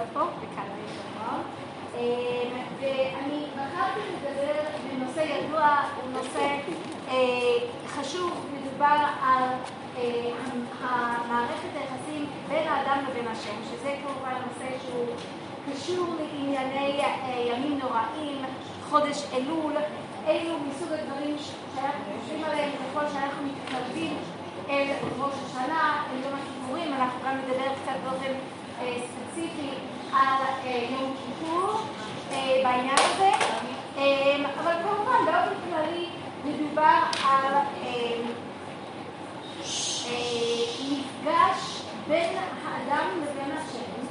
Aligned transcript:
להיות 0.00 0.12
פה 0.12 0.20
בכאן 0.20 0.64
שלום. 0.86 1.42
ואני 2.80 3.44
בחרתי 3.52 4.00
לדבר 4.12 4.60
בנושא 4.90 5.20
ידוע, 5.20 5.80
הוא 5.96 6.12
נושא 6.12 6.56
חשוב, 7.86 8.46
מדובר 8.54 8.96
על 9.22 9.48
המערכת 10.82 11.68
היחסים 11.74 12.26
בין 12.48 12.68
האדם 12.68 13.04
לבין 13.10 13.28
השם, 13.28 13.54
שזה 13.70 13.96
כמובן 14.02 14.34
נושא 14.46 14.76
שהוא 14.86 15.06
קשור 15.72 16.14
לענייני 16.20 17.00
ימים 17.46 17.78
נוראים, 17.78 18.42
חודש 18.90 19.22
אלול, 19.34 19.72
אלו 20.26 20.54
מסוג 20.68 20.92
הדברים 20.92 21.36
שאנחנו 21.74 22.04
חושבים 22.20 22.44
עליהם 22.44 22.70
ככל 22.70 23.06
שאנחנו 23.12 23.42
מתקרבים 23.46 24.16
אל 24.68 24.90
ראש 25.18 25.34
השנה, 25.46 26.02
אל 26.10 26.24
יום 26.24 26.40
הכיפורים, 26.40 26.94
אנחנו 26.94 27.20
גם 27.26 27.36
נדבר 27.36 27.72
קצת 27.82 27.96
באופן 28.04 28.32
ספציפי 28.80 29.70
על 30.12 30.42
יום 30.90 31.14
כיפור 31.16 31.80
בעניין 32.62 32.96
הזה, 32.98 33.30
אבל 34.60 34.72
כמובן 34.82 35.24
באופן 35.24 35.54
כללי 35.70 36.06
מדובר 36.44 36.98
על 37.24 37.54
מפגש 40.90 41.82
בין 42.08 42.36
האדם 42.64 43.06
לבין 43.16 43.56
השם, 43.56 44.06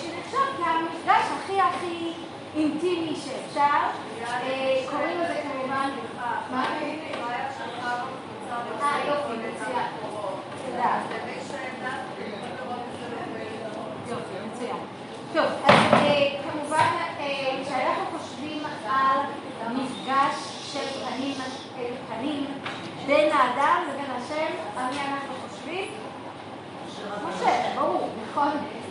שנחשב 0.00 0.46
כמפגש 0.56 1.24
הכי 1.36 1.60
הכי 1.60 2.12
אינטימי 2.56 3.16
שאפשר, 3.16 3.78
קוראים 4.90 5.20
לזה 5.20 5.40
כמובן, 5.52 5.90
מה? 6.50 6.64
אה 8.82 8.98
יופי, 9.06 9.32
מצוין, 9.32 9.86
תודה. 10.66 11.00
יופי, 14.08 14.47
מצוין. 14.58 14.76
טוב, 15.32 15.44
אז 15.66 15.74
כמובן 16.50 16.86
כשאנחנו 17.64 18.18
חושבים 18.18 18.62
על 18.88 19.20
מפגש 19.72 20.34
של 20.72 21.04
פנים 21.04 21.34
אל 21.78 21.92
פנים 22.08 22.46
בין 23.06 23.32
האדם 23.32 23.82
לבין 23.88 24.10
השם, 24.10 24.54
על 24.76 24.84
מי 24.90 25.00
אנחנו 25.00 25.34
חושבים? 25.48 25.90
משה, 27.28 27.74
ברור, 27.76 28.08
נכון? 28.30 28.48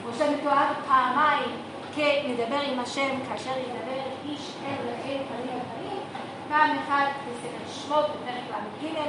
משה 0.09 0.31
מתואר 0.31 0.67
פעמיים 0.88 1.50
כמדבר 1.95 2.61
עם 2.72 2.80
השם 2.80 3.09
כאשר 3.30 3.52
ידבר 3.52 4.02
איש 4.25 4.52
אל 4.66 4.88
אל 5.05 5.17
פנים 5.27 5.49
אל 5.53 5.59
פנים, 5.77 5.99
פעם 6.49 6.77
אחת 6.77 7.08
בספר 7.27 7.72
שמות 7.72 8.05
בפרק 8.05 8.61
ל"ג, 8.83 8.99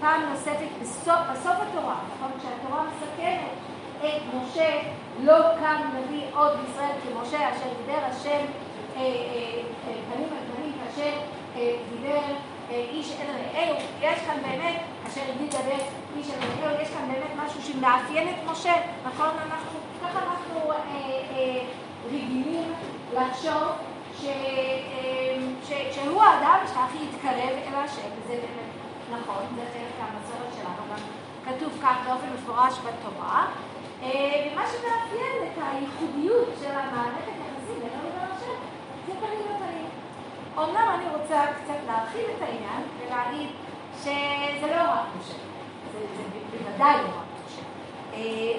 פעם 0.00 0.22
נוספת 0.30 0.68
בסוף, 0.82 1.20
בסוף 1.32 1.54
התורה, 1.62 1.96
נכון? 2.16 2.30
כשהתורה 2.38 2.82
מסכמת 2.82 3.75
את 3.98 4.22
משה, 4.34 4.80
לא 5.22 5.38
קם 5.60 5.82
נביא 5.94 6.22
עוד 6.34 6.52
בישראל 6.60 6.90
כמשה 7.02 7.50
אשר 7.50 7.68
דיבר 7.80 7.98
השם 8.10 8.44
פנים 10.12 10.28
אל 10.32 10.44
פנים 10.54 10.72
כאשר 10.84 11.12
דיבר 11.90 12.20
איש 12.70 13.12
אל 13.20 13.26
רעהו, 13.30 13.76
יש 14.00 14.18
כאן 14.26 14.36
באמת, 14.42 14.80
אשר 15.06 15.20
ידבר 15.40 15.84
איש 16.16 16.26
אל 16.30 16.64
רעהו, 16.64 16.80
יש 16.82 16.88
כאן 16.88 17.08
באמת 17.12 17.46
משהו 17.46 17.62
שמאפיין 17.62 18.28
את 18.28 18.50
משה, 18.50 18.74
נכון? 19.06 19.28
אנחנו, 19.28 19.78
ככה 20.02 20.18
אנחנו 20.18 20.72
רגילים 22.06 22.72
לחשוב 23.14 23.68
שהוא 25.92 26.22
האדם 26.22 26.58
שהכי 26.74 26.98
יתקרב 27.04 27.54
אל 27.66 27.74
השם, 27.74 28.08
וזה 28.18 28.32
באמת 28.32 28.66
נכון, 29.10 29.44
זה 29.56 29.62
חלק 29.72 30.00
מהמסורת 30.00 30.52
שלנו, 30.56 30.82
גם 30.90 30.98
כתוב 31.44 31.72
כך 31.82 31.96
באופן 32.06 32.26
מפורש 32.34 32.74
בתורה, 32.78 33.46
ומה 34.00 34.62
שמאפיין 34.66 35.36
את 35.42 35.58
הייחודיות 35.62 36.48
של 36.60 36.70
המערכת 36.70 37.26
היחסים 37.26 37.80
בינו 37.80 38.08
לבין 38.08 38.30
השם, 38.32 38.58
זה 39.06 39.12
פנים 39.20 39.40
לפנים. 39.40 39.88
אומנם 40.56 40.88
אני 40.94 41.04
רוצה 41.16 41.46
קצת 41.62 41.74
להרחיב 41.86 42.24
את 42.36 42.42
העניין 42.42 42.82
ולהגיד 42.98 43.48
שזה 44.02 44.66
לא 44.76 44.82
רק 44.82 45.06
משה, 45.18 45.34
זה, 45.92 45.98
זה 46.16 46.22
בוודאי 46.50 46.96
לא 46.96 47.08
רק 47.08 47.26
משה. 47.46 47.62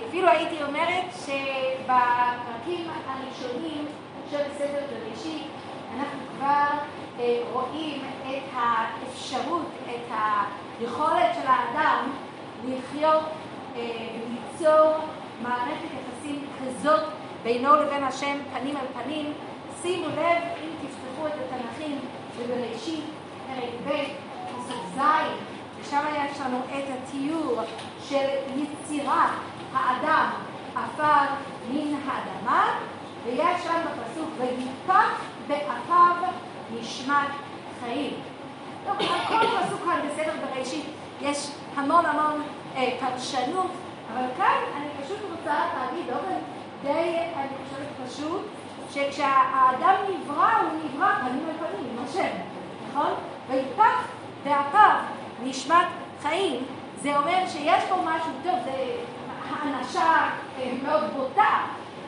אפילו 0.09 0.27
הייתי 0.27 0.63
אומרת 0.63 1.05
שבפרקים 1.25 2.87
הראשונים 3.07 3.85
של 4.31 4.43
ספר 4.57 4.81
בראשית 4.89 5.47
אנחנו 5.95 6.19
כבר 6.37 6.67
רואים 7.53 8.01
את 8.21 8.43
האפשרות, 8.55 9.67
את 9.85 10.11
היכולת 10.79 11.35
של 11.41 11.47
האדם 11.47 12.11
לחיות 12.67 13.23
וליצור 13.73 14.93
מערכת 15.41 15.87
יחסים 15.93 16.45
כזאת 16.61 17.03
בינו 17.43 17.75
לבין 17.75 18.03
השם 18.03 18.37
פנים 18.53 18.77
על 18.77 18.85
פנים. 19.03 19.33
שימו 19.81 20.07
לב, 20.07 20.43
אם 20.63 20.69
תפתחו 20.81 21.27
את 21.27 21.33
התנ"כים 21.33 21.99
בבראשית, 22.39 23.03
פרק 23.47 23.69
ב', 23.87 24.05
פסוק 24.47 24.83
ז', 24.95 24.99
ושם 25.79 26.03
יש 26.15 26.41
לנו 26.41 26.57
את 26.59 26.83
התיאור 26.89 27.61
של 28.09 28.27
יצירת 28.55 29.29
האדם 29.73 30.29
עפר 30.75 31.33
מן 31.71 31.93
האדמה, 32.05 32.79
ויש 33.25 33.63
שם 33.63 33.81
בפסוק 33.85 34.29
ויפח 34.37 35.21
באפיו 35.47 36.15
נשמת 36.73 37.27
חיים. 37.83 38.13
טוב, 38.85 38.95
על 38.99 39.19
כל 39.27 39.47
פסוק 39.47 39.81
כאן 39.85 39.99
בסדר 40.07 40.33
בראשית 40.45 40.85
יש 41.21 41.51
המון 41.75 42.05
המון 42.05 42.41
אה, 42.75 42.97
פרשנות, 42.99 43.71
אבל 44.13 44.25
כאן 44.37 44.57
אני 44.77 44.86
רוצה 45.37 45.59
להגיד 45.79 46.05
באופן 46.07 46.39
די, 46.83 47.17
אני 47.35 47.47
חושבת 47.63 48.09
פשוט, 48.09 48.41
שכשהאדם 48.91 49.95
נברא, 50.09 50.51
הוא 50.61 50.79
נברא 50.83 51.15
פנים 51.15 51.45
על 51.49 51.67
פנים 51.67 51.97
עם 51.97 52.05
השם, 52.05 52.37
נכון? 52.89 53.13
ויפח 53.47 54.07
באפיו 54.43 54.95
נשמת 55.43 55.85
חיים, 56.21 56.63
זה 57.01 57.17
אומר 57.17 57.47
שיש 57.47 57.83
פה 57.89 57.95
משהו 58.05 58.31
טוב, 58.43 58.53
זה 58.65 58.95
האנשה 59.49 60.29
מאוד 60.83 61.03
בוטה, 61.17 61.61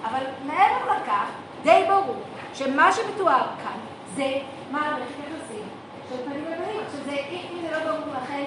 אבל 0.03 0.23
מעבר 0.46 0.94
לכך, 0.94 1.25
די 1.63 1.85
ברור 1.88 2.16
שמה 2.53 2.91
שמתואר 2.91 3.46
כאן 3.63 3.79
זה 4.16 4.38
מערכת 4.72 5.00
יחסים 5.19 5.67
של 6.09 6.16
פנים 6.25 6.46
לפנים. 6.46 6.81
עכשיו, 6.85 7.03
זה, 7.06 7.17
אם 7.29 7.57
זה 7.61 7.72
לא 7.72 7.91
ברור 7.91 8.13
לכם, 8.23 8.46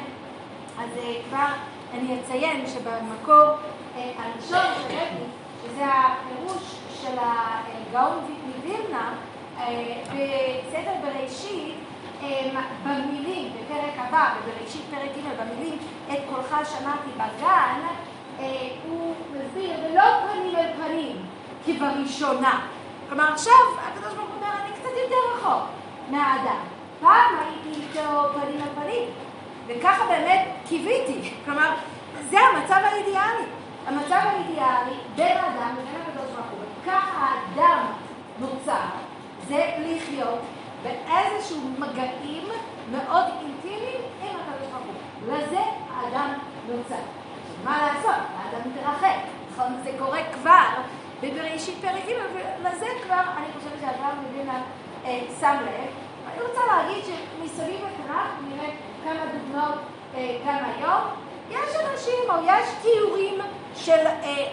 אז 0.79 0.89
כבר 1.29 1.47
אני 1.95 2.21
אציין 2.21 2.67
שבמקור 2.67 3.47
הראשון 3.97 4.67
שהבאתי, 4.75 5.25
שזה 5.63 5.85
הפירוש 5.85 6.77
של 7.03 7.17
הגאון 7.19 8.35
מווילנה, 8.47 9.15
בסדר 10.05 10.93
בראשית, 11.03 11.75
במילים, 12.85 13.53
בפרק 13.53 13.95
הבא, 13.97 14.35
בבראשית 14.47 14.83
פרק 14.91 15.11
ג', 15.17 15.41
במילים 15.43 15.79
את 16.13 16.19
קולך 16.31 16.71
שמעתי 16.71 17.11
בגן, 17.17 17.81
הוא 18.89 19.15
מסביר, 19.31 19.71
ולא 19.85 20.03
פנים 20.03 20.57
אל 20.57 20.73
פנים, 20.77 21.17
כבראשונה. 21.67 22.61
כלומר, 23.09 23.33
עכשיו 23.33 23.55
הקדוש 23.83 24.15
ברוך 24.15 24.29
הוא 24.29 24.37
אומר, 24.37 24.53
אני 24.65 24.73
קצת 24.73 24.91
יותר 25.05 25.17
רחוק 25.37 25.69
מהאדם. 26.11 26.61
פעם 27.01 27.35
הייתי 27.39 27.81
איתו 27.81 28.29
פנים 28.35 28.61
על 28.63 28.83
פנים, 28.83 29.09
וככה 29.67 30.05
באמת 30.07 30.49
קיוויתי. 30.69 31.31
כלומר, 31.45 31.71
זה 32.31 32.39
המצב 32.41 32.81
האידיאלי. 32.85 33.45
המצב 33.87 34.21
האידיאלי 34.25 34.97
בין 35.17 35.37
האדם 35.37 35.75
לבין 35.79 36.01
הקדוש 36.03 36.31
ברוך 36.31 36.47
הוא, 36.51 36.59
וככה 36.83 37.27
האדם 37.27 37.87
נוצר, 38.41 38.85
זה 39.49 39.71
לחיות 40.23 40.39
באיזשהו 40.83 41.59
מגעים 41.79 42.49
מאוד 42.93 43.25
אינטימיים 43.41 44.01
עם 44.23 44.37
הקדוש 44.41 44.69
ברוך 44.71 44.85
הוא. 44.85 45.35
לזה 45.35 45.61
האדם 45.95 46.33
נוצר. 46.69 47.03
מה 47.65 47.79
לעשות? 47.87 48.23
האדם 48.37 48.71
מתרחק. 48.71 49.17
נכון? 49.53 49.73
זה 49.85 49.91
קורה 49.99 50.21
כבר 50.33 50.69
בבראשית 51.23 51.75
פרק 51.81 52.03
ג' 52.09 52.13
ולזה 52.35 52.87
כבר 53.05 53.21
אני 53.37 53.47
חושבת 53.59 53.81
שאברהם 53.81 54.17
מבינה 54.31 54.63
שם 55.41 55.57
לב. 55.61 55.91
אני 56.33 56.43
רוצה 56.49 56.61
להגיד 56.67 57.05
שמסביב 57.05 57.81
לתנ"ך 57.81 58.49
נראה 58.49 58.71
כמה 59.05 59.21
דוגמאות 59.33 59.79
גם 60.47 60.59
היום. 60.65 61.01
יש 61.51 61.77
אנשים 61.85 62.31
או 62.31 62.35
יש 62.47 62.69
תיאורים 62.83 63.39
של 63.75 64.07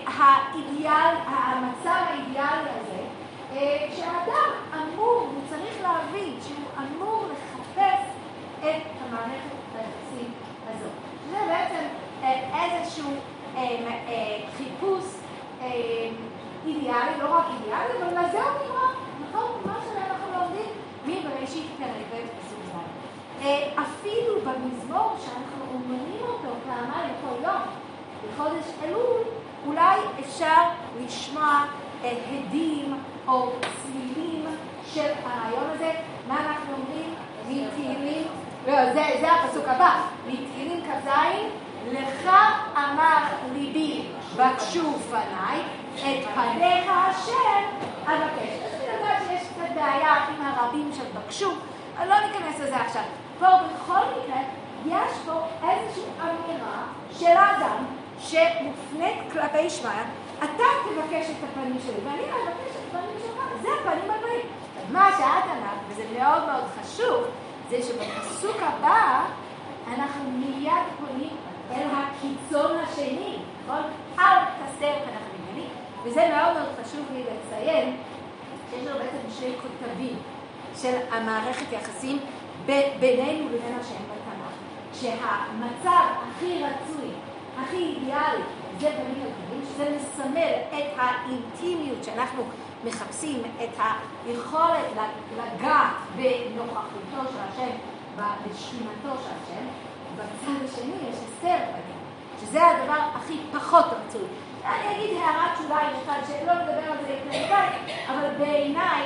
האידיאל, 0.07 1.15
המצב 1.25 2.03
האידיאלי 2.09 2.69
הזה, 2.69 2.98
שהאדם 3.95 4.49
אמור, 4.73 5.29
הוא 5.33 5.41
צריך 5.49 5.81
להבין 5.81 6.33
שהוא 6.47 6.65
אמור 6.77 7.25
לחפש 7.31 8.05
את 8.59 8.83
המערכת 9.01 9.55
היחסים 9.75 10.31
הזאת. 10.67 10.91
זה 11.31 11.37
בעצם 11.47 11.85
איזשהו 12.53 13.09
חיפוש 14.57 15.05
אידיאלי, 16.65 17.11
לא 17.21 17.35
רק 17.35 17.45
אידיאלי, 17.53 18.03
אבל 18.03 18.25
לזה 18.25 18.43
הוא 18.43 18.67
נראה, 18.67 18.89
נכון? 19.29 19.51
מה 19.65 19.75
שאנחנו 19.85 20.39
לומדים 20.39 20.71
מבראשית 21.05 21.65
פרק 21.77 22.23
ב'. 22.23 22.39
אפילו 23.79 24.35
במזמור 24.41 25.15
שאנחנו 25.25 25.65
אומרים 25.73 26.21
אותו 26.21 26.55
פעמיים 26.65 27.13
כל 27.21 27.43
יום, 27.43 27.61
בחודש 28.27 28.65
אלול, 28.83 29.21
אולי 29.67 29.99
אפשר 30.19 30.63
לשמוע 30.99 31.65
הדים 32.03 32.93
או 33.29 33.51
צלילים 33.81 34.45
של 34.93 35.11
הרעיון 35.23 35.69
הזה. 35.75 35.91
מה 36.27 36.37
אנחנו 36.39 36.73
אומרים? 36.73 37.13
מתהילים, 37.47 38.27
לא, 38.67 38.93
זה, 38.93 39.03
זה 39.19 39.31
הפסוק 39.31 39.67
הבא, 39.67 40.01
מתהילים 40.27 40.81
כ"ז, 40.81 41.09
לך 41.91 42.29
אמר 42.77 43.23
ליבי 43.53 44.05
בקשו 44.35 44.93
פניי, 45.09 45.61
את 45.95 46.27
פניך 46.33 46.85
השם 46.87 47.63
אבקש. 48.05 48.49
אני 48.63 48.95
יודעת 48.95 49.21
שיש 49.27 49.47
קצת 49.47 49.75
בעיה 49.75 50.13
עם 50.13 50.45
הרבים 50.45 50.91
של 50.93 51.03
בקשו, 51.19 51.51
אבל 51.97 52.07
לא 52.07 52.15
ניכנס 52.15 52.59
לזה 52.59 52.75
עכשיו. 52.75 53.03
פה 53.39 53.47
בכל 53.47 53.99
מקרה, 53.99 54.41
יש 54.85 55.17
פה 55.25 55.41
איזושהי 55.69 56.03
אמירה 56.21 56.83
של 57.11 57.37
האדם 57.37 57.85
שמופנית 58.19 59.17
כלפי 59.31 59.61
ישמעאל, 59.61 60.05
אתה 60.39 60.63
תבקש 60.83 61.25
את 61.29 61.43
הפנים 61.43 61.77
שלי, 61.85 62.05
ואני 62.05 62.21
אבקש 62.21 62.75
את 62.75 62.95
הפנים 62.95 63.18
זה 63.69 63.75
הפנים 63.75 64.11
הבאים. 64.11 64.45
מה 64.91 65.11
שאת 65.11 65.43
אמרת, 65.45 65.79
וזה 65.89 66.03
מאוד 66.19 66.45
מאוד 66.45 66.63
חשוב, 66.81 67.23
זה 67.69 67.77
שבפסוק 67.83 68.55
הבא 68.61 69.25
אנחנו 69.87 70.31
מיד 70.31 70.83
פונים 70.99 71.35
אל 71.71 71.87
הקיצון 71.91 72.77
השני, 72.77 73.37
נכון? 73.63 73.81
אל 74.19 74.37
תסתר 74.45 74.93
פניך 75.05 75.23
ממני, 75.39 75.65
וזה 76.03 76.29
מאוד 76.35 76.53
מאוד 76.53 76.69
חשוב 76.81 77.05
לי 77.13 77.23
לציין 77.23 77.97
שיש 78.69 78.87
לנו 78.87 78.97
בעצם 78.99 79.39
שני 79.39 79.53
כותבים 79.61 80.15
של 80.81 80.97
המערכת 81.11 81.71
יחסים 81.71 82.19
בינינו 82.99 83.49
לבין 83.49 83.79
השם 83.79 83.95
בתנ"ך, 83.95 84.53
שהמצב 84.93 86.05
הכי 86.29 86.63
רצוי, 86.63 87.09
הכי 87.61 87.77
אידיאלי, 87.77 88.43
זה 88.79 88.87
פנים 88.87 89.21
אל 89.25 89.31
מסמל 89.83 90.53
את 90.69 90.97
האינטימיות 90.97 92.03
שאנחנו 92.03 92.43
מחפשים, 92.85 93.41
את 93.63 93.81
היכולת 94.25 94.85
לגעת 95.37 95.93
בנוכחותו 96.15 97.31
של 97.31 97.39
השם, 97.49 97.75
בשכינתו 98.17 99.17
של 99.23 99.31
השם, 99.43 99.65
בצד 100.15 100.65
השני 100.65 101.09
יש 101.09 101.15
הסתר 101.15 101.57
פנים, 101.71 101.99
שזה 102.41 102.67
הדבר 102.67 102.99
הכי 103.15 103.39
פחות 103.53 103.85
רצוי. 103.85 104.27
אני 104.65 104.95
אגיד 104.95 105.17
הערת 105.17 105.57
שוליים 105.57 105.95
אחד, 106.03 106.19
שלא 106.27 106.53
נדבר 106.53 106.91
על 106.91 106.97
זה 107.05 107.13
יותר 107.13 107.27
מדי, 107.27 107.93
אבל 108.07 108.29
בעיניי 108.37 109.03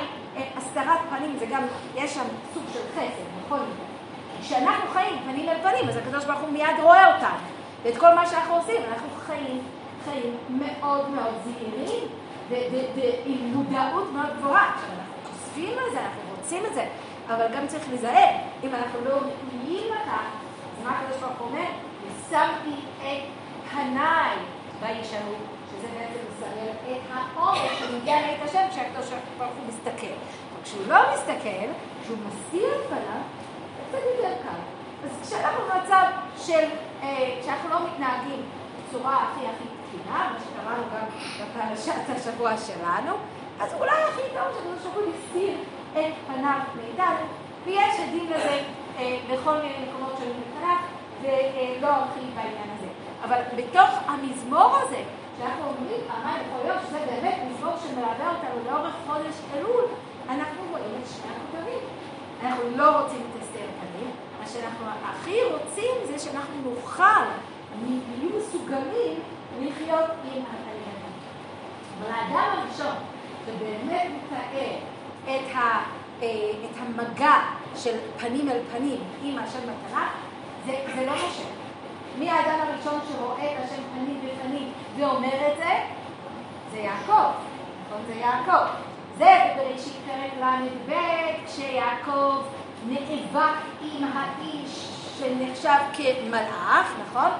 הסתרת 0.56 1.00
פנים 1.10 1.36
זה 1.38 1.46
גם, 1.46 1.62
יש 1.94 2.14
שם 2.14 2.24
סוג 2.54 2.62
של 2.72 2.80
חסד, 2.94 3.44
נכון? 3.44 3.66
כשאנחנו 4.40 4.90
חיים 4.92 5.16
פנים 5.24 5.48
אל 5.48 5.56
פנים, 5.62 5.88
אז 5.88 5.96
הקדוש 5.96 6.24
ברוך 6.24 6.40
הוא 6.40 6.50
מיד 6.50 6.80
רואה 6.82 7.14
אותנו. 7.14 7.38
ואת 7.82 7.96
כל 7.96 8.14
מה 8.14 8.26
שאנחנו 8.26 8.54
עושים, 8.54 8.82
אנחנו 8.92 9.08
חיים, 9.26 9.62
חיים 10.04 10.36
מאוד 10.48 11.10
מאוד 11.10 11.34
זהירים 11.44 12.08
ועם 12.48 13.52
מודעות 13.54 14.12
מאוד 14.12 14.36
גבוהה. 14.38 14.74
עכשיו, 14.74 14.88
אנחנו 14.98 15.14
חושבים 15.32 15.78
על 15.78 15.90
זה, 15.92 16.00
אנחנו 16.00 16.20
רוצים 16.36 16.66
את 16.66 16.74
זה, 16.74 16.86
אבל 17.28 17.46
גם 17.56 17.66
צריך 17.66 17.88
להיזהר. 17.88 18.30
אם 18.64 18.74
אנחנו 18.74 19.00
לא 19.04 19.10
ראויים 19.10 19.92
לכך, 19.92 20.26
אז 20.78 20.84
מה 20.84 20.98
הקדוש 20.98 21.20
ברוך 21.20 21.40
אומר? 21.40 21.66
ושמתי 22.02 22.80
את 22.98 23.22
פניי 23.70 24.36
וישאלו, 24.80 25.34
שזה 25.70 25.86
בעצם 25.98 26.20
מסמל 26.30 26.92
את 26.92 27.00
העומק 27.12 27.70
שמגיע 27.78 28.20
לעת 28.20 28.48
השם 28.48 28.66
כשהקדוש 28.70 29.06
ברוך 29.38 29.52
הוא 29.52 29.66
מסתכל. 29.68 30.14
וכשהוא 30.60 30.82
לא 30.88 31.00
מסתכל, 31.14 31.66
כשהוא 32.02 32.18
מסיר 32.28 32.68
את 32.74 32.88
פניו, 32.88 33.20
זה 33.76 33.82
קצת 33.88 34.04
יותר 34.16 34.34
קל. 34.42 34.60
אז 35.04 35.28
כשאנחנו 35.28 35.62
במצב 35.64 36.04
של, 36.38 36.68
אה, 37.02 37.36
כשאנחנו 37.40 37.68
לא 37.70 37.76
מתנהגים 37.86 38.42
בצורה 38.88 39.16
הכי 39.16 39.46
הכי 39.46 39.73
תקינה, 40.04 40.32
מה 40.32 40.38
שקראנו 40.40 40.82
גם 40.94 41.06
בפרשת 41.40 42.16
השבוע 42.16 42.56
שלנו, 42.56 43.12
אז 43.60 43.74
אולי 43.74 43.90
הכי 43.90 44.20
טוב 44.20 44.54
שהקדוש 44.54 44.82
ברוך 44.82 44.94
הוא 44.94 45.02
יסתיר 45.14 45.56
את 45.92 46.14
פניו 46.26 46.60
מאיתנו, 46.76 47.26
ויש 47.64 48.00
עדים 48.00 48.24
לזה 48.30 48.62
אה, 48.98 49.18
בכל 49.32 49.54
מיני 49.54 49.74
מקומות 49.88 50.14
של 50.18 50.28
מבחינה, 50.28 50.80
ולא 51.22 51.88
ארחיב 51.88 52.34
בעניין 52.34 52.70
הזה. 52.78 52.86
אבל 53.24 53.40
בתוך 53.56 53.90
המזמור 54.06 54.76
הזה, 54.76 55.02
שאנחנו 55.38 55.64
אומרים 55.64 56.00
פעמיים 56.08 56.42
בכל 56.42 56.68
יום, 56.68 56.78
שזה 56.88 56.98
באמת 56.98 57.38
מזמור 57.50 57.72
שמלווה 57.82 58.28
אותנו 58.28 58.70
לאורך 58.70 58.94
חודש 59.06 59.34
אלול, 59.54 59.84
אנחנו 60.28 60.62
רואים 60.70 61.00
את 61.02 61.08
שני 61.08 61.30
הכותבים. 61.32 61.88
אנחנו 62.42 62.76
לא 62.76 63.00
רוצים 63.00 63.20
את 63.20 63.42
הסתר 63.42 63.66
פנים, 63.80 64.10
מה 64.40 64.46
שאנחנו 64.46 64.86
הכי 65.04 65.36
רוצים 65.44 65.94
זה 66.04 66.18
שאנחנו 66.18 66.70
נוכל, 66.70 67.24
נהיו 67.82 68.30
מסוגלים 68.38 69.20
לחיות 69.60 70.10
עם 70.24 70.42
התלמידים. 70.42 70.84
אבל 72.00 72.12
האדם 72.12 72.58
הראשון 72.58 72.96
שבאמת 73.46 74.06
מתאר 74.16 74.76
את, 75.24 75.54
ה, 75.54 75.82
אה, 76.22 76.50
את 76.64 76.76
המגע 76.78 77.34
של 77.76 77.96
פנים 78.18 78.50
אל 78.50 78.58
פנים 78.72 78.98
עם 79.22 79.38
השם 79.38 79.58
בתנ"ך, 79.58 79.98
זה, 80.66 80.76
זה 80.94 81.06
לא 81.06 81.12
משה. 81.12 81.44
מי 82.18 82.30
האדם 82.30 82.58
הראשון 82.60 83.00
שרואה 83.08 83.52
את 83.52 83.64
השם 83.64 83.82
פנים 83.94 84.20
בפנים 84.24 84.72
ואומר 84.96 85.52
את 85.52 85.56
זה? 85.56 85.72
זה 86.72 86.78
יעקב, 86.78 87.30
נכון? 87.86 88.02
זה 88.06 88.14
יעקב. 88.14 88.66
זה 89.18 89.38
בראשית 89.56 89.92
פרק 90.06 90.32
ל"ב, 90.40 90.92
כשיעקב 91.46 92.42
נאבק 92.88 93.58
עם 93.82 94.08
האיש 94.14 94.88
שנחשב 95.18 95.78
כמלאך, 95.92 96.92
נכון? 97.08 97.30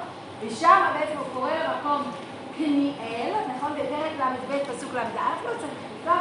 ושם 0.47 0.83
בעצם 1.01 1.19
הוא 1.19 1.27
קורא 1.35 1.51
למקום 1.51 2.03
פניאל, 2.57 3.33
נכון? 3.57 3.73
בפרק 3.73 4.13
ל"ב 4.19 4.59
פסוק 4.73 4.95
ל"א, 4.95 5.45
לא 5.45 5.51
צריך 5.59 5.73
לקרוא, 6.01 6.17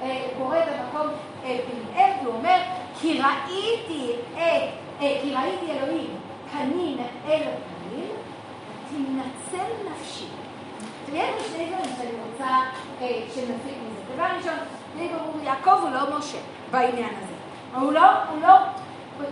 הוא 0.00 0.08
קורא 0.38 0.56
במקום 0.58 1.06
פניאל, 1.42 2.10
והוא 2.22 2.34
אומר, 2.34 2.58
כי 3.00 3.20
ראיתי 3.20 4.12
את, 4.34 4.70
כי 4.98 5.34
ראיתי 5.34 5.72
אלוהים 5.72 6.16
פנים 6.52 6.98
אל 7.28 7.42
פנים, 7.90 8.10
תנצל 8.90 9.72
נפשי. 9.90 10.26
יש 11.12 11.46
שני 11.46 11.66
דברים 11.66 11.94
שאני 11.96 12.10
רוצה 12.30 12.60
שנפיק 13.34 13.74
מזה. 13.86 14.14
דבר 14.14 14.24
ראשון, 14.36 14.58
די 14.96 15.08
ברור, 15.08 15.40
יעקב 15.42 15.70
הוא 15.82 15.90
לא 15.90 16.18
משה 16.18 16.38
בעניין 16.70 17.10
הזה. 17.22 17.34
הוא 17.80 17.92
לא, 17.92 18.10
הוא 18.30 18.42
לא, 18.42 18.54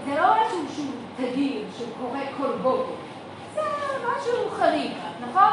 זה 0.07 0.21
לא 0.21 0.35
משהו 0.35 0.59
שהוא 0.75 0.93
תדיר, 1.17 1.65
שהוא 1.77 1.89
קורה 2.01 2.21
כל 2.37 2.53
בוקר. 2.63 2.93
זה 4.13 4.31
משהו 4.31 4.51
חריג, 4.51 4.93
נכון? 5.21 5.51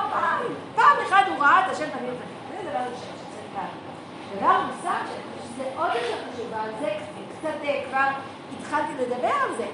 פעם, 0.75 0.95
אחת 1.07 1.27
הוא 1.27 1.37
ראה 1.39 1.65
את 1.65 1.71
השם 1.71 1.89
פנים 1.89 2.13
ופנים. 2.13 2.63
זה 2.63 2.69
דבר 2.69 2.79
ראשון 2.79 3.15
שצריך 3.17 3.55
להגיד. 3.55 4.37
דבר 4.37 4.61
נוסף, 4.67 5.19
שזה 5.43 5.63
עוד 5.77 5.87
יותר 5.87 6.17
חשוב, 6.33 6.45
ועל 6.51 6.69
זה 6.79 6.93
קצת 7.39 7.53
כבר 7.89 8.07
התחלתי 8.59 8.91
לדבר 8.99 9.31
על 9.43 9.55
זה, 9.57 9.65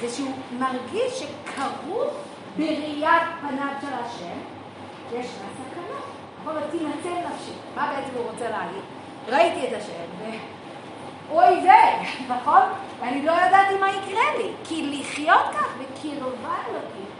זה 0.00 0.16
שהוא 0.16 0.32
מרגיש 0.58 1.22
שכרוך 1.22 2.14
בראיית 2.56 3.22
פניו 3.40 3.68
של 3.80 3.94
השם, 4.04 4.38
יש 5.12 5.26
לה 5.26 5.48
סכנה. 5.54 6.00
נכון? 6.40 6.54
תינצל 6.70 7.28
נפשי. 7.28 7.52
מה 7.76 7.92
בעצם 7.94 8.16
הוא 8.16 8.30
רוצה 8.30 8.50
להגיד? 8.50 8.82
ראיתי 9.28 9.68
את 9.68 9.82
השם, 9.82 10.32
ואוי 11.30 11.44
ויי, 11.44 12.06
נכון? 12.28 12.62
ואני 13.00 13.26
לא 13.26 13.32
ידעתי 13.32 13.78
מה 13.80 13.88
יקרה 13.90 14.36
לי, 14.38 14.52
כי 14.64 15.00
לחיות 15.00 15.46
כך 15.52 15.68
בקרבה 15.78 16.54
אלוקית 16.68 17.11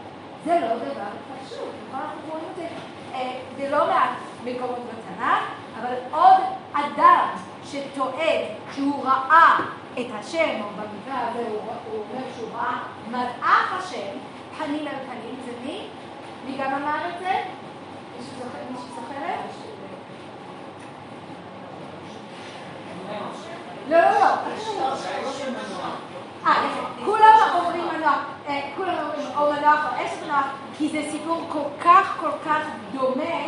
זה 0.45 0.59
לא 0.59 0.67
דבר 0.67 1.09
פשוט, 1.45 1.59
נכון? 1.87 2.01
אנחנו 2.01 2.31
רואים 2.31 2.45
את 2.51 2.55
זה 2.55 2.67
אה, 3.13 3.39
בלא 3.57 3.87
מעט 3.87 4.09
מקומות 4.43 4.79
בתנ"ך, 4.79 5.43
אבל 5.79 5.95
עוד 6.11 6.41
אדם 6.73 7.27
שטוען 7.65 8.45
שהוא 8.75 9.05
ראה 9.05 9.59
את 9.93 10.05
השם, 10.19 10.61
או 10.61 10.69
במקרה 10.69 11.27
הזה 11.27 11.47
הוא, 11.49 11.59
אומר 11.93 12.25
שהוא 12.35 12.49
ראה 12.55 12.77
מלאך 13.11 13.73
השם, 13.79 14.17
פנים 14.57 14.87
אל 14.87 14.95
פנים, 15.05 15.35
זה 15.45 15.51
מי? 15.65 15.87
מי 16.45 16.57
גם 16.57 16.73
אמר 16.73 17.09
את 17.09 17.19
זה? 17.19 17.31
מישהו 18.71 18.87
זוכרת? 18.95 19.39
לא, 23.89 23.99
לא, 24.01 24.09
לא. 24.11 24.35
אה, 26.47 26.69
כולם 27.05 27.37
אומרים 27.55 27.83
אומרים 27.83 29.37
או 29.37 29.53
מנוח 29.53 29.85
או 29.85 30.05
אשת 30.05 30.23
מנוח, 30.23 30.45
כי 30.77 30.89
זה 30.89 31.01
סיפור 31.11 31.45
כל 31.49 31.83
כך 31.83 32.17
כל 32.19 32.31
כך 32.45 32.61
דומה, 32.93 33.39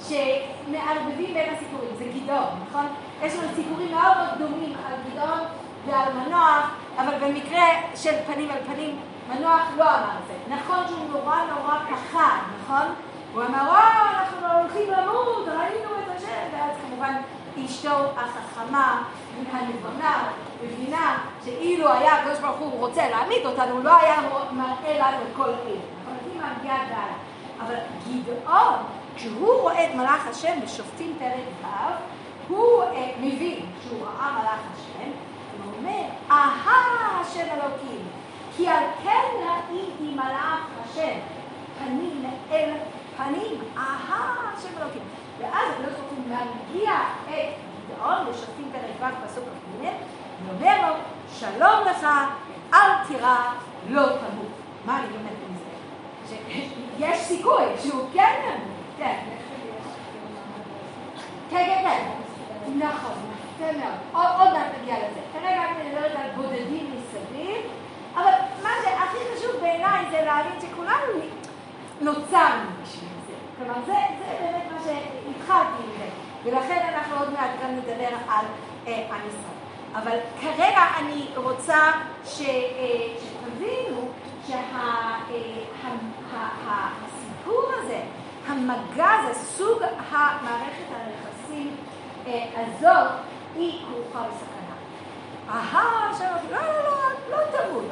שמערבבים 0.00 1.34
בין 1.34 1.54
הסיפורים. 1.54 1.90
זה 1.98 2.04
גדעון, 2.04 2.48
נכון? 2.68 2.86
יש 3.22 3.34
לנו 3.34 3.48
סיפורים 3.54 3.94
מאוד 3.94 4.16
מאוד 4.16 4.38
דומים 4.38 4.72
על 4.86 4.94
גדעון 5.10 5.38
ועל 5.86 6.12
מנוח, 6.12 6.70
אבל 6.98 7.14
במקרה 7.20 7.66
של 7.94 8.14
פנים 8.26 8.50
על 8.50 8.58
פנים, 8.66 8.98
מנוח 9.28 9.62
לא 9.76 9.84
אמר 9.84 10.10
את 10.22 10.26
זה. 10.26 10.54
נכון 10.54 10.84
שהוא 10.88 11.10
נורא 11.12 11.36
נורא 11.36 11.78
פחד, 11.90 12.38
נכון? 12.62 12.94
הוא 13.34 13.42
אמר, 13.42 13.62
וואו, 13.62 14.08
אנחנו 14.14 14.60
הולכים 14.60 14.90
למות, 14.90 15.48
ראינו 15.48 15.90
את 15.98 16.16
השם, 16.16 16.56
ואז 16.56 16.76
כמובן 16.82 17.14
אשתו 17.64 17.96
החכמה 18.16 19.02
הנבונה 19.52 20.28
מבינה 20.64 21.18
שאילו 21.44 21.92
היה 21.92 22.14
הקדוש 22.14 22.38
ברוך 22.38 22.58
הוא 22.58 22.80
רוצה 22.80 23.08
להעמיד 23.08 23.46
אותנו, 23.46 23.82
לא 23.82 23.96
היה 23.96 24.16
מראה 24.52 24.98
לנו 24.98 25.22
את 25.22 25.36
כל 25.36 25.50
העיר. 25.50 25.80
אבל 26.06 26.16
היא 26.32 26.40
מגיעה 26.58 26.84
דלה. 26.86 27.06
אבל 27.60 27.74
גדעון, 28.08 28.74
כשהוא 29.16 29.60
רואה 29.60 29.84
את 29.84 29.94
מלאך 29.94 30.26
השם 30.26 30.60
בשופטים 30.64 31.16
פרק 31.18 31.44
ו', 31.62 32.12
הוא 32.48 32.82
מבין 33.20 33.66
שהוא 33.82 34.06
ראה 34.06 34.32
מלאך 34.32 34.60
השם, 34.74 35.10
הוא 35.64 35.72
אומר, 35.78 36.02
אהה 36.30 37.20
השם 37.20 37.46
אלוקים, 37.52 38.04
כי 38.56 38.68
על 38.68 38.84
כן 39.02 39.46
ראיתי 39.46 40.14
מלאך 40.14 40.60
השם, 40.84 41.18
פנים 41.78 42.24
אל 42.50 42.70
פנים, 43.16 43.60
אהה 43.76 44.52
השם 44.54 44.68
אלוקים. 44.80 45.02
ואז 45.38 45.68
הקדוש 45.72 45.94
ברוך 45.98 46.10
הוא 46.10 46.24
מגיע 46.26 46.92
את 47.28 47.71
גדעון 48.02 48.26
לשופטים 48.30 48.72
פרק 48.72 49.12
ו' 49.12 49.26
פסוק 49.26 49.44
כ"ג, 49.44 49.86
ואומר 50.46 50.88
לו, 50.88 50.94
שלום 51.38 51.84
לך, 51.90 52.06
אל 52.74 53.06
תירא, 53.08 53.36
לא 53.88 54.06
תמות. 54.06 54.52
מה 54.86 54.98
אני 54.98 55.06
לומדת 55.06 55.36
מזה? 55.50 56.36
שיש 56.98 57.18
סיכוי 57.18 57.64
שהוא 57.82 58.08
כן 58.12 58.40
ימות, 58.44 58.60
כן. 58.98 59.18
כן, 61.50 61.64
כן, 61.66 61.82
כן. 61.84 62.78
נכון, 62.78 63.12
יפה 63.56 63.78
מאוד. 63.78 64.26
עוד 64.40 64.52
מעט 64.52 64.66
נגיע 64.82 64.96
לזה. 64.98 65.20
כרגע 65.32 65.62
אני 65.64 65.88
מדברת 65.88 66.12
על 66.16 66.30
בודדים 66.36 66.94
מסביב, 66.94 67.56
אבל 68.14 68.32
מה 68.62 68.70
שהכי 68.84 69.18
חשוב 69.34 69.60
בעיניי 69.60 70.04
זה 70.10 70.24
להבין 70.24 70.60
שכולנו 70.60 71.20
נוצרנו 72.00 72.70
בשביל 72.82 73.08
זה. 73.26 73.34
כלומר, 73.58 73.74
זה 73.86 73.94
באמת 74.20 74.62
מה 74.72 74.78
שהתחלתי 74.84 75.82
עם. 75.82 76.31
ולכן 76.44 76.88
אנחנו 76.94 77.16
עוד 77.18 77.32
מעט 77.32 77.50
גם 77.62 77.70
נדבר 77.70 78.16
על 78.28 78.46
עם 78.86 79.20
ישראל. 79.28 79.52
אבל 79.94 80.18
כרגע 80.40 80.80
אני 80.98 81.26
רוצה 81.36 81.92
שתבינו 82.24 84.08
שהסיפור 86.66 87.62
הזה, 87.78 88.00
המגע 88.46 89.10
הזה, 89.10 89.34
סוג 89.34 89.82
המערכת 90.10 90.88
היחסים 90.90 91.76
הזאת, 92.54 93.10
היא 93.56 93.82
כרוכה 93.86 94.24
בסכנה. 94.28 94.74
אהה, 95.48 96.14
שאמרתי, 96.18 96.46
לא, 96.50 96.58
לא, 96.58 96.82
לא, 96.84 96.94
לא 97.30 97.36
תמות. 97.50 97.84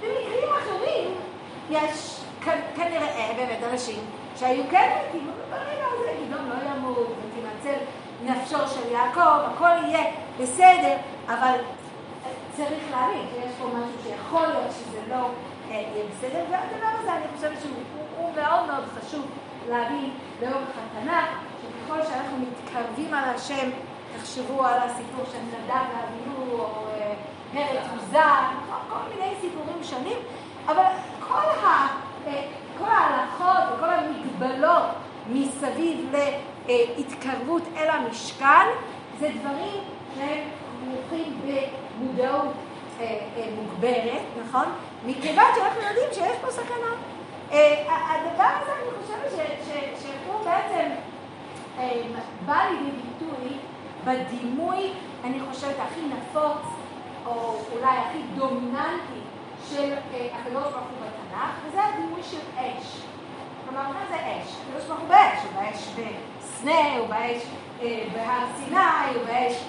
במקרים 0.00 0.48
אחרים 0.58 1.14
יש 1.70 2.20
כנראה 2.76 3.32
באמת 3.36 3.58
אנשים 3.72 4.00
שהיו 4.36 4.64
כן 4.70 4.98
מתים, 5.08 5.30
אבל 5.30 5.58
ברגע 5.58 5.86
הזה 5.86 6.12
גדעון 6.26 6.48
לא 6.48 6.54
ימות, 6.70 7.08
ותימצא 7.60 7.78
נפשו 8.24 8.68
של 8.74 8.92
יעקב, 8.92 9.20
הכל 9.20 9.84
יהיה 9.84 10.12
בסדר, 10.40 10.96
אבל 11.26 11.54
צריך 12.56 12.82
להבין 12.90 13.26
שיש 13.32 13.52
פה 13.58 13.64
משהו 13.66 14.02
שיכול 14.02 14.46
להיות 14.46 14.70
שזה 14.70 15.00
לא 15.08 15.28
יהיה 15.68 16.04
בסדר, 16.10 16.44
והדבר 16.50 17.00
הזה 17.00 17.12
אני 17.12 17.24
חושבת 17.36 17.58
שהוא 17.62 18.32
מאוד 18.36 18.66
מאוד 18.66 18.84
חשוב 18.98 19.26
להבין 19.68 20.10
לאורך 20.42 20.68
התנ"ך, 20.78 21.28
שככל 21.62 22.02
שאנחנו 22.04 22.38
מתקרבים 22.38 23.14
על 23.14 23.24
השם, 23.34 23.70
תחשבו 24.16 24.64
על 24.64 24.78
הסיפור 24.78 25.24
של 25.32 25.38
נדב 25.38 25.84
ואביהו, 25.90 26.60
או 26.60 26.86
פרץ 27.52 27.84
מוזר, 27.94 28.40
כל 28.88 28.98
מיני 29.14 29.34
סיפורים 29.40 29.84
שונים, 29.84 30.18
אבל 30.66 30.84
כל, 31.28 31.66
ה, 31.66 31.86
כל 32.78 32.90
ההלכות 32.90 33.74
וכל 33.74 33.90
המגבלות 33.90 34.84
מסביב 35.32 36.14
להתקרבות 36.68 37.62
אל 37.76 37.90
המשכן, 37.90 38.66
זה 39.18 39.30
דברים 39.40 39.80
שהם 40.16 40.44
כרוכים 40.84 41.40
במודעות 42.00 42.52
מוגברת, 43.56 44.22
נכון? 44.46 44.66
מכיוון 45.06 45.44
שאנחנו 45.56 45.80
יודעים 45.80 46.08
שיש 46.12 46.38
פה 46.40 46.50
סכנה. 46.50 46.94
הדבר 47.84 48.50
הזה, 48.62 48.72
אני 48.72 49.02
חושבת 49.02 49.30
שהוא 50.00 50.44
בעצם 50.44 50.90
בא 52.46 52.62
לידי 52.70 52.90
ביטוי 52.90 53.56
בדימוי, 54.04 54.92
אני 55.24 55.38
חושבת, 55.50 55.74
הכי 55.78 56.00
נפוץ, 56.00 56.66
או 57.26 57.56
אולי 57.72 57.96
הכי 57.96 58.18
דומיננטי 58.36 59.20
של 59.70 59.94
הקדוש 60.32 60.62
ברוך 60.62 60.74
הוא 60.74 61.06
בתנ"ך, 61.06 61.50
וזה 61.66 61.84
הדימוי 61.84 62.22
של 62.22 62.38
אש. 62.56 63.09
כלומר, 63.70 63.88
מה 63.88 64.04
זה 64.08 64.16
אש? 64.16 64.54
הקדוש 64.68 64.86
ברוך 64.86 65.00
הוא 65.00 65.08
באש, 65.08 65.38
הוא 65.42 65.62
באש 65.62 65.88
בסנה, 66.40 66.96
הוא 66.98 67.06
באש 67.08 67.42
בהר 68.12 68.46
סיני, 68.56 69.14
הוא 69.14 69.24
באש 69.26 69.64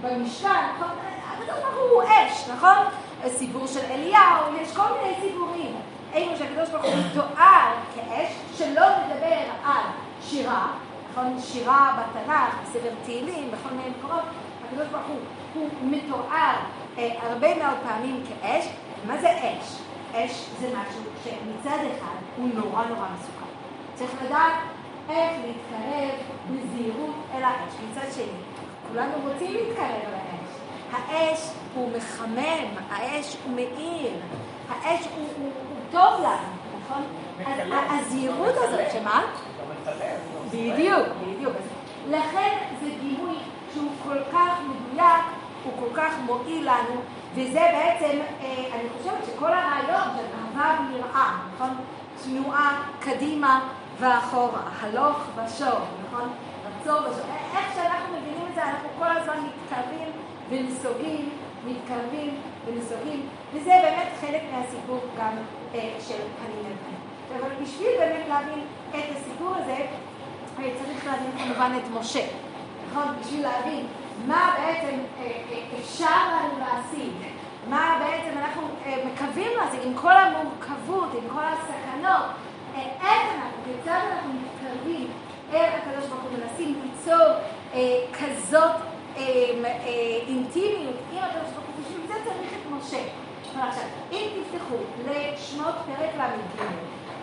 במשכן, 0.00 0.64
הקדוש 1.28 1.48
ברוך 1.48 1.92
הוא 1.92 2.02
אש, 2.02 2.48
נכון? 2.48 2.76
סיפור 3.28 3.66
של 3.66 3.80
אליהו, 3.90 4.56
יש 4.60 4.76
כל 4.76 4.82
מיני 5.02 5.14
סיפורים. 5.20 5.76
איפה 6.12 6.36
שהקדוש 6.36 6.68
ברוך 6.68 6.84
הוא 6.84 6.94
מתואר 7.10 7.72
כאש, 7.94 8.32
שלא 8.54 8.86
מדבר 9.06 9.40
על 9.64 9.84
שירה, 10.22 10.66
נכון? 11.10 11.40
שירה 11.40 11.98
בתנ"ך, 11.98 12.54
בסדר 12.62 12.94
תהילים, 13.04 13.50
בכל 13.50 13.74
מיני 13.74 13.90
מקומות, 13.98 14.24
הקדוש 14.66 14.86
ברוך 14.88 15.06
הוא, 15.06 15.18
הוא 15.54 15.68
מתואר 15.82 16.56
אה, 16.98 17.08
הרבה 17.22 17.54
מאוד 17.54 17.76
פעמים 17.88 18.24
כאש. 18.28 18.64
מה 19.06 19.18
זה 19.18 19.30
אש? 19.30 19.78
אש 20.14 20.46
זה 20.60 20.66
משהו 20.66 21.02
שמצד 21.24 21.78
אחד 21.98 22.13
הוא 22.36 22.48
נורא 22.54 22.84
נורא 22.84 23.06
מסוכן. 23.14 23.46
צריך 23.94 24.10
לדעת 24.22 24.54
איך 25.08 25.32
להתקרב 25.44 26.10
בזהירות 26.50 27.14
אל 27.34 27.42
האש. 27.42 27.72
מצד 27.90 28.12
שני, 28.14 28.24
כולנו 28.88 29.12
רוצים 29.22 29.52
להתקרב 29.52 30.00
אל 30.08 30.14
האש. 30.14 30.54
האש 30.92 31.50
הוא 31.74 31.90
מחמם, 31.96 32.66
האש 32.90 33.36
הוא 33.44 33.54
מאיר, 33.56 34.12
האש 34.68 35.06
הוא, 35.16 35.26
הוא, 35.38 35.50
הוא 35.68 35.76
טוב 35.90 36.20
לנו, 36.20 36.80
נכון? 36.80 37.02
הזהירות 37.90 38.54
הזאת, 38.56 38.80
שמה? 38.92 39.22
בדיוק, 40.50 41.08
בדיוק. 41.22 41.52
לכן 42.10 42.58
זה 42.82 42.90
דימוי 43.00 43.34
שהוא 43.74 43.90
כל 44.04 44.18
כך 44.32 44.58
מדויק, 44.60 45.24
הוא 45.64 45.72
כל 45.78 46.00
כך 46.00 46.12
מועיל 46.26 46.64
לנו, 46.70 47.00
וזה 47.34 47.60
בעצם, 47.72 48.18
אני 48.72 48.88
חושבת 48.98 49.24
שכל 49.26 49.52
הרעיון 49.52 50.08
של 50.16 50.24
אהבה 50.34 50.80
ויראה, 50.90 51.36
נכון? 51.54 51.70
תנועה 52.24 52.82
קדימה 53.00 53.68
ואחורה, 54.00 54.62
הלוך 54.80 55.16
ושוב, 55.36 55.80
נכון? 56.06 56.28
רצור 56.66 57.00
ושוב. 57.00 57.26
איך 57.56 57.74
שאנחנו 57.74 58.16
מבינים 58.16 58.46
את 58.50 58.54
זה, 58.54 58.62
אנחנו 58.62 58.88
כל 58.98 59.16
הזמן 59.16 59.36
מתקרבים 59.46 60.08
ונסוגים, 60.50 61.30
מתקרבים 61.66 62.34
ונסוגים, 62.66 63.26
וזה 63.54 63.72
באמת 63.82 64.08
חלק 64.20 64.42
מהסיפור 64.52 65.00
גם 65.18 65.32
אה, 65.74 65.94
של 66.00 66.14
פנים 66.14 66.66
אל 66.66 66.76
פנים. 66.84 67.00
אבל 67.40 67.50
בשביל 67.62 67.90
באמת 67.98 68.28
להבין 68.28 68.64
את 68.90 69.16
הסיפור 69.16 69.54
הזה, 69.56 69.86
צריך 70.56 71.06
להבין 71.06 71.30
כמובן 71.38 71.72
את 71.76 72.00
משה, 72.00 72.26
נכון? 72.90 73.04
בשביל 73.20 73.42
להבין 73.42 73.86
מה 74.26 74.54
בעצם 74.58 74.98
אה, 75.18 75.24
אה, 75.24 75.78
אפשר 75.80 76.28
לנו 76.28 76.58
להשיג, 76.58 77.12
מה 77.70 78.00
בעצם 78.00 78.38
אנחנו 78.38 78.62
אה, 78.86 78.96
מקווים 79.12 79.50
להשיג 79.56 79.80
עם 79.84 79.94
כל 79.94 80.12
המורכבות, 80.12 81.08
עם 81.14 81.28
כל 81.34 81.42
הסכנות, 81.44 82.26
אה, 82.74 82.82
איך 82.82 83.22
אנחנו, 83.36 83.58
כיצד 83.64 84.00
אנחנו 84.12 84.32
מתקרבים 84.32 85.10
אל 85.52 85.64
הקדוש 85.64 86.08
ברוך 86.08 86.22
הוא 86.22 86.30
מנסים 86.38 86.80
ליצור 86.82 87.26
אה, 87.74 87.80
כזאת 88.12 88.70
אה, 89.16 89.22
אה, 89.64 90.18
אינטימיות 90.28 90.96
עם 91.12 91.18
הקדוש 91.18 91.52
ברוך 91.52 91.66
הוא, 91.66 91.84
בשביל 91.84 92.06
זה 92.06 92.14
צריך 92.24 92.52
את 92.52 92.72
משה. 92.72 93.02
עכשיו, 93.58 93.84
אם 94.12 94.28
תפתחו 94.34 94.74
לשמות 95.08 95.74
פרק 95.86 96.10
ל"ג, 96.18 96.62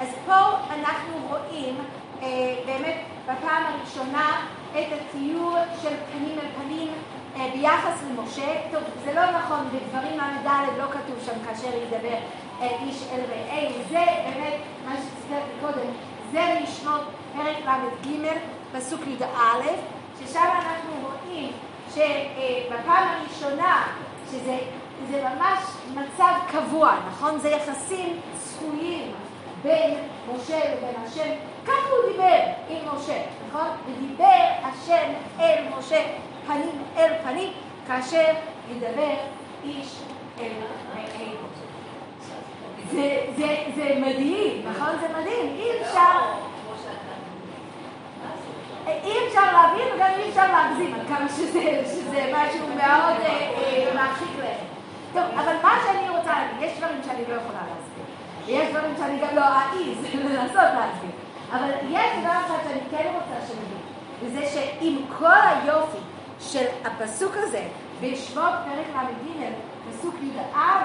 אז 0.02 0.08
פה 0.26 0.40
אנחנו 0.70 1.14
רואים 1.30 1.76
אה, 2.22 2.56
באמת 2.66 2.98
בפעם 3.24 3.64
הראשונה 3.66 4.46
את 4.72 4.86
התיאור 4.92 5.56
של 5.82 5.96
פנים 6.12 6.40
אל 6.40 6.48
פנים 6.64 6.88
ביחס 7.36 8.04
למשה. 8.10 8.62
טוב, 8.72 8.84
זה 9.06 9.14
לא 9.14 9.32
נכון, 9.32 9.68
בדברים 9.74 10.18
ל"ד 10.18 10.48
לא 10.78 10.84
כתוב 10.84 11.16
שם 11.26 11.46
כאשר 11.48 11.70
ידבר 11.76 12.18
אה, 12.62 12.68
איש 12.86 13.04
אל 13.14 13.20
רעהו. 13.20 13.74
זה 13.90 14.06
באמת 14.24 14.54
מה 14.86 14.96
שציטטתי 14.98 15.52
קודם, 15.62 15.88
זה 16.32 16.60
משמות 16.64 17.02
פרק 17.36 17.58
ל"ג, 17.66 18.28
פסוק 18.74 19.02
י"א, 19.08 19.64
ששם 20.20 20.40
אנחנו 20.40 20.92
רואים 21.02 21.52
שבפעם 21.90 23.08
הראשונה, 23.08 23.88
שזה 24.32 24.58
זה 25.10 25.24
ממש 25.24 25.60
מצב 25.94 26.34
קבוע, 26.52 26.96
נכון? 27.12 27.40
זה 27.40 27.50
יחסים 27.50 28.20
צפויים 28.38 29.12
בין 29.64 29.98
משה 30.34 30.60
לבין 30.60 30.96
השם. 31.06 31.30
ככה 31.66 31.90
הוא 31.90 32.12
דיבר 32.12 32.40
עם 32.70 32.96
משה, 32.96 33.22
נכון? 33.48 33.68
ודיבר 33.86 34.46
השם 34.64 35.14
אל 35.40 35.64
משה 35.78 36.02
פנים 36.48 36.84
אל 36.98 37.14
פנים, 37.24 37.54
כאשר 37.88 38.34
ידבר 38.72 39.14
איש 39.64 39.96
אל 40.40 40.52
רעהו. 40.96 41.36
זה, 42.92 43.26
זה, 43.38 43.58
זה 43.76 43.96
מדהים, 44.02 44.66
נכון? 44.70 44.90
זה 45.02 45.08
מדהים. 45.20 45.56
אי 45.56 45.82
אפשר... 45.82 46.20
אי 48.88 49.28
אפשר 49.28 49.52
להבין 49.54 49.88
וגם 49.96 50.10
אי 50.18 50.30
אפשר 50.30 50.52
להגזים 50.52 50.94
על 50.94 51.08
כמה 51.08 51.30
שזה, 51.30 51.82
שזה 51.86 52.34
משהו 52.34 52.68
מאוד 52.68 53.16
מרחיק 53.96 54.30
לכת. 54.40 54.72
טוב, 55.14 55.24
אבל 55.36 55.54
מה 55.64 55.76
שאני 55.86 56.10
רוצה 56.10 56.32
להגיד, 56.32 56.70
יש 56.70 56.78
דברים 56.78 57.02
שאני 57.06 57.22
לא 57.28 57.34
יכולה 57.36 57.60
להסביר, 57.70 58.06
ויש 58.46 58.70
דברים 58.70 58.94
שאני 58.98 59.20
גם 59.20 59.36
לא 59.36 59.42
אעז 59.42 60.16
לנסות 60.16 60.56
להסביר, 60.56 61.12
אבל 61.52 61.70
יש 61.90 62.20
דבר 62.20 62.32
אחד 62.32 62.58
שאני 62.64 62.80
כן 62.92 63.12
רוצה 63.14 63.48
שנבין, 63.48 63.82
וזה 64.22 64.46
שעם 64.46 64.96
כל 65.20 65.42
היופי 65.46 65.98
של 66.42 66.66
הפסוק 66.86 67.32
הזה, 67.36 67.64
בשבועות 68.02 68.54
פרק 68.66 69.04
ל"ג, 69.04 69.46
פסוק 69.90 70.16
י"א, 70.22 70.84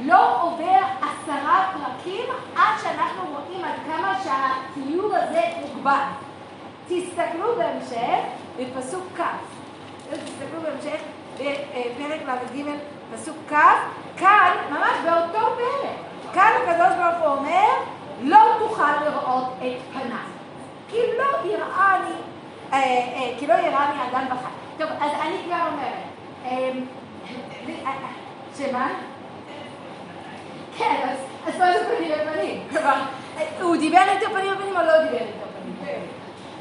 לא 0.00 0.42
עובר 0.42 0.80
עשרה 0.98 1.72
פרקים 1.72 2.24
עד 2.56 2.80
שאנחנו 2.82 3.22
רואים 3.22 3.64
עד 3.64 3.74
כמה 3.86 4.14
שהתיאור 4.24 5.16
הזה 5.16 5.40
מוגבל. 5.60 6.04
תסתכלו 6.88 7.56
בהמשך 7.56 8.20
בפסוק 8.58 9.04
כ', 9.16 9.22
תסתכלו 10.10 10.60
בהמשך 10.62 11.00
בפרק 11.34 12.20
ל"ג, 12.26 12.64
פסוק 13.14 13.36
כ', 13.48 13.54
כאן, 14.16 14.56
ממש 14.70 14.92
באותו 15.04 15.46
פרק, 15.56 15.96
כאן 16.34 16.50
הקדוש 16.62 16.96
ברוך 16.98 17.18
הוא 17.18 17.38
אומר, 17.38 17.68
לא 18.22 18.38
תוכל 18.58 19.04
לראות 19.04 19.52
את 19.58 19.92
פניו, 19.92 20.16
כי 20.88 20.96
לא 21.18 21.50
יראני, 21.50 22.14
אה, 22.72 22.78
אה, 22.78 23.34
כי 23.38 23.46
לא 23.46 23.54
יראני 23.54 24.10
אדם 24.10 24.24
בחי. 24.30 24.61
טוב, 24.78 24.88
אז 25.00 25.10
אני 25.20 25.36
כבר 25.46 25.56
אומרת, 25.72 26.02
אמ, 26.44 26.84
אה, 27.86 27.92
שמה? 28.58 28.88
כן, 30.78 31.14
אז 31.46 31.58
מה 31.58 31.72
זה 31.72 31.96
פנים 31.96 32.12
בפנים? 32.12 32.62
כלומר, 32.70 33.02
הוא 33.60 33.76
דיבר 33.76 34.02
איתו 34.08 34.26
פנים 34.32 34.54
בפנים 34.54 34.76
או 34.76 34.82
לא 34.82 35.04
דיבר 35.04 35.18
איתו 35.18 35.46
פנים? 35.62 36.00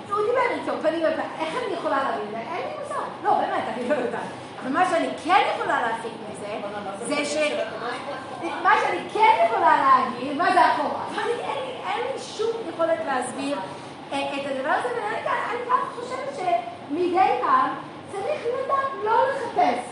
הוא 0.10 0.20
דיבר 0.26 0.62
איתו 0.62 0.72
פנים 0.82 1.00
בפנים, 1.00 1.30
איך 1.40 1.56
אני 1.66 1.74
יכולה 1.74 1.98
להבין? 2.04 2.36
אין 2.36 2.68
לי 2.68 2.74
מושג. 2.84 3.02
לא, 3.24 3.34
באמת, 3.34 3.64
אני 3.76 3.90
לא 3.90 3.96
יודעת. 3.96 4.22
אבל 4.62 4.72
מה 4.72 4.90
שאני 4.90 5.08
כן 5.24 5.42
יכולה 5.56 5.82
להפיק 5.82 6.12
מזה, 6.32 6.60
זה 7.06 7.26
ש... 7.26 7.38
מה 8.64 8.74
שאני 8.82 9.10
כן 9.14 9.46
יכולה 9.46 9.78
להגיד, 9.78 10.38
מה 10.38 10.54
זה 10.54 10.72
אחורה? 10.72 11.04
אין 11.88 12.02
לי 12.14 12.20
שום 12.20 12.52
יכולת 12.74 13.00
להסביר 13.06 13.58
את 14.10 14.46
הדבר 14.46 14.70
הזה, 14.70 14.90
ואני 14.98 15.82
חושבת 15.96 16.36
שמדי 16.36 17.30
פעם 17.42 17.70
צריך 18.12 18.42
לדעת 18.64 19.04
לא 19.04 19.24
לחפש 19.30 19.84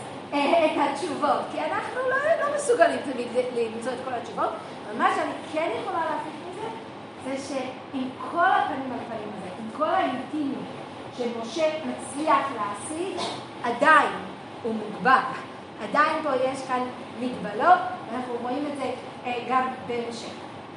את 0.44 0.70
התשובות, 0.76 1.40
כי 1.52 1.60
אנחנו 1.60 2.00
לא, 2.10 2.16
לא 2.16 2.56
מסוגלים 2.56 2.98
תמיד 3.12 3.28
למצוא 3.34 3.92
את 3.92 3.98
כל 4.04 4.14
התשובות, 4.14 4.48
אבל 4.86 4.98
מה 4.98 5.10
שאני 5.14 5.32
כן 5.52 5.70
יכולה 5.82 6.04
להפיק 6.04 6.32
מזה, 6.50 6.68
זה 7.24 7.48
שעם 7.48 8.08
כל 8.30 8.50
הפנים 8.50 8.92
על 8.92 8.98
הפנים 9.06 9.30
הזה, 9.38 9.48
עם 9.58 9.70
כל 9.76 9.94
האינטימיות 9.94 10.64
שמשה 11.16 11.66
מצליח 11.84 12.46
להשיג, 12.56 13.16
עדיין 13.62 14.12
הוא 14.62 14.74
מוגבל. 14.74 15.20
עדיין 15.82 16.22
פה 16.22 16.30
יש 16.44 16.66
כאן 16.66 16.82
מגבלות, 17.20 17.78
ואנחנו 18.12 18.34
רואים 18.42 18.66
את 18.72 18.76
זה 18.76 18.90
אה, 19.26 19.44
גם 19.48 19.68
בהמשך. 19.86 20.32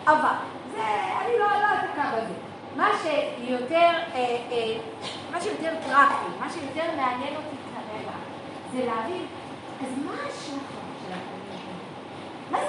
אבל, 0.07 0.35
זה, 0.75 0.83
אני 1.21 1.39
לא, 1.39 1.45
לא 1.45 1.67
אתקע 1.79 2.09
בזה. 2.11 2.33
מה 2.75 2.89
שיותר, 3.01 3.89
אה, 4.15 4.37
אה, 4.51 4.77
מה 5.31 5.41
שיותר 5.41 5.73
פרקטי, 5.85 6.39
מה 6.39 6.49
שיותר 6.49 6.85
מעניין 6.97 7.35
אותי 7.35 7.55
כרגע, 7.73 8.11
זה 8.73 8.85
להבין 8.85 9.25
אז 9.81 10.05
מה 10.05 10.13
השחר 10.27 10.83
של 11.01 11.13
הפנים? 11.13 11.43
מה 12.51 12.59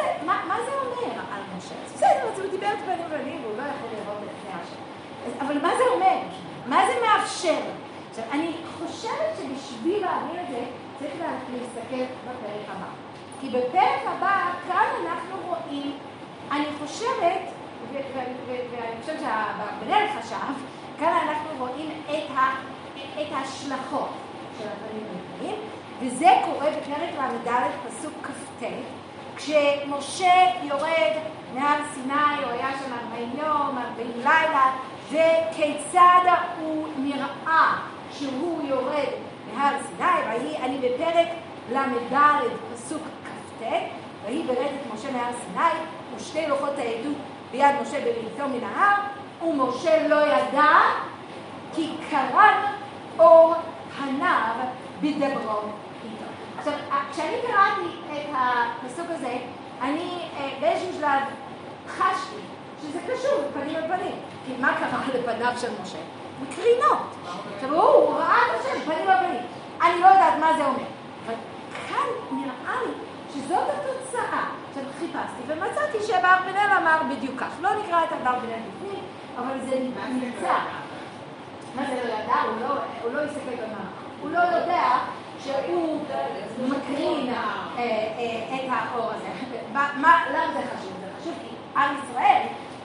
זה, 0.66 0.72
אומר 0.86 1.20
על 1.32 1.42
משה? 1.56 1.74
בסדר, 1.94 2.28
אז 2.32 2.40
הוא 2.40 2.50
דיבר 2.50 2.66
את 2.66 2.78
פנים 2.84 3.08
פנים 3.08 3.40
והוא 3.44 3.56
לא 3.56 3.62
יכול 3.62 3.88
לראות 3.92 4.22
את 4.22 4.28
פני 4.42 4.52
השם. 4.62 5.46
אבל 5.46 5.62
מה 5.62 5.76
זה 5.76 5.82
אומר? 5.94 6.18
מה 6.66 6.86
זה 6.86 6.92
מאפשר? 7.06 7.60
עכשיו, 8.10 8.24
אני 8.32 8.56
חושבת 8.78 9.36
שבשביל 9.36 10.00
להבין 10.00 10.44
את 10.44 10.48
זה, 10.50 10.64
צריך 10.98 11.14
להסתכל 11.20 12.04
בפרק 12.24 12.68
הבא. 12.68 12.86
כי 13.40 13.48
בפרק 13.48 14.00
הבא, 14.06 14.52
כאן 14.68 14.86
אנחנו 15.06 15.36
רואים, 15.46 15.96
אני 16.50 16.66
חושבת, 16.78 17.40
ואני 17.92 19.00
חושבת 19.00 19.20
שהבנאל 19.20 20.06
חשב, 20.18 20.52
כאן 20.98 21.28
אנחנו 21.28 21.50
רואים 21.58 21.90
את, 22.10 23.32
ההשלכות 23.32 24.08
של 24.58 24.64
הפנים 24.68 25.04
הפנים. 25.36 25.54
וזה 26.00 26.30
קורה 26.44 26.70
בפרק 26.70 27.10
ל"ד 27.18 27.50
פסוק 27.88 28.12
כ"ט, 28.22 28.64
כשמשה 29.36 30.44
יורד 30.62 31.12
מהר 31.54 31.78
סיני, 31.94 32.44
הוא 32.44 32.52
היה 32.52 32.70
שם 32.78 32.92
40 33.12 33.30
יום, 33.38 33.78
40 33.78 34.10
לילה, 34.16 34.70
וכיצד 35.10 36.34
הוא 36.60 36.88
נראה 36.98 37.76
כשהוא 38.10 38.68
יורד 38.68 39.08
מהר 39.54 39.74
סיני, 39.82 40.10
ויהי 40.28 40.56
אני 40.62 40.78
בפרק 40.78 41.28
ל"ד 41.72 42.16
פסוק 42.74 43.02
כ"ט, 43.24 43.62
ויהי 44.24 44.42
ברד 44.42 44.58
את 44.58 44.94
משה 44.94 45.12
מהר 45.12 45.32
סיני, 45.44 45.80
ושתי 46.16 46.46
לוחות 46.46 46.78
העדות 46.78 47.16
ביד 47.50 47.74
משה 47.82 48.00
בראיתו 48.00 48.48
מן 48.48 48.64
ההר, 48.64 48.96
ומשה 49.42 50.08
לא 50.08 50.26
ידע 50.26 50.72
כי 51.74 51.90
קרן 52.10 52.62
אור 53.18 53.54
פניו 53.96 54.54
בדברו 55.02 55.60
עכשיו, 56.66 56.80
כשאני 57.12 57.36
קראתי 57.46 57.88
את 58.12 58.34
הפסוק 58.34 59.06
הזה, 59.10 59.38
אני 59.82 60.28
אה, 60.36 60.50
באיזשהו 60.60 60.92
שלב 60.92 61.22
חשתי 61.88 62.40
שזה 62.82 62.98
קשור 63.12 63.44
פנים 63.54 63.76
על 63.76 63.82
פנים. 63.82 64.16
כי 64.46 64.52
מה 64.60 64.74
קרה 64.78 65.00
לפניו 65.14 65.52
של 65.60 65.68
משה? 65.82 65.98
מקרינות. 66.42 66.98
עכשיו, 67.54 67.74
הוא 67.74 68.14
ראה 68.14 68.38
את 68.46 68.60
השם 68.60 68.80
פנים 68.84 69.04
פנים. 69.04 69.40
אני 69.82 70.00
לא 70.00 70.06
יודעת 70.06 70.38
מה 70.40 70.56
זה 70.56 70.64
אומר. 70.64 70.84
אבל 71.26 71.34
כאן 71.88 72.36
נראה 72.36 72.82
לי 72.86 72.92
שזאת 73.34 73.68
התוצאה. 73.68 74.44
עכשיו, 74.68 74.84
חיפשתי 74.98 75.42
ומצאתי 75.46 76.06
שאברבנאל 76.06 76.70
אמר 76.82 76.98
בדיוק 77.10 77.40
כך. 77.40 77.50
לא 77.60 77.70
נקרא 77.74 78.04
את 78.04 78.12
אברבנאל 78.12 78.58
בפנים, 78.68 79.04
אבל 79.38 79.58
זה 79.68 79.78
נמצא. 80.08 80.54
מה 81.74 81.82
זה 81.86 81.94
לא 81.94 82.12
ידע? 82.12 82.34
הוא 83.02 83.12
לא 83.12 83.20
הסתכל 83.20 83.50
לא 83.50 83.56
במאמר. 83.56 83.84
הוא 84.20 84.30
לא 84.30 84.38
יודע 84.38 84.98
שהוא 85.44 86.00
מקרין 86.68 87.28
אה, 87.28 87.66
אה, 87.78 88.56
את 88.56 88.68
האור 88.68 89.10
הזה. 89.10 89.28
למה 89.72 90.52
זה 90.52 90.60
חשוב? 90.60 90.92
זה 91.00 91.06
חשוב 91.20 91.34
כי 91.42 91.80
עם 91.80 91.96
ישראל 92.04 92.42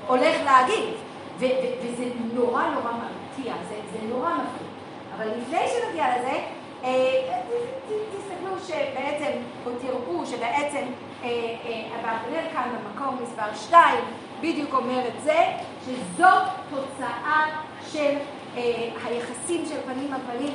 הולך 0.08 0.36
להגיד, 0.45 0.93
וזה 1.38 2.06
נורא 2.34 2.63
נורא 2.63 2.91
מרתיע, 2.91 3.54
זה 3.69 4.08
נורא 4.10 4.30
מפחיד. 4.30 4.67
אבל 5.15 5.28
לפני 5.28 5.60
שנגיע 5.67 6.06
לזה, 6.17 6.39
אה, 6.84 7.41
תסתכלו 7.88 8.60
שבעצם, 8.67 9.32
או 9.65 9.72
תראו 9.82 10.26
שבעצם 10.26 10.86
אברבנאל 12.00 12.45
כאן 12.54 12.69
במקום 12.76 13.17
מספר 13.24 13.56
2 13.56 13.95
בדיוק 14.41 14.74
אומר 14.74 15.08
את 15.08 15.24
זה, 15.24 15.43
שזאת 15.86 16.43
תוצאה 16.69 17.45
של 17.91 18.15
היחסים 19.06 19.65
של 19.65 19.78
פנים 19.86 20.13
על 20.13 20.19
פנים 20.32 20.54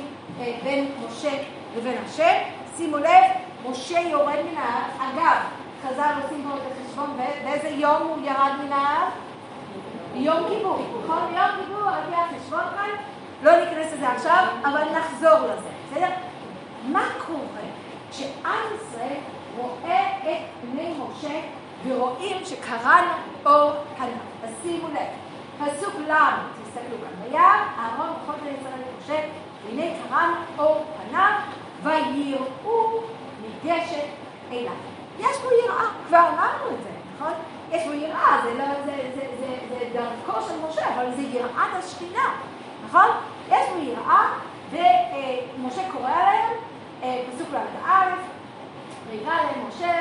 בין 0.63 0.91
משה 1.05 1.37
לבין 1.77 1.97
השם. 2.05 2.37
שימו 2.77 2.97
לב, 2.97 3.23
משה 3.69 3.99
יורד 3.99 4.35
מן 4.51 4.57
הארץ. 4.57 4.93
אגב, 4.99 5.37
חז"ל 5.83 6.13
עושים 6.23 6.45
פה 6.49 6.57
את 6.57 6.61
החשבון, 6.71 7.17
באיזה 7.43 7.67
יום 7.67 8.01
הוא 8.01 8.17
ירד 8.23 8.51
מן 8.63 8.71
הארץ? 8.71 9.13
יום 10.15 10.47
כיפור. 10.49 10.79
נכון? 11.03 11.17
יום 11.35 11.49
כיפור, 11.59 11.89
על 11.89 12.01
פי 12.09 12.15
החשבון 12.15 12.63
כאן, 12.75 12.89
לא 13.43 13.51
ניכנס 13.51 13.93
לזה 13.93 14.09
עכשיו, 14.09 14.45
אבל 14.65 14.83
נחזור 14.97 15.39
לזה, 15.39 15.69
בסדר? 15.91 16.09
מה 16.91 17.03
קורה 17.27 17.65
כשעם 18.11 18.63
ישראל 18.75 19.17
רואה 19.57 20.07
את 20.21 20.37
פני 20.61 20.93
משה 20.93 21.39
ורואים 21.85 22.45
שקראנו 22.45 23.11
אור 23.45 23.71
פניו? 23.97 24.09
אז 24.43 24.49
שימו 24.63 24.87
לב, 24.87 25.07
פסוק 25.59 25.93
ל', 26.07 26.13
תסתכלו 26.63 26.97
כאן, 27.01 27.29
וירא 27.29 27.53
אהרון 27.79 28.09
וכל 28.09 28.33
בני 28.41 28.49
ישראל 28.49 28.73
למשה, 28.73 29.27
והנה 29.65 29.85
קראנו 30.09 30.35
אור 30.57 30.85
פניו 30.97 31.31
ויראו 31.85 32.99
ניגשת 33.41 34.07
אליו. 34.51 34.73
יש 35.19 35.37
פה 35.37 35.49
יראה, 35.65 35.85
כבר 36.07 36.17
אמרנו 36.33 36.75
את 36.75 36.83
זה, 36.83 36.89
נכון? 37.15 37.33
יש 37.71 37.83
פה 37.87 37.95
יראה, 37.95 38.41
זה, 38.43 38.53
לא, 38.53 38.65
זה, 38.85 39.11
זה, 39.15 39.27
זה, 39.39 39.55
זה 39.69 39.85
דרכו 39.93 40.41
של 40.41 40.53
משה, 40.69 40.95
אבל 40.95 41.05
זה 41.15 41.21
יראת 41.21 41.73
השכינה, 41.73 42.33
נכון? 42.85 43.07
יש 43.49 43.69
פה 43.69 43.79
יראה, 43.79 44.27
ומשה 44.71 45.81
קורא 45.91 46.11
עליהם, 46.11 46.53
אה, 47.03 47.23
פסוק 47.35 47.47
ל"א, 47.53 48.15
ויקרא 49.09 49.33
להם 49.33 49.67
משה, 49.67 49.91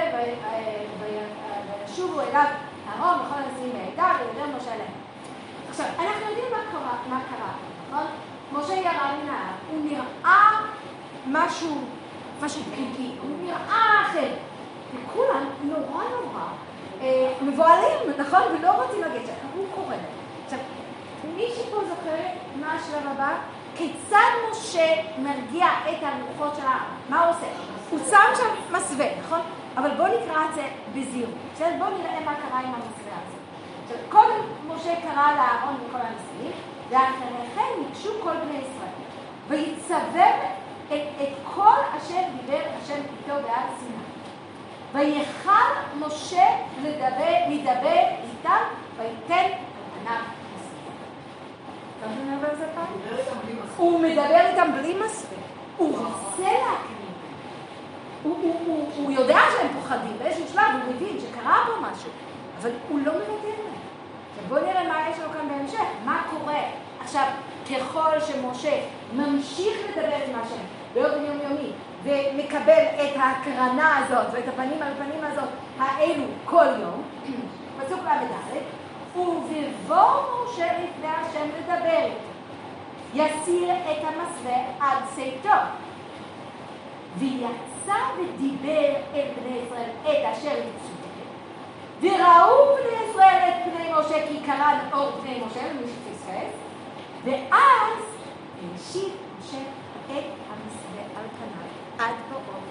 וישובו 1.00 2.20
אליו 2.20 2.44
אהרון 2.88 3.20
וכל 3.20 3.38
הנשיאים 3.38 3.72
בעדה, 3.72 4.12
וידבר 4.18 4.56
משה 4.56 4.74
אליהם. 4.74 4.92
עכשיו, 5.70 5.86
אנחנו 5.86 6.28
יודעים 6.28 6.46
מה 6.50 6.58
קרה, 6.72 6.96
מה 7.08 7.20
קרה, 7.30 7.52
נכון? 7.88 8.06
משה 8.52 8.74
ירד 8.74 9.14
מן 9.24 9.34
הוא 9.70 9.84
נראה 9.84 10.50
משהו, 11.26 11.76
משהו 12.42 12.62
פליטי, 12.62 13.10
הוא 13.22 13.30
נראה 13.42 14.02
אחר. 14.02 14.30
וכולם 14.94 15.44
נורא 15.62 16.04
נורא 16.04 16.46
אה, 17.00 17.32
מבוהלים, 17.42 18.10
נכון? 18.18 18.42
ולא 18.42 18.70
רוצים 18.70 19.00
לגשת. 19.00 19.32
הוא 19.54 19.66
קורא. 19.74 19.94
עכשיו, 20.44 20.58
מי 21.36 21.46
שפה 21.56 21.76
זוכר 21.76 22.22
מה 22.60 22.72
השלב 22.72 23.06
הבא? 23.06 23.36
כיצד 23.76 24.30
משה 24.50 24.94
מרגיע 25.18 25.66
את 25.66 25.96
הרוחות 26.02 26.56
של 26.56 26.66
העם? 26.66 26.80
מה 27.08 27.24
הוא 27.24 27.34
עושה? 27.34 27.46
הוא 27.90 27.98
שם 28.10 28.36
שם 28.36 28.76
מסווה, 28.76 29.06
נכון? 29.24 29.40
אבל 29.76 29.90
בואו 29.96 30.08
נקרא 30.08 30.44
את 30.48 30.54
זה 30.54 30.66
בזהירות. 30.94 31.34
בואו 31.58 31.90
נראה 31.98 32.20
מה 32.24 32.34
קרה 32.34 32.60
עם 32.60 32.74
המסווה 32.74 33.12
הזה. 33.12 33.38
עכשיו, 33.84 33.96
קודם 34.08 34.40
משה 34.66 34.94
קרא 35.02 35.32
לאהרון 35.32 35.74
וכל 35.86 35.98
הנשיאים, 35.98 36.52
ואחרי 36.90 37.48
כן 37.54 37.82
ניגשו 37.82 38.10
כל 38.22 38.34
בני 38.34 38.58
ישראל. 38.58 38.84
אשר 41.96 42.20
דיבר 42.40 42.62
השם 42.82 42.94
איתו 42.94 43.34
בהר 43.42 43.66
סיני. 43.78 44.04
ויכל 44.92 45.96
משה 45.98 46.46
לדבר, 46.82 47.34
לדבר 47.48 48.02
איתם, 48.24 48.62
ויתן 48.96 49.34
על 49.36 49.56
פניו 50.02 50.44
הוא 53.76 54.00
מדבר 54.00 54.46
איתם 54.50 54.72
בלי 54.72 54.94
מסווה. 54.94 55.38
הוא 55.76 55.98
רוצה 55.98 56.52
להקריב. 56.52 56.94
הוא, 58.22 59.10
יודע 59.12 59.38
שהם 59.56 59.68
פוחדים, 59.82 60.16
באיזשהו 60.18 60.48
שלב 60.48 60.62
הוא 60.62 60.94
מבין 60.94 61.16
שקרה 61.20 61.64
פה 61.66 61.72
משהו, 61.80 62.10
אבל 62.60 62.70
הוא 62.88 63.00
לא. 63.04 63.12
עכשיו 63.12 64.48
בואו 64.48 64.60
נראה 64.60 64.88
מה 64.88 65.10
יש 65.10 65.18
לנו 65.18 65.32
כאן 65.32 65.48
בהמשך, 65.48 65.84
מה 66.04 66.22
קורה. 66.30 66.60
עכשיו, 67.00 67.26
ככל 67.70 68.20
שמשה 68.20 68.80
ממשיך 69.12 69.76
לדבר 69.88 70.16
עם 70.28 70.40
השם 70.40 70.64
באופן 70.94 71.24
יומיומי, 71.24 71.70
ומקבל 72.02 72.84
את 72.94 73.16
ההקרנה 73.16 73.98
הזאת 73.98 74.26
ואת 74.32 74.48
הפנים 74.48 74.82
על 74.82 74.92
הפנים 74.92 75.24
הזאת, 75.24 75.48
האלו 75.78 76.24
כל 76.44 76.66
יום, 76.80 77.02
פסוק 77.78 78.00
ל"ד, 78.04 78.56
ובבוא 79.16 80.20
משה 80.44 80.66
לפני 80.66 81.08
השם 81.08 81.48
לדבר 81.58 82.06
יסיר 83.14 83.70
את 83.70 84.04
המסווה 84.04 84.56
עד 84.80 84.98
צאתו. 85.14 85.56
ויצא 87.18 87.94
ודיבר 88.18 88.94
אל 89.14 89.26
בני 89.36 89.56
ישראל 89.66 89.90
את 90.02 90.36
אשר 90.36 90.48
יצווה, 90.48 91.04
וראו 92.00 92.76
בני 92.76 93.10
ישראל 93.10 93.48
את 93.48 93.72
פני 93.72 93.90
משה 93.92 94.28
כי 94.28 94.40
קרן 94.46 94.78
אור 94.92 95.10
פני 95.22 95.40
משה, 95.46 95.60
ואז 97.24 98.02
המשיך 98.62 99.12
משה 99.38 99.62
את 100.06 100.24
המסווה 100.50 101.02
על 101.16 101.26
פניו 101.38 101.68
עד 101.98 102.14
באור 102.30 102.64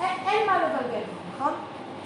אין 0.00 0.46
מה 0.46 0.58
לבלבל, 0.58 1.02
נכון? 1.34 1.52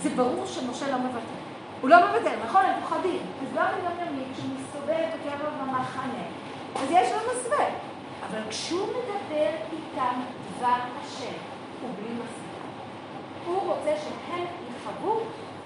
זה 0.02 0.10
ברור 0.10 0.46
שמשה 0.46 0.90
לא 0.90 0.96
מוותר. 0.98 1.40
הוא 1.80 1.90
לא 1.90 1.96
מוותר, 2.06 2.30
נכון? 2.44 2.64
הם 2.64 2.80
פוחדים. 2.80 3.20
אז 3.42 3.54
לא 3.54 3.60
יומי, 3.60 4.24
כשהוא 4.34 4.50
מסתובב 4.58 5.04
בקרב 5.14 5.40
במחנה, 5.60 6.22
אז 6.76 6.90
יש 6.90 7.12
לו 7.12 7.18
מסווה. 7.18 7.64
אבל 8.30 8.40
כשהוא 8.50 8.86
מדבר 8.88 9.50
איתם 9.72 10.20
דבר 10.56 10.76
השם, 11.02 11.36
הוא 11.82 11.90
בלי 11.96 12.14
מסווה. 12.14 12.54
הוא 13.46 13.60
רוצה 13.60 13.94
שהם 14.04 14.44
יחוו 14.76 15.20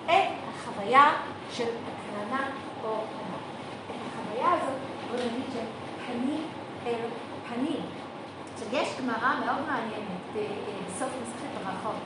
את 0.06 0.28
החוויה 0.48 1.12
של 1.50 1.64
הקרנה 1.64 2.46
או 2.84 2.90
פנה. 2.90 3.38
את 3.90 4.00
החוויה 4.06 4.52
הזאת, 4.52 4.97
בוא 5.10 5.18
נגיד 5.18 5.44
של 5.52 5.64
פנים 6.06 6.44
פנים. 7.48 7.82
עכשיו, 8.54 8.68
יש 8.72 8.88
גמרא 9.00 9.34
מאוד 9.44 9.60
מעניינת 9.68 10.24
אה, 10.36 10.40
אה, 10.40 10.46
בסוף 10.86 11.08
מסכת 11.22 11.64
ברכות, 11.64 12.00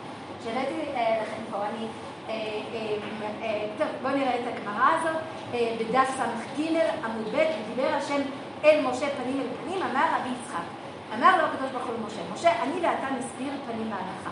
שהראיתי 0.45 0.81
אה, 0.95 1.23
לכם 1.23 1.43
פה, 1.51 1.57
אני 1.57 1.87
אה, 2.29 2.35
אה, 2.75 2.97
אה, 3.43 3.67
טוב, 3.79 3.87
בואו 4.03 4.17
נראה 4.17 4.35
את 4.35 4.45
הגמרא 4.55 4.91
הזאת, 5.01 5.23
בדף 5.53 6.09
ס"ג 6.17 6.63
עמוד 7.05 7.29
ב', 7.35 7.37
ודיבר 7.37 7.95
השם 7.95 8.21
אל 8.65 8.87
משה 8.87 9.07
פנים 9.23 9.41
אל 9.41 9.47
פנים, 9.65 9.83
אמר 9.83 10.05
רבי 10.17 10.29
יצחק. 10.43 10.67
אמר 11.15 11.37
לו 11.37 11.43
הקדוש 11.45 11.71
ברוך 11.71 11.87
הוא 11.87 11.95
למשה, 12.01 12.21
משה, 12.35 12.63
אני 12.63 12.75
ואתה 12.75 13.07
נסביר 13.19 13.53
פנים 13.67 13.91
להלכה. 13.91 14.31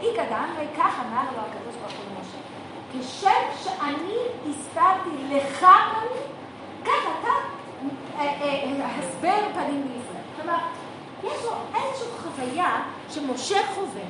אי 0.00 0.16
קדם, 0.16 0.48
וכך 0.56 1.00
אמר 1.06 1.22
לו 1.22 1.38
הקדוש 1.40 1.74
ברוך 1.80 1.92
הוא 1.92 2.04
למשה, 2.10 2.38
כשם 2.92 3.64
שאני 3.64 4.16
הסברתי 4.50 5.36
לך 5.36 5.58
פנים, 5.58 6.13
הסבר 8.18 9.40
פנים 9.54 9.82
בישראל. 9.82 10.24
כלומר, 10.36 10.58
יש 11.24 11.44
לו 11.44 11.52
איזושהי 11.74 12.08
חוויה 12.22 12.82
שמשה 13.10 13.66
חווה, 13.74 14.02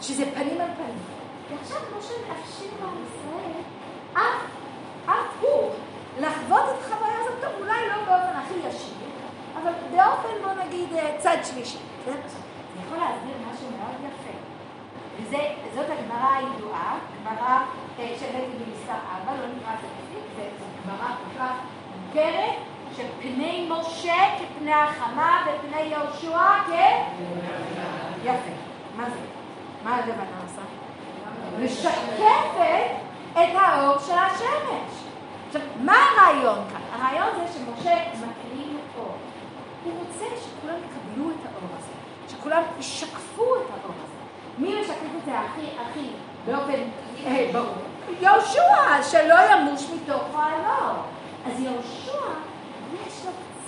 שזה 0.00 0.24
פנים 0.34 0.60
על 0.60 0.68
פנים. 0.76 0.98
ועכשיו 1.50 1.78
משה 1.98 2.14
מאפשר 2.28 2.64
לעם 2.80 2.96
ישראל, 3.04 3.62
אף, 5.06 5.40
הוא, 5.40 5.70
לחוות 6.20 6.62
את 6.62 6.84
החוויה 6.84 7.14
הזאת, 7.20 7.40
טוב, 7.40 7.52
אולי 7.60 7.88
לא 7.88 7.96
באופן 7.96 8.36
הכי 8.36 8.54
ישיר, 8.68 8.94
אבל 9.62 9.72
באופן, 9.90 10.28
בוא 10.44 10.64
נגיד, 10.64 10.92
אה, 10.92 11.16
צד 11.18 11.36
שלישי. 11.44 11.78
זה 12.04 12.12
יכול 12.86 12.98
להסביר 12.98 13.34
משהו 13.52 13.66
מאוד 13.78 13.96
יפה. 14.00 14.38
וזאת 15.30 15.86
הגמרא 15.90 16.36
הידועה, 16.36 16.98
גמרא 17.20 17.58
אה, 17.98 18.14
שהבאתי 18.20 18.52
במספר 18.58 18.92
ארבע, 18.92 19.32
לא 19.40 19.46
נקרא 19.56 19.72
את 19.74 19.80
זה 20.36 20.42
זו 20.58 20.64
גמרא 20.84 21.06
כל 21.06 21.38
כך 21.38 21.54
מוכרת, 22.06 22.71
שפני 22.96 23.68
משה 23.70 24.14
כפני 24.38 24.72
החמה 24.72 25.46
ופני 25.46 25.80
יהושע 25.80 26.62
כ... 26.66 26.70
יפה. 28.24 28.52
מה 28.96 29.04
זה? 29.10 29.16
מה 29.84 29.96
הדבר 29.96 30.22
עושה? 30.44 30.62
משקפת 31.58 32.90
את 33.32 33.54
האור 33.54 33.98
של 33.98 34.12
השמש. 34.12 35.02
עכשיו, 35.46 35.62
מה 35.80 35.92
הרעיון 35.92 36.58
כאן? 36.72 36.80
הרעיון 36.92 37.28
זה 37.36 37.52
שמשה 37.52 37.96
מקרין 38.14 38.78
אור. 38.98 39.14
הוא 39.84 39.92
רוצה 39.98 40.24
שכולם 40.24 40.74
יקבלו 40.74 41.30
את 41.30 41.46
האור 41.46 41.70
הזה, 41.78 41.92
שכולם 42.28 42.62
ישקפו 42.78 43.42
את 43.42 43.70
האור 43.70 43.94
הזה. 44.04 44.12
מי 44.58 44.80
משקף 44.80 45.16
את 45.18 45.24
זה 45.24 45.38
הכי, 45.38 45.66
הכי, 45.80 46.08
באופן 46.46 46.82
אה, 47.26 47.50
ברור? 47.52 47.74
יהושע, 48.20 49.02
שלא 49.02 49.34
ימוש 49.52 49.82
מתוך 49.94 50.22
האור. 50.34 50.96
אז 51.46 51.60
יהושע, 51.60 52.28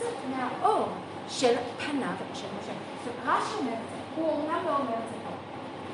קצת 0.05 0.37
מהאור 0.37 0.89
של 1.29 1.55
פניו 1.79 2.09
של 2.35 2.47
משה. 2.61 2.73
רש"י 3.27 3.55
אומר 3.59 3.73
את 3.73 3.89
זה, 3.91 3.97
הוא 4.17 4.31
אומנם 4.31 4.65
לא 4.67 4.71
אומר 4.71 4.95
את 4.95 5.09
זה 5.11 5.17
פה. 5.25 5.35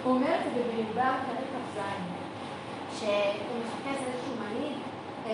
הוא 0.04 0.14
אומר 0.14 0.34
את 0.34 0.44
זה 0.44 0.50
במדבר 0.50 1.12
פרק 1.26 1.46
כ"ז, 1.52 1.78
שהוא 2.98 3.08
מחפש 3.60 4.00
איזשהו 4.06 4.34
מנהיג 4.40 4.76
אה, 5.26 5.32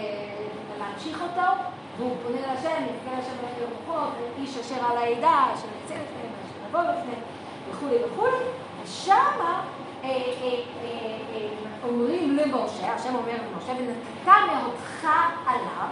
להמשיך 0.78 1.22
אותו, 1.22 1.62
והוא 1.96 2.16
פונה 2.22 2.40
להשם, 2.40 2.68
יפנה 2.68 3.18
להשם 3.18 3.30
בלב 3.40 3.70
לרוחות, 3.70 4.12
איש 4.38 4.58
אשר 4.58 4.84
על 4.84 4.96
העדה, 4.96 5.44
אשר 5.54 5.66
יצא 5.84 5.94
לפניהם, 5.94 6.32
אשר 6.44 6.68
יבוא 6.68 6.80
לפניהם, 6.80 7.22
וכולי 7.70 7.96
וכולי, 8.04 8.44
ושמה 8.82 9.64
אה, 10.04 10.08
אה, 10.10 11.48
אומרים 11.88 12.36
למשה, 12.36 12.94
השם 12.94 13.14
אומר 13.14 13.32
למשה, 13.32 13.72
ונתת 13.72 14.52
מאותך 14.52 15.06
עליו, 15.46 15.88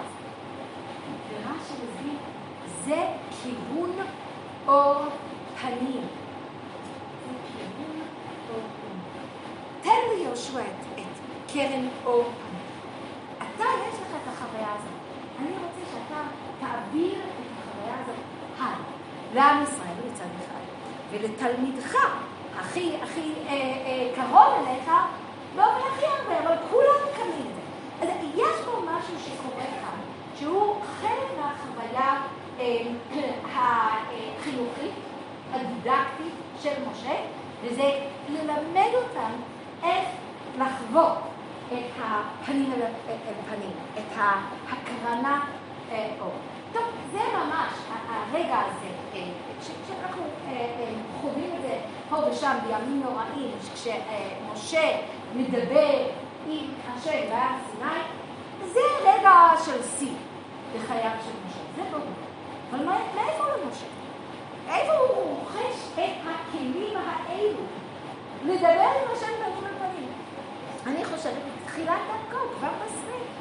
ורש"י 1.30 1.74
זה 2.84 3.06
כיוון 3.42 3.92
אור 4.66 5.02
פנים. 5.60 6.06
תן 9.82 9.90
לי 10.08 10.22
יהושע 10.22 10.60
את, 10.60 10.98
את 10.98 11.52
קרן 11.52 11.88
אור 12.04 12.24
אתה, 13.38 13.64
יש 13.64 13.94
לך 13.94 14.16
את 14.22 14.28
החוויה 14.32 14.68
הזאת. 14.72 14.94
אני 15.38 15.50
רוצה 15.50 15.90
שאתה 15.92 16.20
תעביר 16.60 17.14
את 17.14 17.46
החוויה 17.58 17.94
הזאת 18.02 18.16
הלאה, 18.58 18.76
לעם 19.34 19.62
ישראל 19.62 20.12
מצד 20.12 20.24
אחד, 20.24 20.64
ולתלמידך, 21.10 21.96
הכי 22.58 22.96
הכי 23.02 23.32
אה, 23.46 23.52
אה, 23.52 24.10
קרוב 24.14 24.66
אליך, 24.66 24.90
באופן 25.56 25.80
הכי 25.94 26.06
הרבה, 26.06 26.48
אבל 26.48 26.56
כולם 26.70 27.10
מקבלים 27.10 27.46
את 27.50 27.54
זה. 27.54 28.06
אז 28.06 28.08
יש 28.34 28.64
פה 28.64 28.80
משהו 28.80 29.14
שקורה 29.20 29.64
כאן, 29.64 29.98
שהוא 30.38 30.76
חלק 31.00 31.38
מהחוויה 31.40 32.22
אה, 32.60 32.86
החינוכית, 33.54 34.94
הדידקטית 35.52 36.34
של 36.62 36.74
משה, 36.90 37.16
וזה 37.62 37.90
ללמד 38.28 38.90
אותם 38.94 39.30
איך 39.82 40.08
לחוות 40.58 41.18
את 41.72 42.02
הפנים 42.04 42.72
אל 43.08 43.34
פנים, 43.48 43.72
את 43.94 44.03
ההקרנה 44.16 45.44
אור. 46.20 46.32
טוב, 46.72 46.82
זה 47.12 47.18
ממש 47.18 47.72
הרגע 48.08 48.58
הזה, 48.58 49.20
כשאנחנו 49.60 50.22
חווים 51.20 51.50
את 51.56 51.62
זה 51.62 51.78
פה 52.08 52.16
ושם 52.16 52.56
בימים 52.66 53.02
נוראים, 53.02 53.50
כשמשה 53.74 54.96
מדבר 55.34 56.06
עם 56.48 56.66
השם 56.86 57.20
בהר 57.30 57.56
סיני, 57.70 58.00
זה 58.72 58.80
רגע 59.04 59.50
של 59.64 59.82
שיא 59.98 60.14
בחייו 60.74 61.10
של 61.24 61.32
משה, 61.46 61.60
זה 61.76 61.82
ברור. 61.90 62.04
אבל 62.70 62.84
מאיפה 62.84 63.44
למשה? 63.44 63.86
איפה 64.68 64.92
הוא 64.92 65.26
רוכש 65.26 65.76
את 65.94 66.10
הכלים 66.24 66.96
האלו 66.96 67.62
לדבר 68.44 68.68
עם 68.70 69.10
השם 69.12 69.26
פנים 69.26 69.64
אל 69.64 69.78
פנים? 69.78 70.08
אני 70.86 71.04
חושבת, 71.04 71.32
בתחילת 71.62 71.98
דרכו, 72.30 72.44
כבר 72.58 72.68
בסרט. 72.84 73.33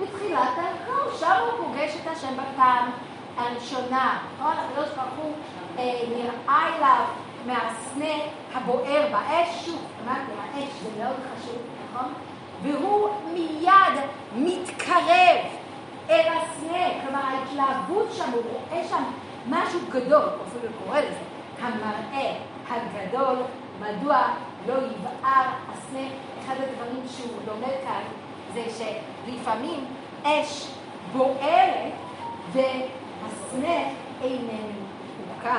בתחילת 0.00 0.48
דרכו, 0.56 1.18
שם 1.18 1.32
הוא 1.40 1.66
פוגש 1.66 1.96
את 2.02 2.06
השם 2.06 2.32
בפעם 2.34 2.90
הראשונה. 3.36 4.18
נכון? 4.38 4.52
הקדוש 4.52 4.88
ברוך 4.88 5.14
הוא 5.22 5.32
אה, 5.78 6.00
נראה 6.08 6.76
אליו 6.76 7.04
מהסנה 7.46 8.14
הבוער 8.54 9.06
באש, 9.12 9.66
שוב, 9.66 9.86
אמרתי, 10.04 10.32
האש 10.42 10.68
זה 10.82 11.02
מאוד 11.02 11.16
חשוב, 11.16 11.62
נכון? 11.90 12.12
והוא 12.62 13.08
מיד 13.32 14.04
מתקרב 14.36 15.38
אל 16.10 16.28
הסנה, 16.28 17.02
כלומר 17.02 17.20
ההתלהבות 17.24 18.12
שם, 18.12 18.30
הוא 18.30 18.42
רואה 18.42 18.84
שם 18.88 19.02
משהו 19.48 19.80
גדול, 19.90 20.22
אפילו 20.48 20.72
קורא 20.84 20.98
לזה, 20.98 21.18
המראה, 21.62 22.34
הגדול, 22.70 23.36
מדוע 23.80 24.26
לא 24.66 24.74
יבער 24.74 25.46
הסנה. 25.68 26.08
אחד 26.44 26.54
הדברים 26.54 27.02
שהוא 27.08 27.38
לומד 27.46 27.74
כאן 27.84 28.02
זה 28.54 28.64
שלפעמים 29.28 29.84
אש 30.24 30.68
בוערת 31.12 31.92
והסנה 32.52 33.78
איננו 34.22 34.78
מוכר. 35.28 35.58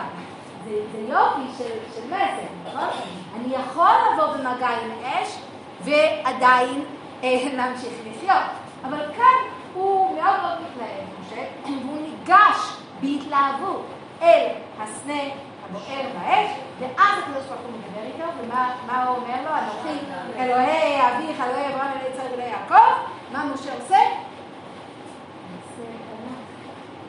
זה, 0.65 0.71
זה 0.91 1.13
יופי 1.13 1.41
של, 1.57 1.93
של 1.95 2.07
מסר, 2.07 2.47
נכון? 2.65 2.89
אני 3.35 3.53
יכול 3.55 3.91
לבוא 4.13 4.33
במגע 4.33 4.67
עם 4.67 4.91
אש 5.03 5.37
ועדיין 5.81 6.85
אה, 7.23 7.47
להמשיך 7.53 7.93
לחיות. 8.05 8.43
אבל 8.85 9.05
כאן 9.17 9.51
הוא 9.73 10.15
מאוד 10.15 10.41
מאוד 10.41 10.57
מתלהב, 10.61 11.05
משה, 11.21 11.43
והוא 11.83 12.01
ניגש 12.01 12.57
בהתלהבות 13.01 13.85
אל 14.21 14.47
הסנה 14.79 15.21
הבוער 15.69 16.05
באש, 16.13 16.51
ואז 16.79 17.19
הקדוש 17.23 17.45
ברוך 17.45 17.61
הוא 17.61 17.71
מדבר 17.71 18.07
איתו, 18.07 18.43
ומה 18.43 19.03
הוא 19.03 19.15
אומר 19.15 19.35
לו? 19.43 19.49
אנוכי 19.49 20.05
אלוהי 20.39 21.01
אביך, 21.01 21.41
אלוהי 21.41 21.67
אברהם, 21.67 21.91
אלוהי 21.91 22.11
יצחק 22.13 22.33
אלוהי 22.33 22.49
יעקב, 22.49 23.18
מה 23.31 23.45
משה 23.53 23.73
עושה? 23.73 23.97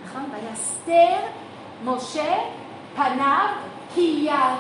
נכון? 0.05 0.25
ויסתר 0.33 1.17
משה 1.85 2.39
פניו 2.97 3.49
כי 3.95 4.21
ירא 4.25 4.55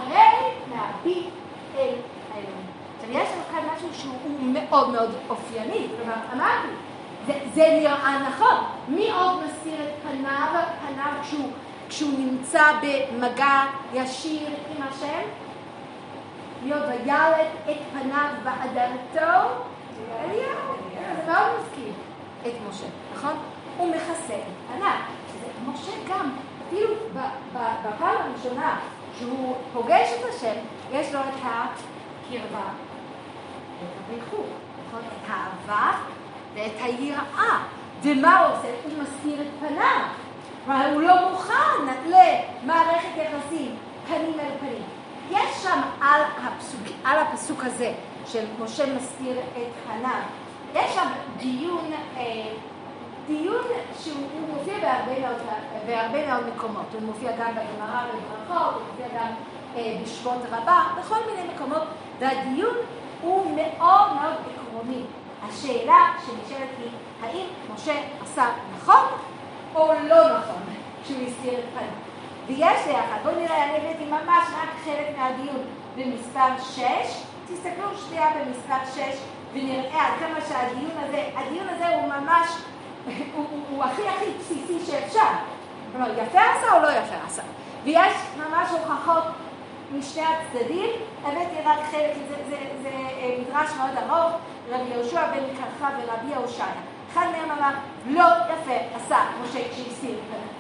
להביט 0.70 1.28
אל 1.76 1.94
האלוהים. 2.34 2.66
עכשיו 2.96 3.10
יש 3.10 3.28
לנו 3.32 3.42
כאן 3.52 3.68
משהו 3.76 3.88
שהוא 3.94 4.40
מאוד 4.40 4.90
מאוד 4.90 5.10
אופייני, 5.28 5.86
כלומר 5.96 6.16
אמרתי, 6.32 6.68
זה, 7.54 7.78
נראה 7.80 8.28
נכון. 8.28 8.64
מי 8.88 9.10
עוד 9.10 9.44
מסתיר 9.44 9.74
את 9.82 9.94
פניו, 10.02 10.62
פניו 10.80 11.12
כשהוא, 11.22 11.50
כשהוא 11.88 12.18
נמצא 12.18 12.62
במגע 12.82 13.62
ישיר 13.94 14.48
עם 14.76 14.82
השם? 14.82 15.28
מי 16.62 16.72
עוד 16.72 16.82
וילד 16.82 17.48
את 17.70 17.76
פניו 17.92 18.28
באדמתו? 18.44 19.48
אליהו. 20.20 20.79
מאוד 21.26 21.60
מזכיר 21.60 21.92
את 22.46 22.52
משה, 22.68 22.86
נכון? 23.14 23.36
הוא 23.76 23.94
מכסה 23.94 24.34
את 24.34 24.74
פניו. 24.74 24.96
משה 25.66 25.92
גם, 26.08 26.30
אפילו 26.68 26.94
בפעם 27.52 28.16
הראשונה 28.20 28.78
שהוא 29.18 29.56
פוגש 29.72 30.08
את 30.20 30.34
השם, 30.34 30.54
יש 30.92 31.14
לו 31.14 31.20
את 31.20 31.34
הקרבה, 31.42 32.68
את 33.82 33.88
הריחוק, 34.08 34.46
נכון? 34.86 35.00
את 35.00 35.30
האהבה 35.30 35.98
ואת 36.54 36.72
היראה. 36.80 37.58
ומה 38.02 38.38
הוא 38.38 38.56
עושה? 38.56 38.68
הוא 38.84 39.02
מסתיר 39.02 39.40
את 39.42 39.68
פניו. 39.68 40.00
כלומר, 40.64 40.92
הוא 40.92 41.02
לא 41.02 41.30
מוכן 41.30 41.94
למערכת 42.06 43.08
יחסים 43.16 43.76
פנים 44.06 44.40
אל 44.40 44.50
פנים. 44.60 44.82
יש 45.30 45.62
שם 45.62 45.80
על 46.00 46.22
הפסוק, 46.42 46.80
על 47.04 47.18
הפסוק 47.18 47.64
הזה 47.64 47.92
של 48.26 48.44
משה 48.60 48.84
מסתיר 48.96 49.38
את 49.38 49.72
פניו, 49.86 50.20
יש 50.74 50.94
שם 50.94 51.08
דיון, 51.36 51.90
אה, 52.16 52.52
דיון 53.26 53.64
שהוא 53.98 54.16
מופיע 54.54 54.74
בהרבה 54.78 55.20
מאוד, 55.20 55.36
בהרבה 55.86 56.26
מאוד 56.26 56.54
מקומות. 56.56 56.86
הוא 56.92 57.02
מופיע 57.02 57.32
גם 57.32 57.52
בגמרא 57.52 58.02
וברכות, 58.06 58.74
הוא 58.74 58.82
מופיע 58.90 59.20
גם 59.20 59.28
אה, 59.76 59.96
בשבות 60.02 60.42
רבה, 60.50 60.82
בכל 61.00 61.16
מיני 61.26 61.54
מקומות, 61.54 61.82
והדיון 62.18 62.76
הוא 63.22 63.56
מאוד 63.56 64.12
מאוד 64.12 64.34
עקרוני. 64.34 65.02
השאלה 65.48 66.12
שנשאלת 66.26 66.68
היא, 66.78 66.90
האם 67.22 67.46
משה 67.74 67.94
עשה 68.22 68.44
נכון 68.76 69.04
או 69.74 69.92
לא 70.08 70.38
נכון 70.38 70.62
כשהוא 71.04 71.26
הסתיר 71.26 71.58
את 71.58 71.64
פניו? 71.74 71.90
ויש 72.46 72.86
לי 72.86 72.94
אחת, 72.94 73.22
בואו 73.22 73.34
נראה, 73.34 73.64
אני 73.64 73.76
הבאתי 73.76 74.04
ממש 74.04 74.44
רק 74.62 74.68
חלק 74.84 75.18
מהדיון 75.18 75.60
במספר 75.96 76.62
6, 76.74 76.82
תסתכלו 77.46 77.98
שנייה 78.08 78.30
במספר 78.30 78.92
6 78.94 79.00
ונראה 79.52 80.06
עד 80.06 80.12
כמה 80.18 80.40
שהדיון 80.48 80.90
הזה, 81.04 81.28
הדיון 81.36 81.68
הזה 81.68 81.88
הוא 81.88 82.08
ממש, 82.08 82.48
הוא, 83.06 83.14
הוא, 83.34 83.60
הוא 83.70 83.84
הכי 83.84 84.08
הכי 84.08 84.24
בסיסי 84.38 84.86
שאפשר. 84.86 85.28
כלומר, 85.92 86.12
יפה 86.12 86.40
עשה 86.40 86.72
או 86.76 86.82
לא 86.82 86.88
יפה 86.88 87.14
עשה? 87.26 87.42
ויש 87.84 88.12
ממש 88.36 88.68
הוכחות 88.70 89.24
משני 89.98 90.22
הצדדים, 90.22 90.90
הבאתי 91.24 91.56
רק 91.64 91.78
חלק, 91.90 92.12
זה, 92.28 92.34
זה, 92.50 92.56
זה, 92.82 92.90
זה 92.90 92.90
מדרש 93.40 93.70
מאוד 93.76 93.90
ארוך, 93.96 94.32
רבי 94.70 94.94
יהושע 94.94 95.26
בן 95.26 95.56
קרחה 95.56 95.90
ורבי 95.98 96.32
יהושע. 96.32 96.64
אחד 97.12 97.26
מהם 97.32 97.50
אמר, 97.50 97.70
לא 98.06 98.24
יפה 98.24 98.74
עשה 98.96 99.18
משה 99.42 99.58
כשהסתיר 99.70 100.18
פניו. 100.28 100.50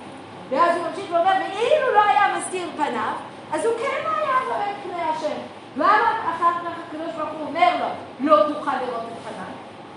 ואז 0.50 0.76
הוא 0.76 0.86
ממשיך 0.86 1.12
ואומר, 1.12 1.32
ואילו 1.40 1.94
לא 1.94 2.02
היה 2.02 2.38
מסתיר 2.38 2.68
פניו, 2.76 3.12
אז 3.52 3.64
הוא 3.64 3.74
כן 3.78 4.10
היה 4.16 4.38
רואה 4.48 4.72
פני 4.82 5.02
השם. 5.02 5.59
למה 5.76 6.34
אחר 6.36 6.52
כך 6.64 6.72
הקדוש 6.88 7.14
ברוך 7.14 7.30
הוא 7.30 7.46
אומר 7.46 7.76
לו, 7.80 7.86
לא 8.20 8.54
תוכל 8.54 8.76
לראות 8.76 9.02
את 9.02 9.32
פניו? 9.32 9.46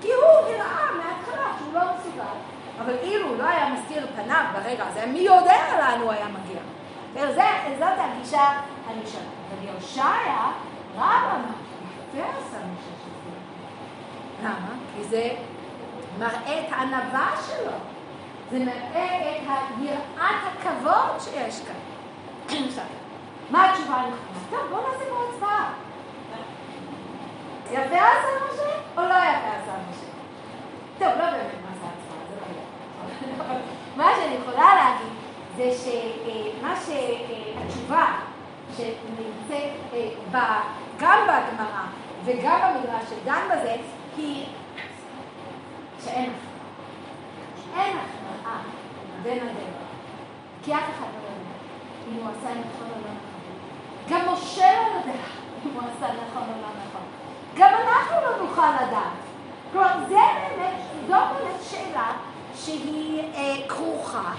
כי 0.02 0.08
הוא 0.14 0.52
נראה 0.52 0.92
מההתחלה 0.98 1.58
שהוא 1.60 1.74
לא 1.74 1.82
מסוגל. 1.82 2.24
אבל 2.80 2.94
אילו 3.04 3.28
הוא 3.28 3.38
לא 3.38 3.44
היה 3.44 3.70
מסתיר 3.74 4.08
פניו 4.16 4.46
ברגע 4.54 4.84
הזה, 4.88 5.06
מי 5.06 5.20
יודע 5.20 5.58
לאן 5.78 6.02
הוא 6.02 6.12
היה 6.12 6.26
מגיע. 6.28 6.60
זאת 7.80 7.94
הגישה 7.98 8.44
הראשונה. 8.88 9.26
אבל 9.50 9.68
יהושע, 9.68 10.06
רב 10.96 11.02
אמר, 11.02 11.54
יפה 12.14 12.30
עשה 12.30 12.58
משה. 12.58 12.94
למה? 14.44 14.76
כי 14.96 15.04
זה 15.04 15.30
מראה 16.20 16.60
את 16.60 16.72
הענווה 16.72 17.32
שלו. 17.48 17.72
זה 18.52 18.60
מראה 18.60 19.38
את 19.38 19.82
יראת 19.82 20.36
הכבוד 20.54 21.20
שיש 21.20 21.62
כאן. 21.62 21.76
מה 23.50 23.70
התשובה 23.70 23.96
הנכונה? 23.96 24.40
טוב, 24.50 24.60
בואו 24.70 24.82
נעשה 24.82 25.06
פה 25.10 25.33
הצבעה. 25.44 25.74
יפה 27.72 27.96
עשה 27.96 28.46
משה 28.46 28.70
או 28.98 29.02
לא 29.02 29.14
יפה 29.14 29.50
עשה 29.62 29.76
משה? 29.90 30.08
טוב, 31.00 31.08
לא 31.08 31.32
באמת 31.32 31.60
מה 31.66 31.72
זה 31.82 31.88
הצבעה, 31.88 32.20
זה 32.30 32.36
לא 32.36 32.46
יפה. 32.52 33.60
מה 33.96 34.12
שאני 34.16 34.36
יכולה 34.36 34.76
להגיד 34.76 35.14
זה 35.58 35.72
שמה 35.84 36.76
שהתשובה 36.76 38.06
שנמצאת 38.78 39.72
גם 41.00 41.20
בגמרא 41.28 41.86
וגם 42.26 42.60
במדרש 42.62 43.04
שדן 43.10 43.42
בזה 43.52 43.76
היא 44.18 44.46
שאין 46.04 46.30
הכרעה. 46.30 47.84
אין 47.84 47.98
הכרעה 47.98 48.62
בין 49.24 49.40
הדבר. 49.40 49.84
כי 50.64 50.74
אף 50.74 50.80
אחד 50.80 51.08
לא 51.14 51.28
יודע 51.28 51.54
אם 52.08 52.14
הוא 52.14 52.30
עשה 52.30 52.50
נכון 52.50 52.88
או 52.88 52.96
לא 52.96 53.12
נכון. 53.12 53.34
גם 54.10 54.34
משה 54.34 54.74
לא 54.74 54.98
יודע 54.98 55.20
הוא 55.74 55.82
עשה 55.82 56.14
נכון 56.14 56.44
או 56.44 56.70
נכון. 56.88 57.02
גם 57.56 57.70
אנחנו 57.74 58.16
לא 58.22 58.46
נוכל 58.46 58.72
לדעת. 58.76 59.24
כלומר, 59.72 59.94
זה 60.10 60.16
באמת, 60.16 60.74
זו 61.08 61.14
באמת 61.14 61.62
שאלה 61.70 62.12
שהיא 62.56 63.24
אה, 63.36 63.70
כרוכה 63.70 64.32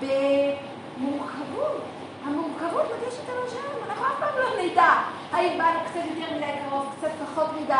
במורכבות. 0.00 1.82
המורכבות 2.24 2.82
לגשת 2.84 3.28
על 3.28 3.36
השם, 3.46 3.88
אנחנו 3.88 4.06
אף 4.06 4.20
פעם 4.20 4.38
לא 4.38 4.62
נדע 4.62 4.92
האם 5.32 5.58
באנו 5.58 5.78
קצת 5.84 6.00
יותר 6.16 6.36
מדי 6.36 6.52
קרוב, 6.68 6.86
קצת 6.98 7.10
פחות 7.24 7.46
מדי. 7.62 7.74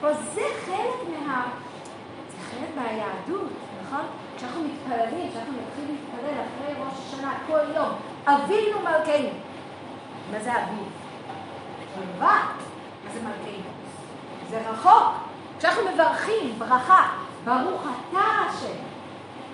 כלומר, 0.00 0.14
זה 0.34 0.42
חלק 0.66 1.26
מה... 1.26 1.48
זה 2.28 2.36
חלק 2.50 2.68
מהיהדות, 2.76 3.50
נכון? 3.82 4.06
כשאנחנו 4.36 4.60
מתפללים, 4.62 5.30
כשאנחנו 5.30 5.52
מתחילים 5.52 5.96
להתפלל 5.96 6.40
אחרי 6.40 6.74
ראש 6.84 6.94
השנה 7.06 7.32
כל 7.46 7.60
יום, 7.74 7.88
אבינו 8.26 8.80
מלכנו. 8.80 9.28
מה 10.32 10.40
זה 10.40 10.52
אבינו? 10.52 11.01
קרבה. 11.94 12.40
מה 13.04 13.12
זה 13.12 13.20
מלכנו? 13.20 13.70
זה 14.50 14.70
רחוק. 14.70 15.14
כשאנחנו 15.58 15.82
מברכים 15.94 16.58
ברכה, 16.58 17.08
ברוך 17.44 17.82
אתה 17.82 18.20
השם. 18.20 18.76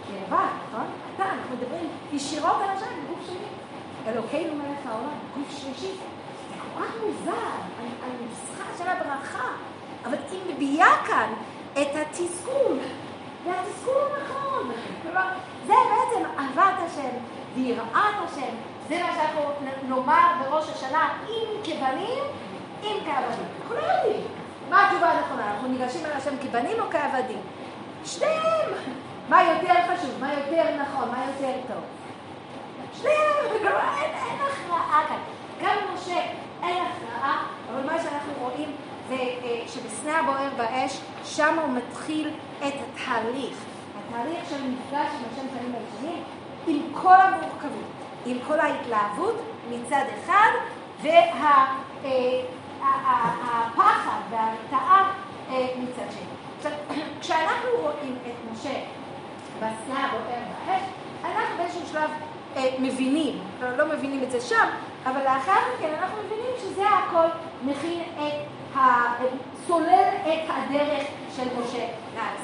קרבה, 0.06 0.44
נכון? 0.68 0.86
אתה, 1.14 1.24
אנחנו 1.24 1.56
מדברים 1.56 1.88
ישירות 2.12 2.56
על 2.62 2.76
השם, 2.76 2.86
גוף 3.08 3.18
שני. 3.26 4.12
אלוקינו 4.12 4.54
מלך 4.54 4.86
העולם, 4.86 5.18
גוף 5.36 5.58
שלישי. 5.58 5.92
זה 5.92 6.54
כך 6.78 6.92
מוזר, 7.06 7.48
הנוסחה 8.02 8.78
של 8.78 8.88
הברכה. 8.88 9.48
אבל 10.04 10.16
היא 10.30 10.40
מביעה 10.54 11.06
כאן 11.06 11.32
את 11.72 11.88
התסכול. 11.94 12.78
והתסכול 13.44 13.94
הוא 13.94 14.24
נכון. 14.24 14.72
כלומר, 15.02 15.28
זה 15.66 15.72
בעצם 15.72 16.24
אהבת 16.38 16.78
השם 16.86 17.16
ויראת 17.54 18.14
השם. 18.24 18.54
זה 18.88 19.02
מה 19.02 19.12
שאנחנו 19.14 19.40
נאמר 19.88 20.28
בראש 20.40 20.68
השנה, 20.68 21.08
אם 21.28 21.48
כבנים, 21.64 22.24
אם 22.82 22.96
כעבדים. 23.04 23.46
אנחנו 23.60 23.74
לא 23.74 23.80
יודעים. 23.80 24.26
מה 24.70 24.86
התשובה 24.86 25.10
הנכונה? 25.10 25.50
אנחנו 25.50 25.68
ניגשים 25.68 26.04
על 26.04 26.12
השם 26.12 26.38
כבנים 26.42 26.80
או 26.80 26.90
כעבדים? 26.90 27.40
שניהם. 28.04 28.70
מה 29.28 29.42
יותר 29.42 29.74
חשוב? 29.74 30.10
מה 30.20 30.32
יותר 30.34 30.64
נכון? 30.82 31.08
מה 31.08 31.24
יותר 31.26 31.52
טוב? 31.66 31.82
שניהם. 33.00 33.62
אין, 33.98 34.10
אין 34.10 34.38
הכרעה 34.40 35.04
כאן. 35.08 35.18
גם 35.62 35.76
משה 35.94 36.20
אין 36.62 36.84
הכרעה, 36.86 37.46
אבל 37.72 37.86
מה 37.86 38.02
שאנחנו 38.02 38.32
רואים 38.40 38.72
זה 39.08 39.16
שבסנה 39.66 40.18
הבוער 40.18 40.48
באש, 40.56 41.00
שם 41.24 41.58
הוא 41.58 41.72
מתחיל 41.72 42.30
את 42.58 42.74
התהליך. 42.74 43.56
התהליך 43.98 44.48
של 44.50 44.62
מפגש 44.62 45.08
עם 45.14 45.24
השם 45.32 45.48
פנים 45.58 45.74
הראשונים, 45.74 46.22
עם 46.66 46.82
כל 47.02 47.20
המורכבות, 47.20 47.98
עם 48.26 48.38
כל 48.46 48.60
ההתלהבות 48.60 49.36
מצד 49.70 50.04
אחד, 50.18 50.50
והפחד 53.02 54.20
וההרתעה 54.30 55.12
מצד 55.50 56.08
שני. 56.10 56.28
כשאנחנו 57.20 57.70
רואים 57.80 58.16
את 58.26 58.52
משה 58.52 58.80
בסנה 59.56 60.06
הבוער 60.06 60.42
באש, 60.66 60.82
אנחנו 61.24 61.56
באיזשהו 61.56 61.86
שלב 61.86 62.10
מבינים, 62.78 63.38
לא 63.76 63.86
מבינים 63.86 64.22
את 64.22 64.30
זה 64.30 64.40
שם, 64.40 64.68
אבל 65.06 65.22
לאחר 65.24 65.60
מכן 65.76 65.94
אנחנו 65.98 66.18
מבינים 66.26 66.50
שזה 66.58 66.84
הכל 66.88 67.26
מכין 67.64 68.02
את 68.18 68.76
ה... 68.76 68.80
סולל 69.66 70.08
את 70.22 70.50
הדרך 70.50 71.06
של 71.36 71.42
משה 71.42 71.86
להר 72.14 72.34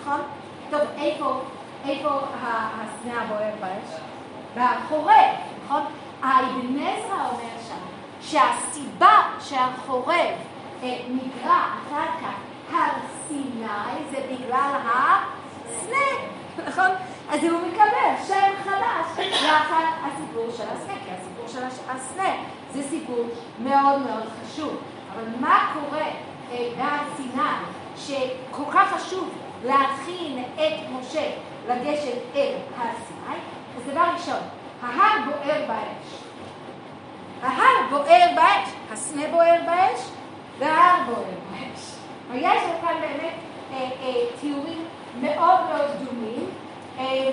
נכון? 0.00 0.20
טוב, 0.70 0.80
איפה, 0.98 1.40
איפה 1.88 2.08
הסנה 2.32 3.22
הבוער 3.22 3.50
באש? 3.60 4.00
בחורב, 4.56 5.34
נכון? 5.64 5.82
האבן 6.22 6.78
עזרא 6.78 7.28
אומר 7.30 7.54
שם 7.68 7.76
שהסיבה 8.20 9.22
שהחורב 9.40 10.34
אה, 10.82 10.98
נקרא 11.08 11.60
כך 11.90 12.34
הר 12.72 12.90
סיני 13.28 14.10
זה 14.10 14.16
בגלל 14.30 14.70
הסנה, 14.84 16.28
נכון? 16.66 16.90
אז 17.30 17.44
הוא 17.44 17.60
מקבל 17.68 18.26
שם 18.26 18.52
חדש 18.64 19.26
לאחר 19.42 19.84
הסיפור 20.04 20.46
של 20.56 20.62
הסנה, 20.62 20.94
כי 21.04 21.10
הסיפור 21.10 21.48
של 21.48 21.64
הסנה 21.88 22.34
זה 22.72 22.82
סיפור 22.82 23.24
מאוד 23.58 24.02
מאוד 24.02 24.24
חשוב. 24.42 24.76
אבל 25.14 25.24
מה 25.40 25.72
קורה 25.74 26.06
אה, 26.52 26.68
בהר 26.78 27.00
סיני 27.16 27.42
שכל 27.96 28.72
כך 28.72 28.94
חשוב 28.94 29.30
להכין 29.64 30.44
את 30.54 30.90
משה 30.90 31.30
לגשת 31.68 32.18
אל 32.34 32.54
הר 32.76 32.90
סיני? 33.06 33.38
אז 33.76 33.90
דבר 33.90 34.04
ראשון, 34.14 34.42
ההר 34.82 35.18
בוער 35.24 35.62
באש. 35.68 36.20
ההר 37.42 37.88
בוער 37.90 38.28
באש, 38.36 38.68
הסנה 38.92 39.22
בוער 39.30 39.60
באש 39.66 40.00
וההר 40.58 41.04
בוער 41.06 41.24
באש. 41.50 41.94
ויש 42.30 42.62
כאן 42.80 42.94
באמת 43.00 43.34
אה, 43.72 43.90
אה, 44.02 44.12
תיאורים 44.40 44.84
מאוד 45.20 45.60
מאוד 45.68 45.90
דומים, 46.04 46.50
אה, 46.98 47.30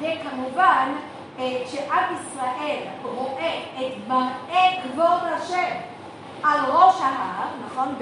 וכמובן 0.00 0.92
אה, 1.38 1.62
כשעם 1.64 2.14
ישראל 2.14 2.80
רואה 3.02 3.62
את 3.76 4.08
מראה 4.08 4.82
כבוד 4.82 5.32
השם 5.32 5.76
על 6.42 6.60
ראש 6.70 6.94
ההר, 7.00 7.48
נכון, 7.66 7.94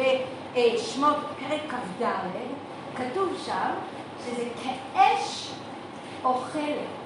בשמות 0.55 1.17
פרק 1.17 1.61
כ"ד, 1.69 2.05
כתוב 2.97 3.43
שם 3.47 3.71
שזה 4.25 4.45
כאש 4.62 5.53
אוכלת. 6.25 7.02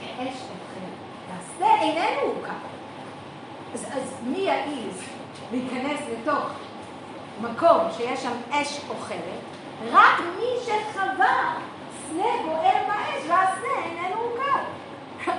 כאש 0.00 0.34
אוכלת. 0.34 0.96
והשדה 1.28 1.80
איננו 1.80 2.20
הוקם. 2.20 2.52
אז, 3.74 3.84
אז 3.84 4.14
מי 4.26 4.38
יעז 4.38 5.02
להיכנס 5.52 6.00
לתוך 6.12 6.50
מקום 7.40 7.80
שיש 7.96 8.22
שם 8.22 8.36
אש 8.50 8.80
אוכלת? 8.88 9.40
רק 9.92 10.20
מי 10.38 10.46
שחווה 10.64 11.54
סנה 12.08 12.24
בוער 12.44 12.74
באש, 12.86 13.22
והסנה 13.28 13.84
איננו 13.84 14.20
הוקם. 14.20 14.60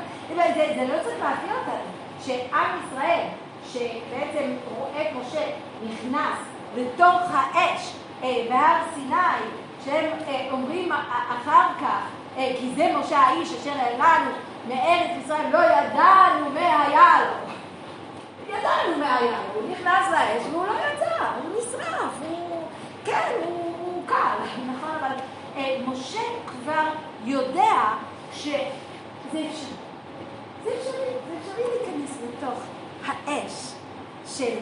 זה, 0.55 0.73
זה 0.75 0.93
לא 0.93 1.03
צריך 1.03 1.23
להפתיע 1.23 1.53
אותנו, 1.59 1.91
שעם 2.25 2.79
ישראל, 2.87 3.27
שבעצם 3.73 4.51
רואה 4.77 5.11
משה 5.19 5.45
נכנס 5.83 6.37
לתוך 6.75 7.21
האש 7.31 7.93
אה, 8.23 8.45
בהר 8.49 8.81
סיני, 8.93 9.49
שהם 9.85 10.09
אה, 10.27 10.47
אומרים 10.51 10.91
אחר 11.29 11.67
כך, 11.81 12.01
אה, 12.37 12.51
כי 12.59 12.71
זה 12.75 12.93
משה 12.99 13.19
האיש 13.19 13.53
אשר 13.53 13.73
העלנו 13.79 14.31
מארץ 14.67 15.25
ישראל, 15.25 15.51
לא 15.51 15.57
ידענו 15.57 16.49
מה 16.53 16.83
היה 16.83 17.25
לו. 17.25 17.53
ידענו 18.49 18.97
מה 18.99 19.15
היה 19.15 19.31
לו, 19.31 19.61
הוא 19.61 19.71
נכנס 19.71 20.11
לאש 20.11 20.47
והוא 20.51 20.67
לא 20.67 20.73
יצא, 20.73 21.25
הוא 21.43 21.59
נשרף, 21.59 22.11
הוא, 22.29 22.67
כן, 23.05 23.31
הוא, 23.43 23.73
הוא 23.79 24.03
קל, 24.07 24.37
נכון? 24.71 24.89
אבל 24.99 25.15
אה, 25.57 25.77
משה 25.87 26.21
כבר 26.47 26.83
יודע 27.23 27.93
שזה 28.33 28.57
אפשרי. 29.31 29.73
זה 30.63 30.69
אפשרי, 30.79 31.13
זה 31.27 31.37
אפשרי 31.41 31.63
להיכנס 31.63 32.17
לתוך 32.23 32.59
האש 33.05 33.73
של 34.25 34.57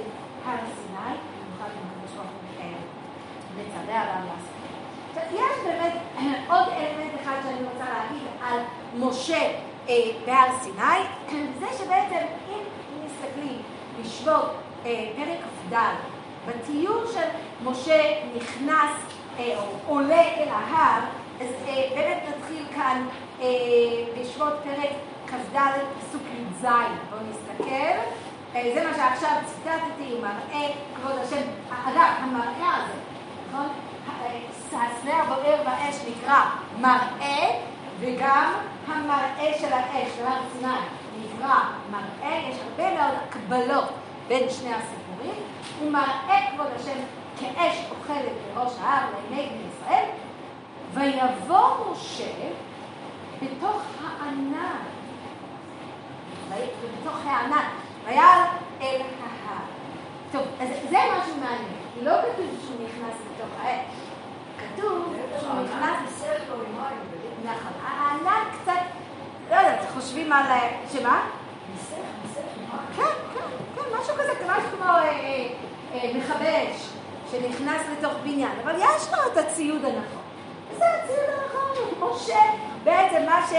הר 0.45 0.57
סיני, 0.75 1.15
במיוחד 1.17 1.69
אם 1.73 1.87
הקדוש 1.91 2.15
ברוך 2.15 2.27
הוא 2.27 2.75
מצווה 3.57 4.01
עליו 4.01 4.15
לעשות. 4.25 4.55
יש 5.33 5.63
באמת 5.65 5.93
עוד 6.51 6.67
אלמנט 6.77 7.21
אחד 7.23 7.35
שאני 7.43 7.67
רוצה 7.73 7.85
להגיד 7.93 8.27
על 8.43 8.59
משה 8.99 9.51
אה, 9.89 10.11
בהר 10.25 10.59
סיני, 10.61 11.41
זה 11.59 11.65
שבעצם 11.77 12.25
אם 12.49 12.59
מסתכלים 13.05 13.61
בשבות 14.01 14.51
אה, 14.85 15.05
פרק 15.15 15.39
כ"ד, 15.39 15.77
בתיאור 16.47 17.03
של 17.13 17.27
משה 17.63 18.21
נכנס 18.35 18.91
אה, 19.39 19.55
או 19.57 19.63
עולה 19.87 20.21
אל 20.21 20.47
ההר, 20.49 21.01
אז 21.41 21.47
אה, 21.67 21.83
באמת 21.95 22.23
נתחיל 22.29 22.65
כאן 22.75 23.07
אה, 23.41 23.45
בשבות 24.19 24.53
פרק 24.63 24.89
כ"ד 25.27 25.57
פסוק 25.99 26.21
י"ז. 26.21 26.61
בואו 26.61 27.21
נסתכל. 27.29 27.99
אה, 28.55 28.71
זה 28.73 28.83
מה 28.83 28.93
שעכשיו 28.95 29.37
ציטטתי, 29.45 30.15
מראה 30.21 30.67
כבוד 30.95 31.15
השם. 31.23 31.41
אגב, 31.85 32.11
המראה 32.19 32.75
הזה, 32.75 32.99
נכון? 33.49 33.67
הסנה 34.75 35.23
הבוער 35.23 35.63
באש 35.65 35.95
נקרא 36.09 36.41
מראה, 36.79 37.59
וגם 37.99 38.53
המראה 38.87 39.53
של 39.59 39.73
האש, 39.73 40.07
של 40.17 40.25
הר 40.25 40.41
סיני, 40.53 40.73
נקרא 41.19 41.55
מראה. 41.91 42.49
יש 42.49 42.57
הרבה 42.69 42.93
מאוד 42.93 43.17
הקבלות 43.27 43.89
בין 44.27 44.49
שני 44.49 44.73
הסיפורים. 44.73 45.43
הוא 45.79 45.91
מראה 45.91 46.51
כבוד 46.51 46.67
השם 46.75 46.99
כאש 47.39 47.85
אוכלת 47.91 48.31
בראש 48.53 48.73
ההר 48.81 49.07
לעיני 49.13 49.49
בני 49.49 49.63
ישראל, 49.69 50.05
ויבוא 50.93 51.91
משה 51.91 52.49
בתוך 53.41 53.81
הענן, 54.03 54.77
בתוך 56.49 57.17
הענן, 57.25 57.67
ויעל 58.05 58.41
אל 58.81 59.01
ההר. 59.21 59.61
טוב, 60.31 60.41
אז 60.59 60.67
זה 60.89 60.97
משהו 61.17 61.35
מעניין. 61.39 61.75
לא 62.01 62.21
כתוב 62.21 62.45
שהוא 62.65 62.87
נכנס 62.87 63.15
לתוך 63.31 63.65
האש. 63.65 63.85
כתוב 64.57 65.15
שהוא 65.39 65.53
נכנס... 65.63 66.05
נכון. 67.45 67.73
הענן 67.85 68.43
קצת, 68.61 68.81
לא 69.49 69.55
יודעת, 69.55 69.79
חושבים 69.93 70.33
על... 70.33 70.43
שמה? 70.93 71.21
כן, 72.95 73.03
כן, 73.33 73.39
כן, 73.75 73.81
משהו 74.01 74.13
כזה, 74.13 74.31
משהו 74.49 74.77
כמו 74.77 74.91
מכבש 76.13 76.89
שנכנס 77.31 77.81
לתוך 77.91 78.13
בניין, 78.23 78.51
אבל 78.63 78.75
יש 78.75 79.13
לו 79.13 79.17
את 79.31 79.37
הציוד 79.37 79.85
הנכון. 79.85 80.21
זה 80.77 80.85
הציוד 80.85 81.29
הנכון, 81.29 82.09
משה, 82.09 82.39
בעצם 82.83 83.25
מה, 83.25 83.47
ש, 83.49 83.53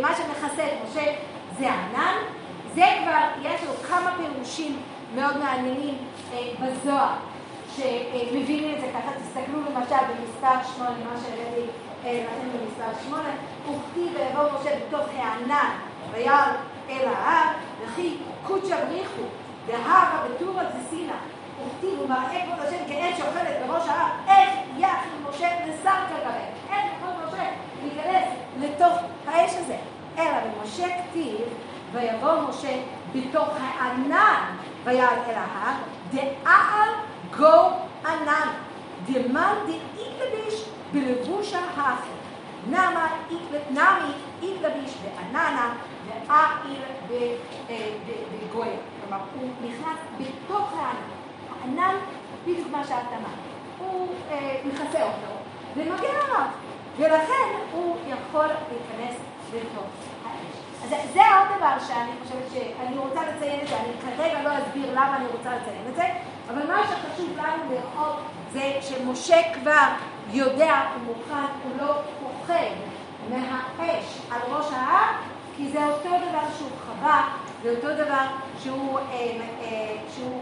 מה 0.00 0.16
שמכסה 0.16 0.64
את 0.66 0.72
משה 0.88 1.12
זה 1.58 1.70
הענן, 1.70 2.16
זה 2.74 2.84
כבר, 3.02 3.48
יש 3.50 3.62
לו 3.62 3.72
כמה 3.88 4.10
פירושים 4.16 4.82
מאוד 5.14 5.36
מעניינים 5.36 5.94
בזוהר. 6.60 7.14
שמבינים 7.76 8.74
את 8.74 8.80
זה 8.80 8.86
ככה, 8.94 9.10
תסתכלו 9.12 9.60
למשל 9.60 10.04
במספר 10.08 10.72
שמונה, 10.74 10.90
מה 10.90 11.20
שהראיתי 11.20 11.70
לכם 12.04 12.48
במספר 12.52 13.04
שמונה, 13.04 13.30
וכתיב 13.62 14.12
ויבוא 14.16 14.60
משה 14.60 14.70
בתוך 14.86 15.06
הענן 15.16 15.70
ויעל 16.12 16.50
אל 16.90 17.08
ההר, 17.08 17.52
וכי 17.84 18.16
קודשא 18.46 18.84
בריחו 18.84 19.22
דהר 19.66 20.26
בטור 20.26 20.60
דסינה, 20.78 21.16
וכתיב 21.66 22.00
ומראה 22.00 22.46
כבוד 22.46 22.66
השם 22.66 22.84
כאש 22.88 23.18
שאוכלת 23.18 23.66
בראש 23.66 23.88
ההר, 23.88 24.10
איך 24.28 24.50
יכין 24.78 25.24
משה 25.30 25.48
לשר 25.66 25.98
כגבי, 26.08 26.74
איך 26.74 26.84
יכול 26.98 27.10
משה 27.26 27.50
להיכנס 27.82 28.28
לתוך 28.58 28.98
האש 29.26 29.50
הזה, 29.54 29.76
אלא 30.18 30.36
במשה 30.58 30.86
כתיב 31.02 31.40
ויבוא 31.92 32.32
משה 32.48 32.76
בתוך 33.14 33.48
הענן 33.60 34.44
ויעל 34.84 35.18
אל 35.28 35.34
ההר, 35.34 35.74
דעל 37.36 37.50
גו 37.50 37.70
ענן, 38.06 38.48
דמן 39.06 39.54
דאיתלביש 39.66 40.64
בלבושה 40.92 41.58
האחר. 41.76 42.14
נמי 42.66 44.12
איתלביש 44.42 44.94
בעננה 45.04 45.74
ואיל 46.28 46.80
בגויה. 48.48 48.76
כלומר, 49.00 49.24
הוא 49.34 49.48
נכנס 49.62 49.98
בתוך 50.18 50.72
הענן. 50.72 51.14
הענן, 51.62 51.96
בדיוק 52.44 52.68
מה 52.70 52.84
שאת 52.84 52.92
אמרת. 52.92 53.44
הוא 53.78 54.08
מכסה 54.64 55.02
אותו 55.02 55.34
ומגן 55.76 56.14
עליו, 56.24 56.46
ולכן 56.96 57.48
הוא 57.72 57.96
יכול 58.06 58.46
להיכנס 58.46 59.16
לתוך. 59.54 60.13
אז 60.84 60.90
זה 60.90 61.20
עוד 61.20 61.58
דבר 61.58 61.76
שאני 61.88 62.10
חושבת 62.22 62.50
שאני 62.52 62.98
רוצה 62.98 63.20
לציין 63.22 63.60
את 63.60 63.68
זה, 63.68 63.76
אני 63.76 64.16
כרגע 64.16 64.42
לא 64.42 64.50
אסביר 64.58 64.90
למה 64.92 65.16
אני 65.16 65.26
רוצה 65.26 65.50
לציין 65.50 65.82
את 65.90 65.96
זה, 65.96 66.06
אבל 66.50 66.66
מה 66.66 66.82
שחשוב 66.84 67.36
לנו 67.36 67.62
לראות 67.70 68.16
זה 68.52 68.72
שמשה 68.80 69.36
כבר 69.54 69.86
יודע, 70.32 70.80
הוא 70.94 71.14
מוכן, 71.16 71.52
הוא 71.64 71.86
לא 71.86 71.94
פוחד 72.20 72.74
מהאש 73.30 74.18
על 74.30 74.40
ראש 74.50 74.66
ההר, 74.72 75.14
כי 75.56 75.68
זה 75.68 75.86
אותו 75.86 76.08
דבר 76.08 76.44
שהוא 76.58 76.70
חווה 76.86 77.28
זה 77.64 77.70
אותו 77.70 78.04
דבר 78.04 78.26
שהוא, 78.62 78.98
שהוא 80.14 80.40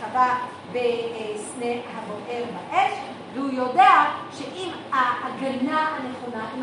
חווה 0.00 0.38
בסנה 0.72 1.72
הבוער 1.94 2.44
באש, 2.54 2.92
והוא 3.34 3.50
יודע 3.52 4.04
שעם 4.32 4.70
ההגנה 4.92 5.88
הנכונה, 5.88 6.44
עם 6.54 6.62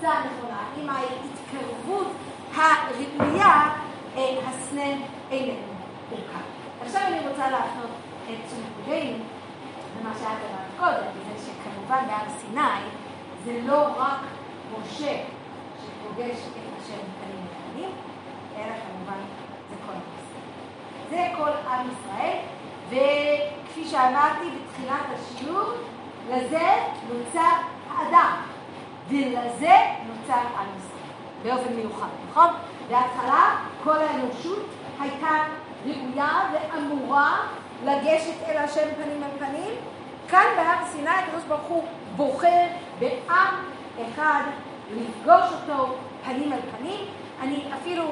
החציצה 0.00 0.18
הנכונה, 0.18 0.64
עם 0.76 0.88
ההתקרבות 0.88 2.12
הראויה, 2.54 3.70
הסנה 4.16 4.82
איננו 5.30 5.72
מורכב. 6.10 6.44
עכשיו 6.82 7.02
אני 7.06 7.28
רוצה 7.28 7.50
להפנות 7.50 7.90
את 8.24 8.36
תשומת 8.46 8.98
למה 10.00 10.14
שאת 10.18 10.26
אמרת 10.26 10.70
קודם, 10.78 11.06
בגלל 11.10 11.38
שכמובן 11.38 12.06
בהר 12.06 12.38
סיני 12.40 12.90
זה 13.44 13.60
לא 13.66 13.86
רק 13.96 14.18
משה 14.72 15.22
שפוגש 15.82 16.38
את 16.38 16.80
השם 16.80 17.02
פנים 17.20 17.46
לפנים, 17.46 17.90
אלא 18.56 18.72
כמובן 18.72 19.20
זה 19.70 19.76
כל 19.86 19.92
עם 19.92 20.00
ישראל. 20.16 20.50
זה 21.10 21.36
כל 21.36 21.70
עם 21.70 21.86
ישראל, 21.90 22.38
וכפי 22.88 23.84
שאמרתי 23.84 24.44
בתחילת 24.50 25.06
השיעור, 25.14 25.70
לזה 26.30 26.68
נוצר 27.08 27.56
האדם, 27.90 28.36
ולזה 29.10 29.76
נוצר 30.06 30.40
עם 30.58 30.66
ישראל, 30.78 31.00
באופן 31.42 31.74
מיוחד, 31.74 32.08
נכון? 32.30 32.48
בהתחלה 32.90 33.56
כל 33.84 33.96
האנושות 33.96 34.66
הייתה 35.00 35.28
ראויה 35.86 36.50
ואמורה 36.52 37.36
לגשת 37.84 38.48
אל 38.48 38.56
השם 38.56 38.88
פנים 39.02 39.22
אל 39.22 39.46
פנים. 39.46 39.72
כאן 40.28 40.44
בהר 40.56 40.86
סיני 40.92 41.10
הקדוש 41.10 41.42
ברוך 41.48 41.68
הוא 41.68 41.84
בוחר 42.16 42.66
בעם 42.98 43.54
אחד 44.08 44.42
לפגוש 44.94 45.44
אותו 45.52 45.94
פנים 46.24 46.52
אל 46.52 46.58
פנים. 46.78 47.04
אני 47.42 47.64
אפילו 47.74 48.04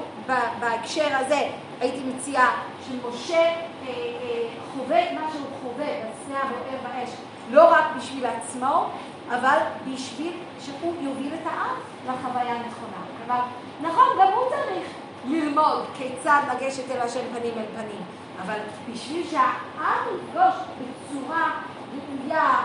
בהקשר 0.60 1.08
הזה 1.10 1.48
הייתי 1.80 2.00
מציעה 2.04 2.62
שמשה 2.88 3.36
אה, 3.36 3.52
אה, 3.86 4.48
חווה 4.72 5.12
מה 5.12 5.20
שהוא 5.32 5.46
חווה 5.62 5.86
בסנה 5.86 6.38
הבוער 6.38 6.78
באש, 6.82 7.10
לא 7.50 7.72
רק 7.72 7.84
בשביל 7.96 8.26
עצמו, 8.26 8.90
אבל 9.30 9.58
בשביל 9.92 10.32
שהוא 10.60 10.94
יוביל 11.00 11.34
את 11.34 11.46
העם 11.46 11.76
לחוויה 12.06 12.54
הנכונה. 12.54 12.98
כלומר, 13.18 13.42
נכון, 13.80 14.06
גם 14.20 14.32
הוא 14.32 14.48
צריך 14.48 14.88
ללמוד 15.24 15.84
כיצד 15.94 16.42
לגשת 16.52 16.90
אל 16.90 17.00
השם 17.00 17.20
פנים 17.34 17.52
אל 17.56 17.64
פנים, 17.76 18.02
אבל 18.42 18.58
בשביל 18.92 19.26
שהעם 19.30 20.04
יפגוש 20.14 20.54
בצורה 20.78 21.50
ראויה, 21.94 22.62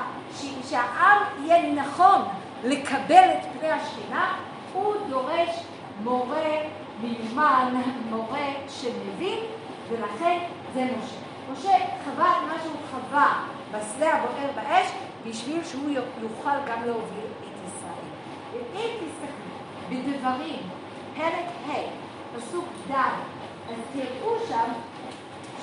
שהעם 0.70 1.18
יהיה 1.43 1.74
נכון 1.74 2.22
לקבל 2.64 3.30
את 3.34 3.59
פני 3.59 3.70
השכינה, 3.70 4.34
הוא 4.74 4.93
דורש 5.09 5.49
מורה 6.03 6.57
מיומן, 7.01 7.82
מורה 8.09 8.47
שמבין, 8.70 9.39
ולכן 9.89 10.39
זה 10.74 10.84
משה. 10.84 11.24
משה 11.51 11.78
חווה 12.03 12.32
את 12.32 12.47
מה 12.47 12.53
שהוא 12.64 12.76
חווה 12.91 13.43
בשדה 13.72 14.14
הבוער 14.14 14.51
באש, 14.55 14.88
בשביל 15.30 15.63
שהוא 15.63 15.89
יוכל 16.21 16.57
גם 16.67 16.84
להוביל 16.86 17.26
את 17.39 17.67
ישראל. 17.67 18.07
ואם 18.53 18.89
תסתכלו 18.99 19.53
בדברים, 19.89 20.59
פרק 21.15 21.45
ה', 21.67 21.74
פסוק 22.38 22.65
ד', 22.91 22.93
אז 23.69 23.76
תראו 23.93 24.36
שם 24.49 24.71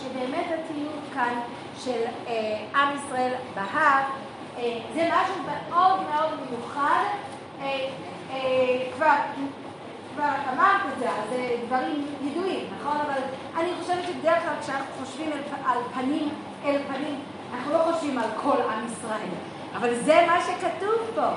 שבאמת 0.02 0.46
התיאור 0.46 0.94
כאן 1.14 1.40
של 1.78 2.04
אה, 2.26 2.66
עם 2.74 2.96
ישראל 2.96 3.32
בהר, 3.54 4.02
אה, 4.58 4.78
זה 4.94 5.08
משהו 5.12 5.34
מאוד 5.44 6.00
מאוד 6.10 6.30
מיוחד. 6.50 7.04
אה, 7.60 7.88
אה, 8.30 8.90
כבר, 8.96 9.14
כבר 10.14 10.32
אמרת 10.52 10.80
את 10.92 10.98
זה, 10.98 11.08
זה 11.30 11.56
דברים 11.66 12.06
ידועים, 12.22 12.66
נכון? 12.80 12.96
אבל 12.96 13.20
אני 13.56 13.70
חושבת 13.80 14.04
שבדרך 14.06 14.42
כלל 14.42 14.54
כשאנחנו 14.60 15.04
חושבים 15.04 15.32
על, 15.32 15.38
על 15.66 15.78
פנים 15.94 16.28
אל 16.64 16.78
פנים, 16.88 17.20
אנחנו 17.54 17.72
לא 17.72 17.78
חושבים 17.92 18.18
על 18.18 18.28
כל 18.42 18.56
עם 18.62 18.86
ישראל. 18.92 19.28
אבל 19.76 19.94
זה 19.94 20.26
מה 20.26 20.40
שכתוב 20.40 21.10
פה, 21.14 21.28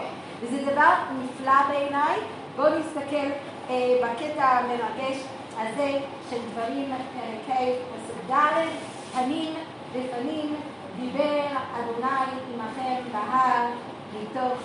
וזה 0.41 0.71
דבר 0.71 0.93
נפלא 1.23 1.61
בעיניי. 1.69 2.19
בואו 2.55 2.79
נסתכל 2.79 3.27
אה, 3.69 3.95
בקטע 4.03 4.43
המרגש 4.43 5.17
הזה 5.57 5.99
של 6.29 6.37
דברים 6.51 6.93
פרק 7.13 7.57
ה' 7.57 7.61
פסוק 7.93 8.31
ד', 8.31 8.67
פנים 9.13 9.53
בפנים 9.95 10.55
דיבר 10.99 11.45
אדוני 11.75 12.31
עמכם 12.53 13.03
בהר 13.11 13.67
מתוך 14.13 14.59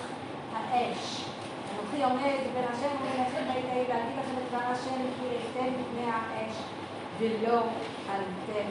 האש. 0.55 1.25
אנוכי 1.75 2.05
עומד 2.05 2.39
בין 2.55 2.65
השם 2.65 2.97
ובין 3.01 3.25
לכם 3.25 3.45
בית 3.53 3.65
אל 3.73 3.95
להגיד 3.95 4.19
לכם 4.19 4.39
את 4.39 4.49
דבר 4.49 4.73
השם 4.73 4.97
כי 5.21 5.27
ראיתם 5.27 5.73
מפני 5.81 6.11
האש 6.11 6.57
ולא 7.19 7.63
עליתם 8.11 8.69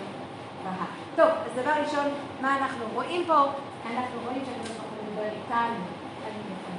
בהר. 0.64 0.88
טוב, 1.16 1.30
אז 1.46 1.62
דבר 1.62 1.72
ראשון, 1.86 2.06
מה 2.42 2.58
אנחנו 2.58 2.86
רואים 2.94 3.24
פה? 3.28 3.44
אנחנו 3.92 4.20
רואים 4.26 4.42
שהקדוש 4.46 4.77
איתנו 5.24 5.84
על 6.26 6.32
מלחמה. 6.32 6.78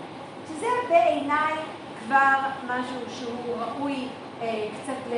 שזה 0.49 0.67
בעיניי 0.89 1.55
כבר 2.07 2.39
משהו 2.67 3.01
שהוא 3.19 3.57
ראוי 3.59 4.09
אה, 4.43 4.65
קצת 4.83 5.11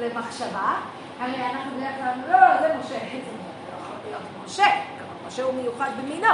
למחשבה. 0.00 0.74
הרי 1.20 1.42
אנחנו 1.44 1.70
בדרך 1.76 1.96
כלל, 1.96 2.32
לא, 2.32 2.60
זה 2.60 2.74
משה, 2.78 2.98
זה 2.98 3.32
לא 3.70 3.76
יכול 3.80 3.96
להיות 4.04 4.22
משה, 4.44 4.64
כלומר 4.64 5.26
משה 5.26 5.42
הוא 5.42 5.54
מיוחד 5.54 5.90
במינו. 6.02 6.26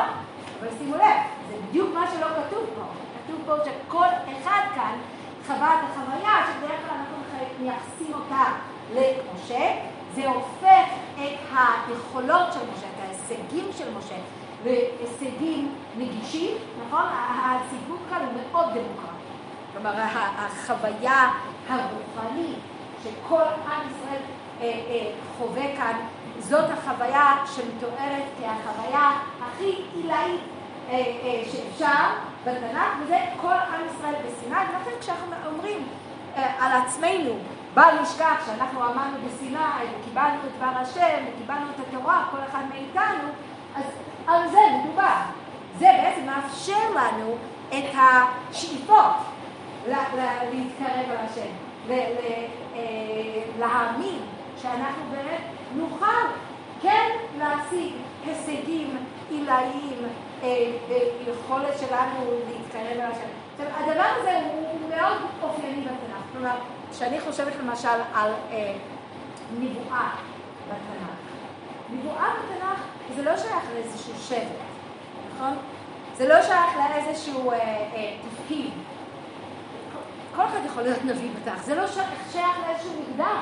אבל 0.60 0.68
שימו 0.78 0.96
לב, 0.96 1.20
זה 1.48 1.54
בדיוק 1.68 1.94
מה 1.94 2.06
שלא 2.10 2.26
כתוב 2.26 2.66
פה. 2.74 2.82
כתוב 3.26 3.40
פה 3.46 3.64
שכל 3.64 4.06
אחד 4.32 4.60
כאן 4.74 4.98
חווה 5.46 5.74
את 5.74 5.90
החוויה 5.90 6.46
שבדרך 6.46 6.80
כלל 6.86 6.96
אנחנו 6.98 7.16
מייחסים 7.60 8.14
אותה 8.14 8.44
למשה. 8.94 9.74
זה 10.14 10.28
הופך 10.28 10.88
את 11.14 11.38
היכולות 11.88 12.52
של 12.52 12.60
משה, 12.60 12.86
את 12.86 13.00
ההישגים 13.00 13.70
של 13.78 13.94
משה, 13.98 14.14
להישגים 14.64 15.74
נגישים, 15.96 16.56
נכון? 16.86 17.02
הסיפור 17.44 17.96
כאן 18.10 18.18
הוא 18.20 18.42
מאוד 18.42 18.66
דמוקרטי. 18.66 19.12
כלומר, 19.72 19.92
החוויה 20.36 21.30
הרוחנית 21.68 22.58
שכל 23.02 23.42
עם 23.42 23.82
ישראל 23.90 24.22
אה, 24.60 24.66
אה, 24.66 25.12
חווה 25.38 25.76
כאן, 25.76 25.96
זאת 26.38 26.70
החוויה 26.70 27.34
שמתוארת 27.46 28.24
כהחוויה 28.40 29.10
הכי 29.40 29.74
עילאית 29.94 30.40
אה, 30.88 30.94
אה, 30.94 31.42
שאפשר 31.52 32.04
בתנ"ך, 32.44 33.02
וזה 33.02 33.18
כל 33.40 33.52
עם 33.52 33.80
ישראל 33.90 34.14
בסיני, 34.14 34.56
ולכן 34.56 35.00
כשאנחנו 35.00 35.34
אומרים 35.52 35.88
אה, 36.36 36.52
על 36.60 36.82
עצמנו, 36.82 37.34
בל 37.74 38.00
נשכח 38.02 38.46
שאנחנו 38.46 38.82
עמדנו 38.82 39.16
בסיני 39.26 39.58
וקיבלנו 40.00 40.36
את 40.46 40.56
דבר 40.56 40.80
השם 40.80 41.24
וקיבלנו 41.28 41.66
את 41.74 41.80
התורה, 41.88 42.24
כל 42.30 42.38
אחד 42.50 42.62
מאיתנו, 42.72 43.28
אז 43.76 43.84
על 44.26 44.48
זה 44.48 44.58
מדובר. 44.78 45.16
זה 45.78 45.86
בעצם 46.02 46.26
מאפשר 46.26 46.90
לנו 46.94 47.36
את 47.68 47.94
השאיפות 47.94 49.16
להתקרב 49.86 51.10
על 51.10 51.16
השם, 51.16 51.50
להאמין 53.58 54.18
שאנחנו 54.62 55.02
באמת 55.10 55.40
נוכל 55.76 56.26
כן 56.82 57.08
להשיג 57.38 57.92
הישגים 58.26 58.96
עילאיים 59.30 59.98
ביכולת 60.88 61.78
שלנו 61.78 62.30
להתקרב 62.48 63.00
על 63.00 63.12
השם. 63.12 63.28
עכשיו, 63.52 63.66
הדבר 63.76 64.06
הזה 64.20 64.40
הוא 64.52 64.90
מאוד 64.90 65.18
אופייני 65.42 65.80
בתנ"ך. 65.80 66.32
כלומר, 66.32 66.54
כשאני 66.90 67.20
חושבת 67.20 67.52
למשל 67.60 67.88
על 68.14 68.30
אה, 68.50 68.74
נבואה 69.58 70.10
בתנ"ך, 70.68 71.10
נבואה 71.90 72.28
בתנ"ך 72.30 72.80
זה 73.16 73.22
לא 73.22 73.36
שייך 73.36 73.64
לאיזשהו 73.74 74.14
שבט, 74.28 74.46
נכון? 75.34 75.56
זה 76.16 76.28
לא 76.28 76.42
שייך 76.42 76.70
לאיזשהו 76.76 77.50
אה, 77.50 77.56
אה, 77.56 78.16
תפקיד. 78.22 78.70
כל 80.36 80.42
אחד 80.42 80.58
יכול 80.66 80.82
להיות 80.82 81.04
נביא 81.04 81.30
בתנ"ך, 81.30 81.62
זה 81.62 81.74
לא 81.74 81.86
שייך 82.32 82.56
לאיזשהו 82.66 82.90
מגדר, 83.00 83.40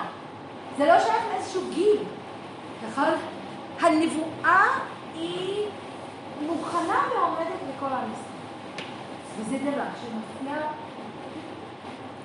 זה 0.79 0.87
לא 0.87 1.01
שייך 1.01 1.23
לאיזשהו 1.33 1.63
גיל, 1.75 2.05
נכון? 2.91 3.15
הנבואה 3.81 4.67
היא 5.15 5.67
מוכנה 6.47 7.03
ועומדת 7.15 7.61
לכל 7.77 7.87
עם. 7.87 8.13
וזה 9.39 9.57
דבר 9.59 9.85
שמפתיע, 10.01 10.57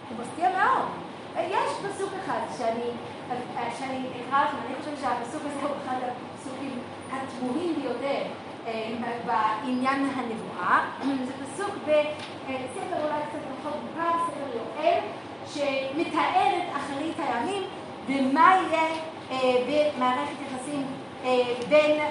הוא 0.09 0.17
מפתיע 0.19 0.49
מאוד. 0.49 0.87
יש 1.37 1.71
פסוק 1.89 2.09
אחד 2.25 2.39
שאני, 2.57 2.89
שאני 3.79 4.07
אקרא 4.07 4.43
לכם, 4.43 4.57
אני 4.65 4.75
חושבת 4.79 4.97
שהפסוק 5.01 5.41
הזה 5.45 5.61
הוא 5.61 5.75
אחד 5.85 5.95
הפסוקים 6.01 6.79
התמוהים 7.23 7.75
ביותר 7.81 8.21
אה, 8.67 8.89
בעניין 9.25 10.09
הנבואה. 10.15 10.85
זה 11.25 11.31
פסוק 11.45 11.75
בספר 11.85 13.03
אולי 13.03 13.21
קצת 13.29 13.39
פחות 13.61 13.73
מוכר, 13.83 14.11
ספר 14.27 14.57
יואל, 14.57 14.99
שמתאר 15.47 16.57
את 16.57 16.77
אחרית 16.77 17.15
הימים 17.17 17.63
ומה 18.07 18.55
יהיה 18.55 18.87
אה, 19.31 19.37
במערכת 19.97 20.35
יחסים 20.47 20.85
אה, 21.23 21.31
בין 21.69 22.01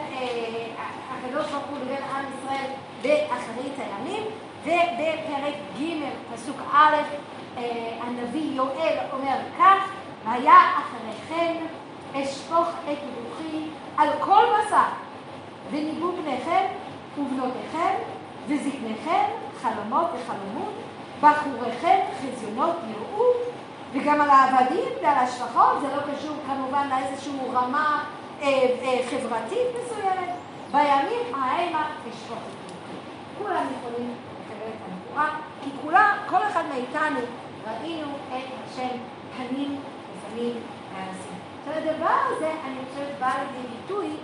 הקדוש 1.10 1.50
ברוך 1.52 1.64
הוא 1.70 1.78
לבין 1.78 2.02
עם 2.14 2.24
ישראל 2.38 2.70
באחרית 3.02 3.74
הימים, 3.78 4.22
ובפרק 4.62 5.54
ג' 5.78 5.84
פסוק 6.34 6.56
א', 6.72 6.96
הנביא 8.00 8.54
יואל 8.54 8.98
אומר 9.12 9.36
כך, 9.58 9.90
והיה 10.24 10.54
אחריכם 10.54 11.54
אשפוך 12.14 12.68
את 12.92 12.98
רוחי 13.16 13.68
על 13.96 14.08
כל 14.20 14.44
בשר, 14.44 14.88
וניבאו 15.70 16.12
בניכם 16.12 16.64
ובנותיכם 17.18 17.94
וזקניכם 18.48 19.24
חלומות 19.62 20.06
וחלומות, 20.06 20.72
בחוריכם 21.20 21.98
חזיונות 22.20 22.76
יראו, 22.90 23.30
וגם 23.92 24.20
על 24.20 24.30
העבדים 24.30 24.88
ועל 25.02 25.18
השפחות, 25.18 25.80
זה 25.80 25.86
לא 25.96 26.02
קשור 26.02 26.36
כמובן 26.46 26.88
לאיזושהי 26.88 27.32
רמה 27.52 28.04
אה, 28.42 28.46
אה, 28.82 29.00
חברתית 29.10 29.66
מסוימת, 29.84 30.30
בימים 30.72 31.34
ההמה 31.34 31.86
אשפוך 32.10 32.38
את. 32.38 32.64
כולם 33.38 33.66
יכולים 33.78 34.14
לקבל 34.40 34.68
את 34.68 34.80
הנבואה, 34.88 35.28
כי 35.64 35.70
כולם, 35.82 36.16
כל 36.28 36.42
אחד 36.50 36.62
מאיתנו 36.72 37.20
ראינו 37.66 38.08
את 38.28 38.44
השם 38.66 38.96
פנים 39.36 39.80
בפנים 40.16 40.54
מהנשיא. 40.92 41.33
הדבר 41.72 42.16
הזה, 42.26 42.50
אני 42.64 42.76
חושבת, 42.90 43.18
בא 43.20 43.32
לידי 43.38 43.68
ביטוי 43.68 44.16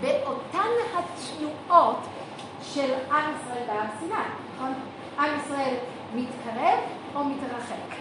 באותן 0.00 0.68
התנועות 0.94 1.98
של 2.62 2.94
עם 3.12 3.32
ישראל 3.36 3.62
בהר 3.66 3.86
סיני, 3.98 4.14
נכון? 4.54 4.72
עם 5.18 5.30
ישראל 5.40 5.74
מתקרב 6.14 6.78
או 7.14 7.24
מתרחק? 7.24 7.96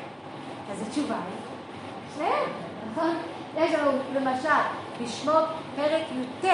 אז 0.71 0.81
התשובה 0.87 1.15
היא, 1.15 2.15
שניהם, 2.15 2.49
נכון? 2.91 3.15
יש 3.57 3.73
לנו 3.73 3.91
למשל 4.15 4.49
בשמות 5.01 5.45
פרק 5.75 6.03
י"ט, 6.11 6.45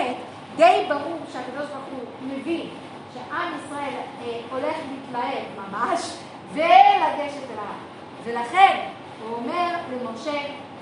די 0.55 0.85
ברור 0.89 1.19
שהקדוש 1.33 1.65
ברוך 1.69 1.85
הוא 1.91 2.27
מבין 2.27 2.69
שעם 3.13 3.53
ישראל 3.65 3.93
אה, 4.21 4.39
הולך 4.51 4.75
להתלהב 4.91 5.43
ממש 5.57 6.17
ולגשת 6.53 7.51
אל 7.51 7.59
העם. 7.59 7.79
ולכן 8.23 8.87
הוא 9.21 9.35
אומר 9.35 9.69
למשה 9.91 10.31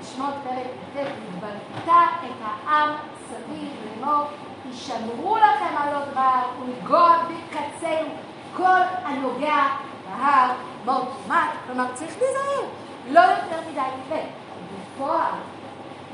בשמות 0.02 0.34
פרק 0.44 0.58
י"ט, 0.58 1.08
ובנתה 1.28 2.04
את 2.24 2.46
העם 2.46 2.90
סביב 3.28 3.70
לאמור, 3.86 4.24
ישמרו 4.70 5.38
לכם 5.38 5.78
עלות 5.78 6.08
בהר 6.14 6.44
ולגוע 6.62 7.18
בקצהו 7.24 8.08
כל 8.58 8.82
הנוגע 9.04 9.68
בהר 10.10 10.52
מות 10.86 11.08
ומט. 11.26 11.38
כלומר, 11.68 11.86
צריך 11.94 12.12
להיזהר, 12.22 12.70
לא 13.10 13.20
יותר 13.20 13.70
מדי 13.72 13.80
יפה. 13.80 14.22
בפועל, 14.96 15.34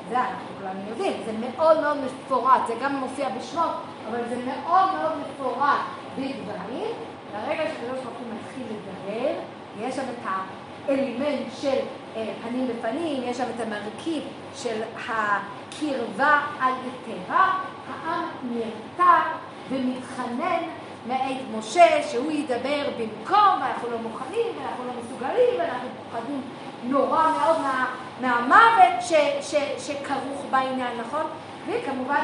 זה 0.10 0.20
אנחנו 0.20 0.48
כולנו 0.60 0.90
יודעים, 0.90 1.14
זה 1.26 1.32
מאוד 1.32 1.82
מאוד 1.82 1.98
מפורט, 2.06 2.62
זה 2.68 2.74
גם 2.82 2.96
מופיע 2.96 3.30
בשמות, 3.30 3.72
אבל 4.10 4.20
זה 4.30 4.36
מאוד 4.46 4.90
מאוד 4.94 5.12
מפורט 5.18 5.80
בדברים. 6.14 6.96
לרגע 7.34 7.64
שקדוש 7.64 8.00
ברוך 8.04 8.18
הוא 8.20 8.28
מתחיל 8.34 8.64
לדבר, 8.70 9.32
יש 9.80 9.96
שם 9.96 10.02
את 10.02 10.30
האלימנט 10.88 11.48
של 11.62 11.78
פנים 12.44 12.68
בפנים, 12.68 13.24
יש 13.24 13.38
שם 13.38 13.44
את 13.56 13.62
המרכיב 13.62 14.24
של 14.56 14.82
הקרבה 14.96 16.42
על 16.60 16.74
יתרה, 16.88 17.60
העם 17.90 18.26
נרתע 18.44 19.22
ומתחנן 19.70 20.64
מאת 21.08 21.38
משה 21.58 22.04
שהוא 22.12 22.32
ידבר 22.32 22.90
במקום, 22.98 23.62
ואנחנו 23.62 23.90
לא 23.92 23.98
מוכנים, 23.98 24.48
ואנחנו 24.58 24.86
לא 24.86 24.92
מסוגלים, 25.04 25.60
ואנחנו 25.60 25.90
פוחדים 26.12 26.42
נורא 26.84 27.32
מאוד 27.40 27.62
מה, 27.62 27.86
מהמוות 28.22 29.02
ש, 29.02 29.14
ש, 29.42 29.56
שכרוך 29.78 30.46
בעניין, 30.52 30.98
נכון? 31.08 31.24
וכמובן, 31.68 32.24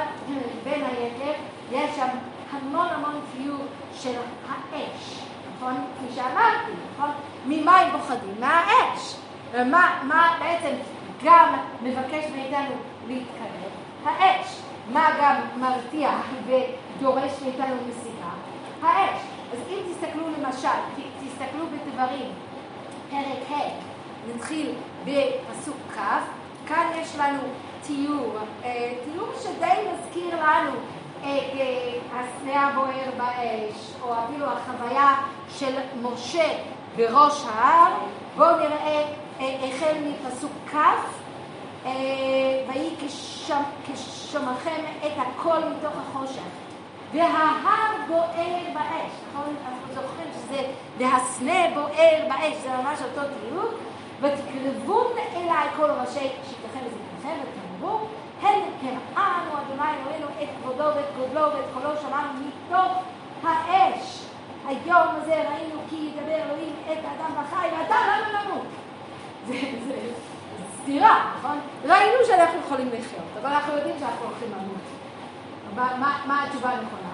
בין 0.63 0.83
היתר, 0.83 1.33
יש 1.71 1.95
שם 1.95 2.07
המון 2.51 2.87
המון 2.89 3.21
ציור 3.31 3.65
של 3.99 4.13
האש, 4.49 5.19
נכון? 5.55 5.73
כפי 5.73 6.15
שאמרתי, 6.15 6.71
נכון? 6.93 7.09
ממה 7.45 7.77
הם 7.77 7.91
פוחדים? 7.91 8.35
מהאש. 8.39 9.15
ומה 9.53 9.99
מה 10.03 10.37
בעצם 10.39 10.75
גם 11.23 11.53
מבקש 11.83 12.25
מאיתנו 12.35 12.75
להתקרב? 13.07 13.71
האש. 14.05 14.59
מה 14.91 15.09
גם 15.21 15.35
מרתיע 15.59 16.11
ודורש 16.47 17.31
מאיתנו 17.43 17.75
מסיבה? 17.89 18.29
האש. 18.81 19.21
אז 19.53 19.57
אם 19.69 19.77
תסתכלו 19.91 20.23
למשל, 20.37 20.67
תסתכלו 20.95 21.65
בדברים, 21.65 22.31
פרק 23.09 23.51
ה', 23.51 23.69
נתחיל 24.27 24.75
בפסוק 25.05 25.77
כ', 25.95 25.99
כאן 26.67 26.87
יש 26.95 27.15
לנו 27.15 27.39
תיאור, 27.87 28.37
אה, 28.63 28.93
תיאור 29.03 29.27
שדי 29.41 29.81
מזכיר 29.93 30.35
לנו 30.35 30.71
את 31.19 31.25
אה, 31.25 31.93
הסנה 32.13 32.67
הבוער 32.67 33.09
באש, 33.17 33.93
או 34.01 34.13
אפילו 34.13 34.45
החוויה 34.45 35.15
של 35.49 35.75
משה 36.01 36.47
בראש 36.95 37.45
ההר. 37.53 37.91
בואו 38.37 38.57
נראה 38.57 39.03
החל 39.39 39.95
מפסוק 40.03 40.51
כ', 40.71 40.75
ויהי 42.67 42.95
כשמכם 43.85 44.81
את 45.05 45.11
הכל 45.17 45.59
מתוך 45.59 45.93
החושך. 45.97 46.41
וההר 47.13 47.91
בוער 48.07 48.63
באש, 48.73 49.11
נכון? 49.29 49.55
אנחנו 49.65 49.93
זוכרים 49.93 50.27
שזה, 50.33 50.63
והסנה 50.97 51.69
בוער 51.73 52.27
באש, 52.29 52.53
זה 52.63 52.69
ממש 52.69 52.99
אותו 53.01 53.21
תיאור. 53.21 53.69
ותקרבון 54.21 55.07
אליי 55.35 55.67
כל 55.77 55.91
ראשי 56.01 56.29
שיטכם 56.49 56.79
וזקניכם 56.85 57.39
ותאמרו, 57.41 57.99
הן 58.41 58.59
הראנו 58.81 59.51
אדוני 59.51 59.89
אלוהינו 60.01 60.27
את 60.43 60.47
כבודו 60.61 60.83
ואת 60.83 61.05
גודלו 61.17 61.41
ואת 61.41 61.65
קולו 61.73 61.89
שמענו 62.01 62.29
מתוך 62.47 63.03
האש. 63.43 64.25
היום 64.67 65.07
הזה 65.15 65.35
ראינו 65.35 65.79
כי 65.89 65.95
ידבר 65.95 66.35
אלוהים 66.35 66.73
את 66.91 66.97
האדם 66.97 67.43
בחי, 67.43 67.67
ואתה 67.77 67.95
למה 67.95 68.43
למות? 68.43 68.65
זה 69.47 69.53
סתירה, 70.81 71.31
נכון? 71.37 71.59
ראינו 71.85 72.25
שאנחנו 72.27 72.59
יכולים 72.59 72.87
לחיות, 72.87 73.27
אבל 73.41 73.49
אנחנו 73.49 73.73
יודעים 73.73 73.95
שאנחנו 73.99 74.25
הולכים 74.25 74.47
למות. 74.51 74.83
מה 76.27 76.43
התשובה 76.43 76.69
הנכונה? 76.69 77.13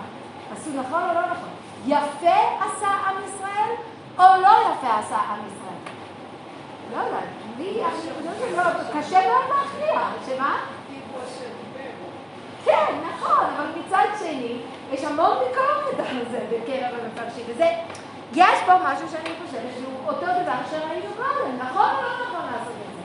עשו 0.51 0.69
נכון 0.79 1.01
או 1.09 1.13
לא 1.13 1.21
נכון? 1.21 1.49
יפה 1.85 2.39
עשה 2.59 2.87
עם 2.87 3.15
ישראל, 3.25 3.75
או 4.17 4.41
לא 4.41 4.49
יפה 4.49 4.99
עשה 4.99 5.17
עם 5.17 5.39
ישראל? 5.47 5.95
לא 6.95 6.97
יודעת, 6.97 7.23
לי, 7.57 7.81
קשה 8.99 9.19
מאוד 9.27 9.43
להכריע, 9.49 10.01
שמה? 10.25 10.57
כן, 12.65 12.93
נכון, 13.09 13.45
אבל 13.57 13.65
מצד 13.79 14.05
שני, 14.19 14.57
יש 14.91 15.03
המון 15.03 15.37
ביקורת 15.37 16.09
על 16.09 16.21
זה 16.31 16.39
בקרב 16.51 16.93
המפרשים, 17.03 17.45
וזה, 17.47 17.65
יש 18.35 18.59
פה 18.65 18.73
משהו 18.83 19.07
שאני 19.09 19.29
חושבת 19.45 19.73
שהוא 19.79 20.07
אותו 20.07 20.25
דבר 20.25 20.59
שראינו 20.71 21.13
קודם, 21.17 21.57
נכון 21.57 21.89
או 21.95 22.01
לא 22.01 22.27
נכון 22.27 22.45
לעשות 22.51 22.73
את 22.73 22.93
זה? 22.95 23.01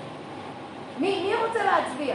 מי, 0.99 1.23
מי 1.23 1.35
רוצה 1.47 1.65
להצביע? 1.65 2.15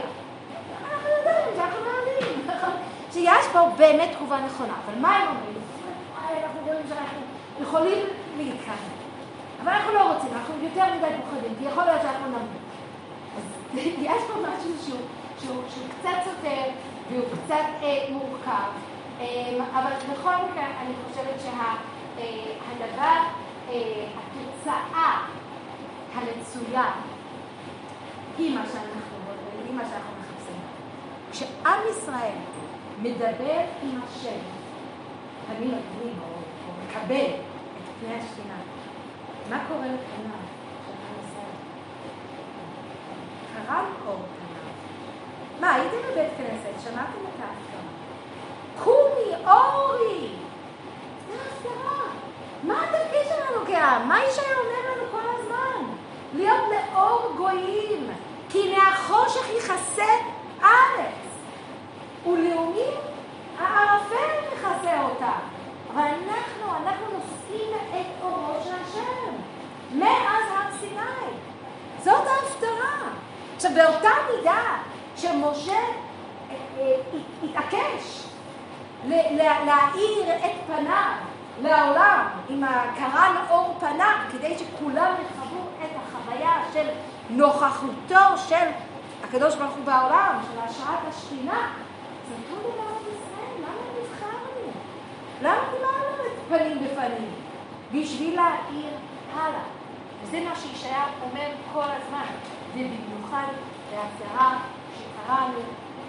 אנחנו 0.90 1.08
יודעים 1.08 1.70
מאמינים, 1.84 2.46
נכון? 2.46 2.70
שיש 3.12 3.46
פה 3.52 3.60
באמת 3.76 4.08
תגובה 4.16 4.38
נכונה, 4.46 4.72
אבל 4.84 5.00
מה 5.00 5.16
הם 5.16 5.28
אומרים? 5.28 5.60
אנחנו 6.42 6.60
רואים 6.66 6.82
שאנחנו 6.88 7.20
יכולים 7.62 8.06
להתקדם, 8.36 8.74
אבל 9.62 9.72
אנחנו 9.72 9.92
לא 9.92 10.12
רוצים, 10.12 10.30
אנחנו 10.32 10.54
יותר 10.62 10.84
מדי 10.94 11.14
פוחדים, 11.24 11.54
כי 11.58 11.64
יכול 11.64 11.84
להיות 11.84 12.02
שאנחנו 12.02 12.26
נמות. 12.26 12.62
אז 13.36 13.78
יש 14.08 14.22
פה 14.28 14.34
משהו 14.40 14.70
שהוא, 14.86 14.98
שהוא, 15.40 15.62
שהוא 15.74 15.86
קצת 15.98 16.18
סותר 16.24 16.62
והוא 17.10 17.24
קצת 17.32 17.66
אה, 17.82 18.04
מורכב, 18.10 18.70
אה, 19.20 19.52
אבל 19.72 19.90
בכל 20.12 20.34
מקרה 20.50 20.66
אני 20.80 20.94
חושבת 21.08 21.40
שהדבר, 21.40 21.99
אה, 22.20 23.20
אה, 23.68 24.06
התוצאה 24.16 25.26
הרצויה 26.14 26.92
היא 28.38 28.54
מה 28.54 28.64
שאנחנו 28.66 29.16
רואים, 29.26 29.66
היא 29.66 29.74
מה 29.74 29.82
שאנחנו 29.84 30.12
מחפשים. 30.20 30.60
כשעם 31.32 31.80
ישראל 31.90 32.36
מדבר 33.02 33.60
עם 33.82 34.00
השם, 34.04 34.38
פנים 35.46 35.74
אל 35.74 36.08
או, 36.20 36.26
או 36.68 36.72
מקבל 36.86 37.24
את 37.24 37.90
פני 38.00 38.14
השכינה, 38.14 38.54
מה 39.50 39.64
קורה 39.68 39.86
לפניו 39.86 40.40
של 40.86 40.92
עם 40.92 41.24
ישראל? 41.24 41.56
קרם. 43.66 43.84
מה, 45.60 45.74
הייתם 45.74 45.96
בבית 46.12 46.30
כנסת, 46.36 46.90
שמעתם 46.90 47.20
את 47.34 47.40
ההפקרה. 47.40 47.80
קומי, 48.84 49.44
אורי! 49.46 50.28
זה 51.28 51.34
ההפקרה. 51.34 51.89
מה 52.62 52.74
התפקיד 52.84 53.20
שלנו 53.28 53.66
כעם? 53.66 54.08
מה 54.08 54.24
ישעיה 54.24 54.56
אומר 54.58 54.92
לנו 54.92 55.12
כל 55.12 55.28
הזמן? 55.38 55.94
להיות 56.34 56.64
לאור 56.70 57.32
גויים, 57.36 58.10
כי 58.48 58.76
מהחושך 58.76 59.48
יכסה 59.58 60.12
ארץ. 60.62 61.30
ולאומים 62.26 62.94
הערפל 63.58 64.30
מכסה 64.52 65.02
אותה. 65.02 65.32
אבל 65.94 66.02
אנחנו, 66.02 66.76
אנחנו 66.82 67.06
נושאים 67.06 67.74
את 67.90 68.22
אורו 68.22 68.54
של 68.64 68.74
השם, 68.74 69.32
מאז 69.98 70.44
הר 70.50 70.78
סיני. 70.80 71.30
זאת 72.04 72.26
ההפטרה. 72.26 73.08
עכשיו, 73.56 73.70
באותה 73.74 74.10
מידה 74.30 74.76
שמשה 75.16 75.72
אה, 75.72 76.56
אה, 76.78 76.96
התעקש 77.44 78.26
להאיר 79.06 80.36
את 80.36 80.52
פניו 80.66 81.29
לעולם 81.62 82.26
עם 82.48 82.64
הקרן 82.64 83.36
אור 83.50 83.76
פניו, 83.80 84.16
כדי 84.32 84.58
שכולם 84.58 85.12
יחוו 85.12 85.60
את 85.84 85.90
החוויה 85.96 86.52
של 86.72 86.88
נוכחותו 87.30 88.38
של 88.48 88.66
הקדוש 89.24 89.54
ברוך 89.54 89.74
הוא 89.74 89.84
בעולם, 89.84 90.40
של 90.52 90.60
השראת 90.60 90.98
השכינה, 91.08 91.72
זה 92.28 92.34
אותו 92.34 92.68
דבר 92.68 92.82
עם 92.82 93.06
ישראל, 93.06 93.56
למה 93.58 93.82
נבחרנו? 94.00 94.70
למה 95.42 95.60
דיברנו 95.72 96.26
את 96.26 96.48
פנים 96.48 96.78
בפנים? 96.78 97.30
בשביל 97.92 98.36
להעיר 98.36 98.92
הלאה. 99.34 99.62
וזה 100.22 100.40
מה 100.48 100.56
שישעיה 100.56 101.04
אומר 101.22 101.48
כל 101.72 101.82
הזמן, 101.82 102.26
ובמיוחד 102.74 103.46
בהצהרה 103.90 104.58
שקראנו 104.98 105.58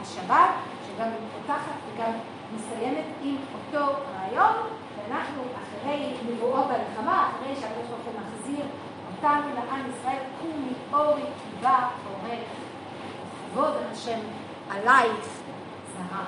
השבת, 0.02 0.49
שגם 0.88 1.08
פותחת 1.34 1.76
וגם 1.88 2.12
מסיימת 2.56 3.06
עם 3.24 3.36
אותו 3.54 3.93
רעיון, 4.16 4.56
ואנחנו 5.12 5.41
אחרי 5.43 6.14
נבואות 6.30 6.66
הלחמה, 6.70 7.30
אחרי 7.30 7.55
שהקדוש 7.55 7.88
ברוך 7.89 8.05
הוא 8.05 8.14
מחזיר 8.22 8.66
אותנו 9.16 9.55
לעם 9.55 9.89
ישראל, 9.89 10.24
קומי 10.41 10.74
אורי 10.93 11.24
בא 11.62 11.88
ואומר, 12.03 12.38
כבוד 13.51 13.74
השם 13.91 14.20
עלייך 14.70 15.28
זהב. 15.97 16.26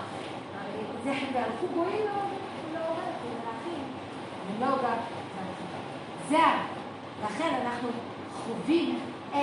זה 1.03 1.11
והלכו 1.33 1.67
גויים 1.73 2.05
לעורר, 2.73 3.11
ומלאכים, 3.23 3.83
ונוגה 4.47 4.93
זה 6.29 6.37
לכן 7.25 7.55
אנחנו 7.65 7.89
חווים 8.33 8.99
את 9.29 9.35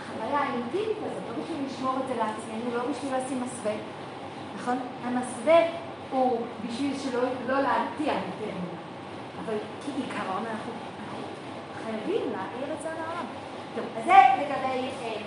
החוויה 0.00 0.38
האינטימית 0.38 0.96
הזאת, 0.96 1.22
לא 1.28 1.42
בשביל 1.42 1.66
לשמור 1.66 1.94
את 2.02 2.08
זה 2.08 2.14
לעצמנו, 2.14 2.76
לא 2.76 2.82
בשביל 2.90 3.16
לשים 3.16 3.42
מסווה, 3.42 3.72
נכון? 4.56 4.78
המסווה 5.04 5.62
הוא 6.10 6.40
בשביל 6.66 6.98
שלא 6.98 7.22
לא 7.48 7.60
להרתיע 7.60 8.12
יותר 8.12 8.52
מדי, 8.58 8.76
אבל 9.44 9.54
כעיקרון 9.84 10.44
אנחנו, 10.50 10.72
חייבים 11.84 12.32
להעיר 12.32 12.74
את 12.74 12.82
זה 12.82 12.88
לעולם. 12.88 13.26
טוב, 13.76 13.84
אז 13.96 14.04
זה 14.04 14.18
לגבי 14.38 14.88
אה, 15.02 15.22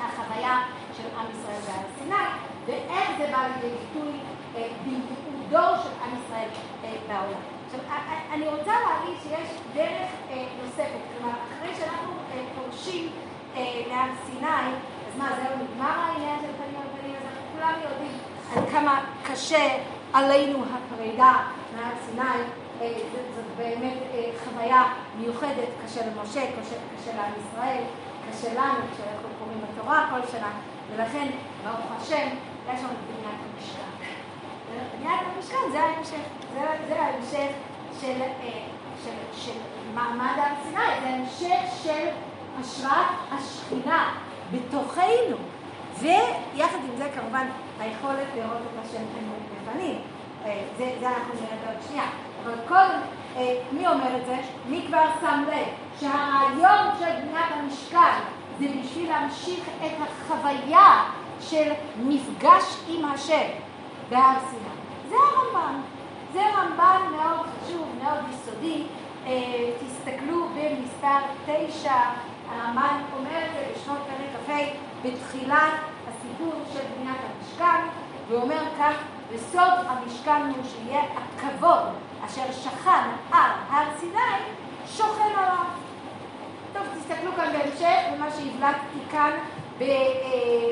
החוויה 0.00 0.62
של 0.96 1.08
עם 1.18 1.26
ישראל 1.32 1.60
בהר 1.66 1.84
סיני, 1.98 2.28
ואיך 2.66 3.10
זה 3.18 3.26
בא 3.32 3.46
לידי 3.46 3.74
ביטוי 3.76 4.12
אה, 4.56 4.68
בייעודו 4.84 5.82
של 5.82 5.90
עם 6.04 6.18
ישראל 6.24 6.48
אה, 6.84 6.96
בעולם. 7.08 7.40
עכשיו, 7.66 7.80
אני 8.32 8.48
רוצה 8.48 8.72
להגיד 8.72 9.18
שיש 9.22 9.48
דרך 9.74 10.08
אה, 10.30 10.44
נוספת, 10.62 11.02
כלומר, 11.18 11.34
אחרי 11.52 11.74
שאנחנו 11.74 12.12
אה, 12.32 12.42
פורשים 12.54 13.08
אה, 13.56 13.82
להר 13.88 14.08
סיני, 14.26 14.72
אז 15.08 15.18
מה, 15.18 15.28
זהו 15.36 15.56
נגמר 15.64 15.98
העניין 16.00 16.38
של 16.40 16.52
פנים 16.58 16.80
על 16.80 17.00
פנים, 17.00 17.14
אז 17.16 17.22
אנחנו 17.24 17.42
כולם 17.54 17.74
יודעים 17.82 18.31
עד 18.56 18.68
כמה 18.70 19.04
קשה 19.22 19.78
עלינו 20.12 20.58
הפרידה 20.64 21.32
מהר 21.76 21.92
סיני. 22.06 22.42
אה, 22.80 22.92
זאת 23.36 23.44
באמת 23.56 23.98
אה, 24.14 24.30
חוויה 24.44 24.92
מיוחדת, 25.18 25.68
קשה 25.84 26.00
למשה, 26.06 26.40
קשה, 26.40 26.76
קשה 26.96 27.16
לעם 27.16 27.32
ישראל, 27.40 27.82
קשה 28.30 28.54
לנו 28.54 28.78
כשאנחנו 28.94 29.28
קוראים 29.38 29.60
בתורה 29.60 30.08
כל 30.10 30.26
שנה, 30.32 30.50
ולכן, 30.92 31.28
ברוך 31.64 32.00
השם, 32.00 32.28
יש 32.74 32.80
לנו 32.80 32.92
בניית 33.06 33.40
המשכן. 33.54 34.06
בניית 34.98 35.20
המשכן 35.36 35.72
זה 35.72 35.80
ההמשך, 35.80 36.16
זה, 36.54 36.60
זה 36.88 37.00
ההמשך 37.00 37.52
של, 38.00 38.22
אה, 38.22 38.66
של, 39.04 39.40
של 39.40 39.58
מעמד 39.94 40.36
הר 40.36 40.54
סיני, 40.62 41.00
זה 41.02 41.08
המשך 41.08 41.82
של 41.82 42.08
השראת 42.60 43.06
השכינה 43.32 44.14
בתוכנו, 44.52 45.36
ויחד 45.98 46.78
עם 46.84 46.96
זה 46.96 47.08
כמובן 47.14 47.46
היכולת 47.82 48.26
לראות 48.36 48.62
את 48.74 48.84
השם 48.84 49.02
בפנים. 49.62 49.98
זה, 50.78 50.92
זה 51.00 51.08
אנחנו 51.08 51.34
נראה 51.34 51.56
בעוד 51.66 51.82
שנייה. 51.88 52.04
אבל 52.44 52.54
קודם, 52.68 53.00
אה, 53.36 53.58
מי 53.72 53.88
אומר 53.88 54.16
את 54.16 54.26
זה? 54.26 54.36
מי 54.68 54.84
כבר 54.86 55.04
שם 55.20 55.44
לב 55.48 55.66
שהרעיון 56.00 56.94
של 56.98 57.04
בניית 57.04 57.50
המשכן 57.50 58.18
זה 58.58 58.66
בשביל 58.82 59.10
להמשיך 59.10 59.68
את 59.86 59.92
החוויה 60.00 61.04
של 61.40 61.72
מפגש 62.04 62.76
עם 62.88 63.04
השם 63.04 63.48
בהר 64.10 64.36
סיני. 64.50 64.62
זה 65.08 65.14
הרמב"ן. 65.16 65.80
זה 66.32 66.40
רמב"ן 66.40 67.00
מאוד 67.10 67.46
חשוב, 67.46 67.88
מאוד 68.02 68.18
יסודי. 68.30 68.82
אה, 69.26 69.70
תסתכלו 69.86 70.48
במספר 70.48 71.18
תשע, 71.46 71.94
הרמב"ן 72.50 73.00
אומר 73.18 73.38
את 73.38 73.50
זה 73.52 73.72
בשנות 73.74 73.98
פרק 73.98 74.46
כ"ה, 74.46 74.58
בתחילת 75.02 75.72
הסיפור 76.08 76.52
של 76.72 76.80
בניית 76.96 77.20
המשכן, 77.52 77.88
ואומר 78.28 78.62
כך, 78.78 78.94
וסוד 79.30 79.86
המשכן 79.86 80.42
הוא 80.56 80.64
שיהיה 80.64 81.02
הכבוד 81.02 81.82
אשר 82.26 82.52
שכן 82.52 83.08
על 83.32 83.50
הר 83.70 83.86
סיני, 84.00 84.42
שוכן 84.86 85.30
עליו. 85.36 85.64
טוב, 86.72 86.82
תסתכלו 86.98 87.32
כאן 87.36 87.52
בהמשך, 87.52 87.98
במה 88.14 88.26
שהבלטתי 88.30 89.10
כאן 89.10 89.30
אה, 89.80 89.86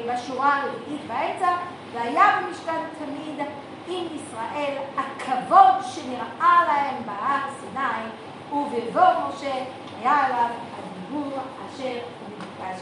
בשורה 0.08 0.56
הרביעית 0.56 1.00
באמצע, 1.06 1.56
והיה 1.92 2.40
במשכן 2.40 2.80
תמיד 2.98 3.46
עם 3.88 4.06
ישראל 4.14 4.76
הכבוד 4.96 5.84
שנראה 5.94 6.64
להם 6.66 7.02
בהר 7.06 7.50
סיני, 7.60 8.08
ובבוא 8.52 9.28
משה 9.28 9.64
היה 10.00 10.26
עליו 10.26 10.48
הדיבור 10.78 11.32
אשר 11.70 11.98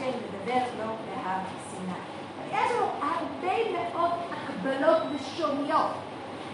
מדבר 0.05 0.63
לו 0.77 0.85
בהר 0.85 1.39
סיני. 1.47 1.58
יש 2.51 2.71
לנו 2.71 2.87
הרבה 3.01 3.71
מאוד 3.71 4.11
הקבלות 4.31 4.97
לשוניות 5.15 5.91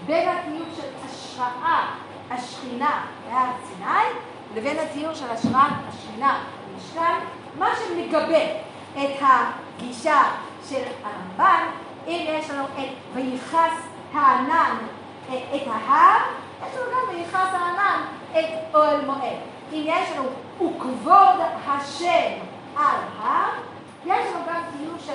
בין 0.06 0.30
התיאור 0.30 0.68
של 0.76 0.88
השראה 1.06 1.86
השכינה 2.32 3.06
בהר 3.30 3.52
סיני 3.68 4.20
לבין 4.56 4.78
התיאור 4.80 5.14
של 5.14 5.30
השראת 5.30 5.72
השכינה 5.89 6.43
במשכן, 6.74 7.26
מה 7.60 7.68
שמגבה 7.76 8.43
את 8.93 9.22
הגישה 9.22 10.22
של 10.70 10.84
הרמב"ן, 11.04 11.68
אם 12.08 12.26
יש 12.28 12.50
לנו 12.50 12.64
את 12.64 12.89
ויחס 13.14 13.74
הענן 14.14 14.76
את 15.30 15.68
ההר, 15.68 16.22
יש 16.62 16.78
לנו 16.78 16.91
גם 16.91 17.16
ויחס 17.16 17.50
הענן 17.54 18.02
את 18.32 18.76
אוהל 18.76 19.06
מועד. 19.06 19.38
אם 19.72 19.84
יש 19.86 20.10
לנו 20.12 20.30
וכבוד 20.56 21.39
השם 21.68 22.32
על 22.76 22.96
הר, 23.20 23.50
יש 24.06 24.34
לנו 24.34 24.46
גם 24.48 24.62
תיאור 24.78 24.98
של 25.06 25.14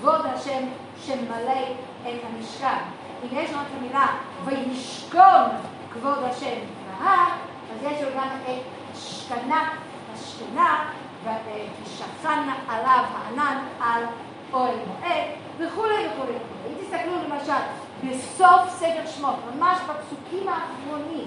כבוד 0.00 0.26
השם 0.26 0.64
שמלא 1.06 1.62
את 2.02 2.20
המשכן. 2.24 2.78
אם 3.22 3.38
יש 3.38 3.50
לנו 3.50 3.62
את 3.62 3.66
המילה 3.78 4.06
וישכון 4.44 5.50
כבוד 5.92 6.18
השם 6.22 6.56
בהר, 7.00 7.28
אז 7.72 7.82
יש 7.82 8.02
לו 8.02 8.08
גם 8.16 8.28
את 8.44 8.62
שכנה, 8.94 9.74
השכנה, 10.14 10.90
ושכן 11.24 12.48
עליו 12.68 13.04
הענן 13.14 13.58
על 13.80 14.02
אוהל 14.52 14.74
מועד, 14.86 15.24
וכולי 15.58 15.94
וכולי 15.94 16.08
וכולי. 16.16 16.38
אם 16.68 16.74
תסתכלו 16.80 17.12
למשל 17.24 17.62
בסוף 18.04 18.78
ספר 18.78 19.06
שמות, 19.16 19.34
ממש 19.54 19.78
בפסוקים 19.88 20.48
האחרונים 20.48 21.26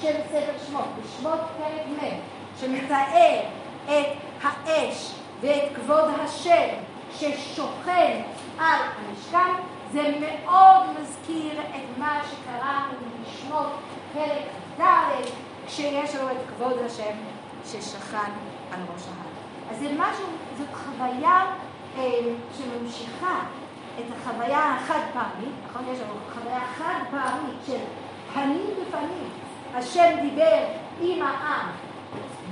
של 0.00 0.14
ספר 0.28 0.66
שמות, 0.66 0.84
בשמות 1.02 1.40
פרק 1.58 1.86
מ', 1.86 2.20
שמתאר 2.60 3.40
את 3.84 4.06
האש 4.42 5.14
ואת 5.40 5.76
כבוד 5.76 6.04
השם 6.20 6.68
ששוכן 7.18 8.22
על 8.58 8.80
המשכן, 8.96 9.52
זה 9.92 10.14
מאוד 10.20 10.82
מזכיר 11.00 11.60
את 11.60 11.98
מה 11.98 12.20
שקראנו 12.30 12.92
בשמות 13.22 13.72
פרק 14.12 14.44
ד', 14.80 14.84
כשיש 15.66 16.14
לנו 16.14 16.30
את 16.30 16.36
כבוד 16.48 16.78
השם 16.86 17.14
ששכן 17.64 18.32
על 18.72 18.80
ראש 18.94 19.02
ההר. 19.06 19.34
אז 19.70 19.78
זה 19.78 19.88
משהו, 19.98 20.26
זאת 20.58 20.68
חוויה 20.74 21.44
אה, 21.98 22.02
שממשיכה 22.58 23.40
את 23.98 24.04
החוויה 24.16 24.74
החד 24.74 25.00
פעמית, 25.12 25.54
נכון? 25.68 25.82
יש 25.92 26.00
לנו 26.00 26.14
חוויה 26.34 26.60
חד 26.78 27.00
פעמית 27.10 27.56
של 27.66 27.78
פנים 28.32 28.70
בפנים, 28.80 29.28
השם 29.74 30.20
דיבר 30.22 30.64
עם 31.00 31.22
העם 31.22 31.66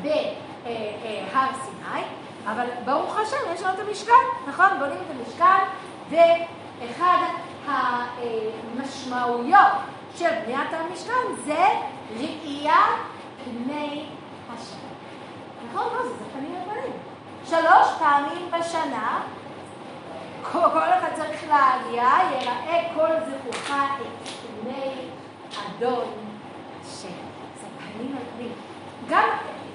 בהר 0.03 1.51
סיני, 1.63 2.03
אבל 2.47 2.67
ברוך 2.85 3.19
השם 3.19 3.37
יש 3.55 3.63
לנו 3.63 3.75
את 3.75 3.89
המשכן, 3.89 4.13
נכון? 4.49 4.67
בונים 4.79 4.99
את 5.07 5.17
המשכן, 5.17 5.65
ואחד 6.11 7.19
המשמעויות 8.77 9.73
של 10.17 10.31
בניית 10.45 10.69
המשכן 10.73 11.35
זה 11.45 11.67
ראייה 12.17 12.85
פני 13.45 14.07
השם. 14.53 14.77
נכון? 15.69 15.87
מה 15.97 16.03
זה? 16.03 16.25
פנים 16.33 16.55
לפנים. 16.63 16.93
שלוש 17.45 17.89
פעמים 17.99 18.51
בשנה 18.51 19.21
כל, 20.53 20.89
אחד 20.99 21.09
צריך 21.15 21.45
להגיע, 21.49 22.05
יראה 22.31 22.89
כל 22.95 23.09
זכורך 23.27 23.71
את 23.71 24.29
פני 24.63 25.09
אדון 25.59 26.05
השם. 26.81 27.09
זה 27.61 27.67
פנים 27.93 28.17
פנים. 28.37 28.53
גם 29.09 29.29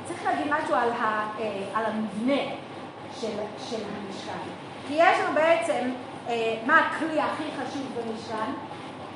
צריך 0.08 0.26
להגיד 0.26 0.48
משהו 0.50 0.76
על, 0.76 0.92
ה, 0.92 1.28
אה, 1.40 1.64
על 1.74 1.86
המבנה 1.86 2.42
של, 3.20 3.32
של 3.70 3.84
המשכן. 3.98 4.38
כי 4.88 4.94
יש 4.94 5.20
לנו 5.20 5.36
בעצם, 5.36 5.90
אה, 6.30 6.56
מה 6.66 6.80
הכלי 6.80 7.22
הכי 7.22 7.44
חשוב 7.44 7.82
במשכן? 7.96 8.52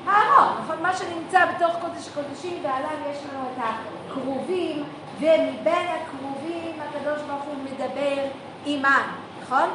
הארון, 0.06 0.62
נכון? 0.64 0.82
מה 0.82 0.96
שנמצא 0.96 1.44
בתוך 1.46 1.76
קודש 1.80 2.08
הקודשים, 2.08 2.64
ועליו 2.64 3.10
יש 3.10 3.18
לנו 3.24 3.44
את 3.52 3.62
הכרובים, 4.08 4.84
ומבין 5.18 5.86
הכרובים 5.88 6.80
הקדוש 6.80 7.22
ברוך 7.22 7.42
הוא 7.42 7.54
מדבר 7.64 8.22
עימן, 8.64 9.02
נכון? 9.42 9.68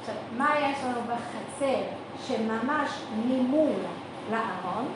עכשיו, 0.00 0.14
מה 0.36 0.50
יש 0.58 0.78
לנו 0.84 1.00
בחצר 1.06 1.80
שממש 2.26 2.90
ממול 3.26 3.72
לארון? 4.30 4.88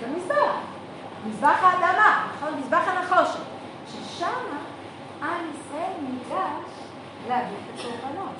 זה 0.00 0.06
מזבח. 0.16 0.54
מזבח 1.26 1.58
האדמה, 1.62 2.26
נכון? 2.36 2.60
מזבח 2.60 2.82
הנחושת. 2.88 3.40
ששם 3.92 4.26
עם 5.22 5.50
ישראל 5.54 5.92
ניגש 6.02 6.70
להביא 7.28 7.56
את 7.56 7.80
הקורבנות. 7.80 8.36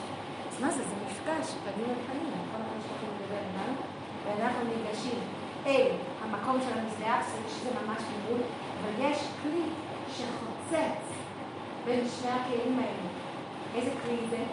אז 0.51 0.61
מה 0.61 0.71
זה? 0.71 0.83
זה 0.83 0.95
מפגש 1.07 1.55
פנים 1.65 1.87
אל 1.91 2.03
פנים, 2.07 2.33
נכון? 2.33 2.61
אנחנו 2.61 2.81
שולחים 2.89 3.09
לדבר 3.19 3.37
עלינו, 3.37 3.81
ואנחנו 4.25 4.65
ניגשים 4.65 5.21
אל 5.67 5.91
המקום 6.23 6.61
של 6.61 6.79
המזבח, 6.79 7.27
שזה 7.49 7.71
ממש 7.71 8.03
ממול, 8.03 8.41
אבל 8.81 9.05
יש 9.05 9.19
כלי 9.43 9.63
שחוצץ 10.17 11.03
בין 11.85 12.09
שני 12.09 12.31
הכלים 12.31 12.79
האלה. 12.79 13.09
איזה 13.75 13.91
כלי 14.05 14.17
זה? 14.31 14.45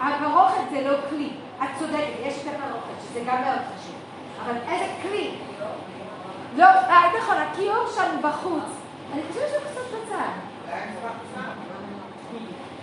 הפרוכת 0.00 0.70
זה 0.70 0.90
לא 0.90 0.96
כלי. 1.10 1.30
את 1.62 1.68
צודקת, 1.78 2.12
יש 2.24 2.34
את 2.42 2.54
הפרוכת, 2.54 3.02
שזה 3.02 3.20
גם 3.26 3.42
מאוד 3.42 3.58
חשוב. 3.58 3.94
אבל 4.44 4.56
איזה 4.68 4.92
כלי? 5.02 5.34
לא, 6.56 6.64
אה, 6.64 7.12
נכון, 7.18 7.36
הכיור 7.36 7.86
שם 7.94 8.16
בחוץ. 8.22 8.64
אני 9.12 9.22
חושבת 9.28 9.48
שהוא 9.50 9.60
קצת 9.70 9.80
בצד. 9.94 10.47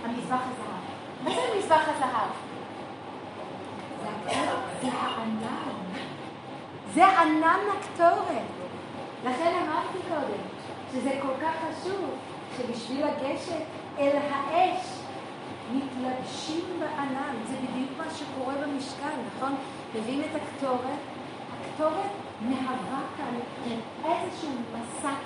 המזבח 0.04 0.40
הזהב. 0.40 0.82
מה 1.24 1.30
זה 1.30 1.58
מזבח 1.58 1.88
הזהב? 1.88 2.30
זה 4.82 4.88
הענן. 4.92 5.76
זה 6.94 7.06
ענן 7.06 7.60
הקטורת. 7.78 8.42
לכן 9.24 9.52
אמרתי 9.62 9.98
קודם, 10.08 10.42
שזה 10.92 11.18
כל 11.22 11.32
כך 11.42 11.52
חשוב, 11.70 12.10
שבשביל 12.56 13.06
לגשת 13.06 13.62
אל 13.98 14.16
האש, 14.30 14.86
מתלבשים 15.72 16.64
בענן. 16.80 17.34
זה 17.50 17.56
בדיוק 17.56 17.90
מה 17.98 18.04
שקורה 18.14 18.54
במשכן, 18.54 19.18
נכון? 19.36 19.54
מביאים 19.94 20.20
את 20.20 20.40
הקטורת, 20.42 20.98
הקטורת 21.60 22.10
מהווה 22.40 23.00
כאן 23.16 23.38
איזשהו 24.04 24.50
מסך, 24.72 25.16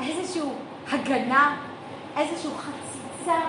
איזשהו 0.00 0.54
הגנה, 0.92 1.56
איזשהו 2.16 2.50
חציצה, 2.56 3.40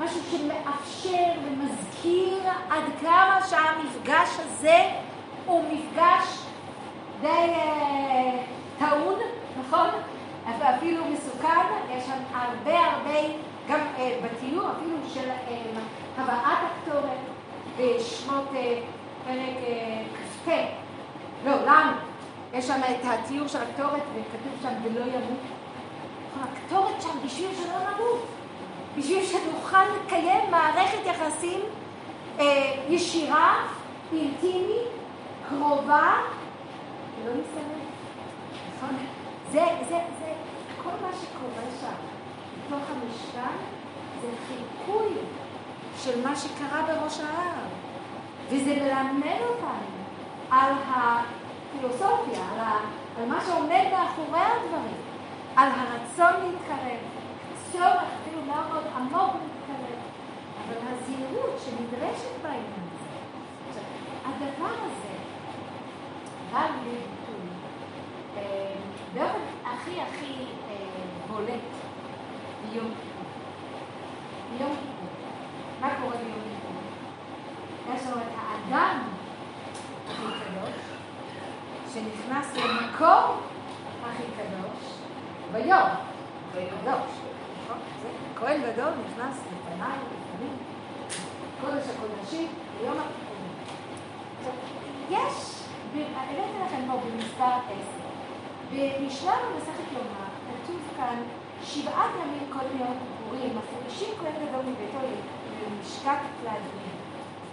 משהו 0.00 0.20
שמאפשר 0.30 1.32
ומזכיר 1.44 2.38
עד 2.70 2.84
כמה 3.00 3.38
שהמפגש 3.50 4.28
הזה 4.38 4.78
הוא 5.46 5.64
מפגש 5.72 6.38
די 7.20 7.28
אה, 7.28 8.42
טעון, 8.78 9.14
נכון? 9.60 9.88
אפילו 10.76 11.04
מסוכן, 11.04 11.66
יש 11.90 12.04
שם 12.04 12.18
הרבה 12.32 12.78
הרבה, 12.78 13.20
גם 13.68 13.80
אה, 13.98 14.18
בתיאור 14.22 14.70
אפילו 14.70 14.96
של 15.14 15.30
אה, 15.30 15.56
הבאת 16.16 16.58
הקטורת 16.70 17.18
בשמות 17.78 18.44
אה, 18.54 18.80
פרק 19.24 19.56
אה, 19.66 20.02
כ"ט, 20.14 20.48
לא, 21.44 21.52
לנו, 21.52 21.92
יש 22.52 22.66
שם 22.66 22.80
את 22.90 23.04
התיאור 23.04 23.48
של 23.48 23.58
הקטורת 23.58 24.02
וכתוב 24.14 24.52
שם 24.62 24.72
ולא 24.84 25.00
ימות. 25.00 25.55
הקטורת 26.42 27.02
שם 27.02 27.18
בשביל 27.24 27.48
שלא 27.54 27.74
נמות, 27.90 28.26
בשביל 28.98 29.24
שנוכל 29.24 29.84
לקיים 29.84 30.50
מערכת 30.50 30.98
יחסים 31.06 31.60
אה, 32.38 32.74
ישירה, 32.88 33.66
אינטימית, 34.12 34.88
קרובה, 35.48 36.14
ולא 37.22 37.34
נסתלם. 37.34 37.80
נכון? 38.76 38.96
זה, 39.52 39.64
זה, 39.88 39.98
זה, 40.18 40.32
כל 40.82 40.90
מה 41.02 41.10
שקורה 41.20 41.64
שם, 41.80 41.96
בתוך 42.66 42.82
המשכן, 42.90 43.56
זה 44.20 44.28
חיקוי 44.48 45.12
של 45.98 46.28
מה 46.28 46.36
שקרה 46.36 46.82
בראש 46.86 47.20
ההר. 47.20 47.66
וזה 48.48 48.74
מלמד 48.74 49.40
אותנו 49.48 49.96
על 50.50 50.72
הפילוסופיה, 50.88 52.44
על, 52.52 52.60
ה, 52.60 52.78
על 53.18 53.28
מה 53.28 53.40
שעומד 53.46 53.84
מאחורי 53.92 54.40
הדברים, 54.40 55.05
על 55.56 55.68
הרצון 55.72 56.34
להתקרב, 56.42 56.98
צורך 57.72 58.08
אפילו 58.22 58.42
מאוד 58.42 58.84
עמוק 58.96 59.34
להתקרב, 59.34 59.98
אבל 60.64 60.76
הזהירות 60.88 61.60
שנדרשת 61.64 62.42
בעניין 62.42 62.86
הזה. 62.92 63.80
הדבר 64.24 64.74
הזה 64.84 65.14
בא 66.52 66.60
לידי 66.60 66.96
ביטוי 66.96 67.48
אה, 68.36 68.74
באופן 69.14 69.38
הכי 69.64 70.00
הכי 70.00 70.44
אה, 70.68 70.76
בולט 71.28 71.60
ביום 72.62 72.86
כיפור. 72.86 73.26
ביום 74.50 74.70
כיפור. 74.70 75.08
מה 75.80 75.88
קורה 76.00 76.16
ביום 76.16 76.40
כיפור? 76.44 76.82
יש 77.94 78.06
לנו 78.06 78.16
את 78.16 78.38
האדם 78.38 78.98
הכי 80.06 80.22
קדוש, 80.22 80.80
שנכנס 81.94 82.56
למקום 82.56 83.45
ביום. 85.52 85.88
קדוש. 86.52 87.10
נכון? 87.64 87.78
כהן 88.36 88.60
גדול 88.62 88.92
נכנס 89.06 89.36
לפניי, 89.52 89.98
לפנים, 89.98 90.56
קודש 91.60 91.84
הקודשים, 91.96 92.48
ביום 92.80 92.96
הכיפורים. 92.98 93.52
יש, 95.10 95.62
הבאתי 95.94 96.58
לכם 96.66 96.82
פה 96.86 96.92
במספר 96.92 97.44
עשר. 97.44 98.06
במשנה 98.72 99.32
במסכת 99.32 99.92
יומא 99.92 100.26
כתוב 100.48 100.80
כאן 100.96 101.22
שבעת 101.64 102.10
ימים 102.22 102.52
קודם 102.52 102.78
יום 102.78 102.88
הכיפורים, 102.88 103.58
מפרישים 103.58 104.14
כהן 104.20 104.32
גדול 104.32 104.60
מביתו 104.60 104.98
למשקת 105.62 106.44
לאדומים. 106.44 106.96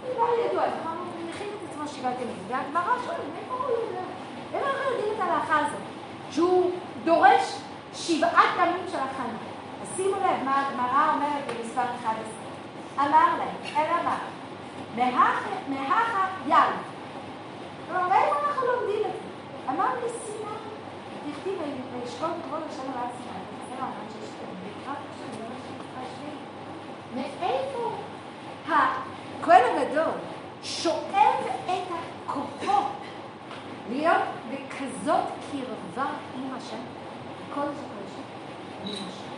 זה 0.02 0.18
לא 0.18 0.26
ידוע? 0.46 0.62
הוא 0.64 1.30
מכין 1.30 1.48
את 1.48 1.70
עצמו 1.70 1.88
שבעת 1.88 2.14
ימים. 2.20 2.36
והגמרא 2.48 2.94
שואלת, 3.04 3.20
מאיפה 3.34 3.54
הוא 3.54 3.70
יודע? 3.70 4.02
הם 4.52 4.60
לא 4.60 4.90
יודעים 4.90 5.14
את 5.14 5.20
ההלכה 5.20 5.58
הזאת, 5.58 5.80
שהוא 6.30 6.70
דורש 7.04 7.63
שבעת 7.94 8.56
ימים 8.58 8.86
של 8.92 8.96
הכנה. 8.98 9.38
אז 9.82 9.88
שימו 9.96 10.16
לב 10.16 10.44
מה 10.44 10.66
הגמרא 10.68 11.12
אומרת 11.14 11.44
במספר 11.46 11.82
11. 11.82 12.24
אמר 12.98 13.38
להם, 13.38 13.76
אלא 13.76 14.02
מה? 14.04 14.18
מהכה 15.68 16.26
יל. 16.46 16.54
כלומר, 17.88 18.08
מאיפה 18.08 18.34
אנחנו 18.48 18.66
לומדים 18.66 19.00
את 19.00 19.12
זה? 19.12 19.72
אמר 19.72 19.86
לי 19.94 20.08
סיני. 20.26 20.44
דכתיב 21.28 21.58
וישכון 21.92 22.30
כבוד 22.44 22.62
השם 22.70 22.80
על. 22.80 23.08
זה 23.68 23.74
לא. 23.80 23.86
מאיפה 27.14 27.90
הכהן 28.68 29.78
הגדול 29.78 30.12
שואב 30.62 31.46
את 31.64 31.94
הכוחות 32.26 32.92
להיות 33.90 34.22
בכזאת 34.50 35.24
קרבה 35.50 36.10
עם 36.36 36.54
השם? 36.56 37.03
כל 37.54 37.60
קודש 37.60 38.14
עם 38.84 38.90
השם. 38.90 39.34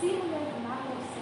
שימו 0.00 0.22
לב 0.24 0.68
מה 0.68 0.76
הוא 0.84 0.94
עושה. 0.98 1.20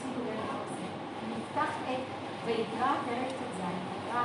שימו 0.00 0.24
לב 0.26 0.38
מה 0.46 0.52
הוא 0.52 0.62
עושה. 0.66 0.86
נפתח 1.30 1.74
את 1.90 2.04
ויקרא 2.44 2.92
פרק 3.06 3.30
ט"ז, 3.38 3.60
נקרא 3.60 4.24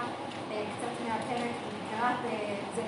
קצת 0.49 0.93
מהפרק, 1.07 1.51
לקראת, 1.75 2.15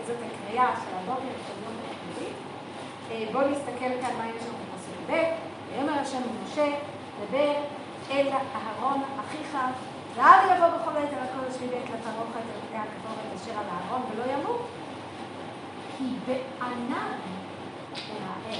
זאת 0.07 0.17
הקריאה 0.25 0.69
של 0.75 0.95
הבוקר 0.97 1.35
של 1.47 1.53
יום 1.63 1.73
הכיפורים. 1.85 3.33
בואו 3.33 3.47
נסתכל 3.51 4.01
כאן 4.01 4.17
מה 4.17 4.27
יש 4.29 4.43
לנו 4.43 4.57
בפסוק 4.61 4.95
ב', 5.09 5.23
ויאמר 5.71 5.99
השם 5.99 6.17
למשה, 6.17 6.67
דבר 7.27 7.53
אל 8.11 8.27
אהרון 8.55 9.03
אחיך, 9.19 9.57
ואל 10.15 10.55
יבוא 10.55 10.67
בכל 10.67 10.97
עת 10.97 11.13
אל 11.13 11.19
הקודש 11.19 11.55
מבית 11.55 11.85
לפרוכת 11.85 12.35
אל 12.35 12.61
פני 12.69 12.79
הכבורת 12.79 13.35
אשר 13.35 13.51
על 13.51 13.65
אהרון 13.71 14.01
ולא 14.11 14.33
ימות. 14.33 14.80
כי 16.01 16.33
בענן 16.33 17.07
תראה 17.93 18.57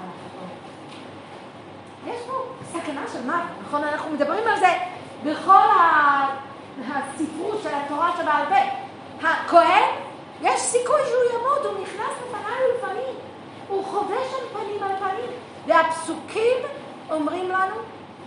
על 0.00 0.08
הכבורת. 0.08 0.58
יש 2.06 2.26
פה 2.26 2.32
סכנה 2.72 3.02
של 3.12 3.26
מוות, 3.26 3.66
נכון? 3.66 3.84
אנחנו 3.84 4.10
מדברים 4.10 4.46
על 4.46 4.58
זה 4.58 4.72
בכל 5.24 5.66
הספרות 6.88 7.60
של 7.62 7.74
התורה 7.74 8.12
שבעל 8.16 8.44
פה. 8.48 8.54
הכהן, 9.28 9.94
יש 10.42 10.60
סיכוי 10.60 11.00
שהוא 11.06 11.40
ימות, 11.40 11.64
הוא 11.64 11.82
נכנס 11.82 12.16
לפניי 12.26 12.54
ולפנים. 12.64 13.14
הוא 13.68 13.84
חווה 13.84 14.16
שם 14.30 14.58
פנים 14.58 14.82
על 14.82 14.96
פנים. 14.98 15.30
והפסוקים 15.66 16.56
אומרים 17.10 17.48
לנו 17.48 17.76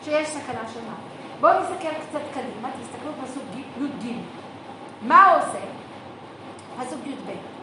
שיש 0.03 0.27
סכנה 0.27 0.61
של 0.73 0.79
מוות. 0.79 0.95
בואו 1.39 1.59
נסתכל 1.59 1.93
קצת 2.09 2.21
קדימה, 2.33 2.69
תסתכלו 2.81 3.11
פסוק 3.23 3.43
י"ג. 3.55 4.11
מה 5.01 5.31
הוא 5.31 5.41
עושה? 5.41 5.59
פסוק 6.79 6.99
י"ב. 7.05 7.54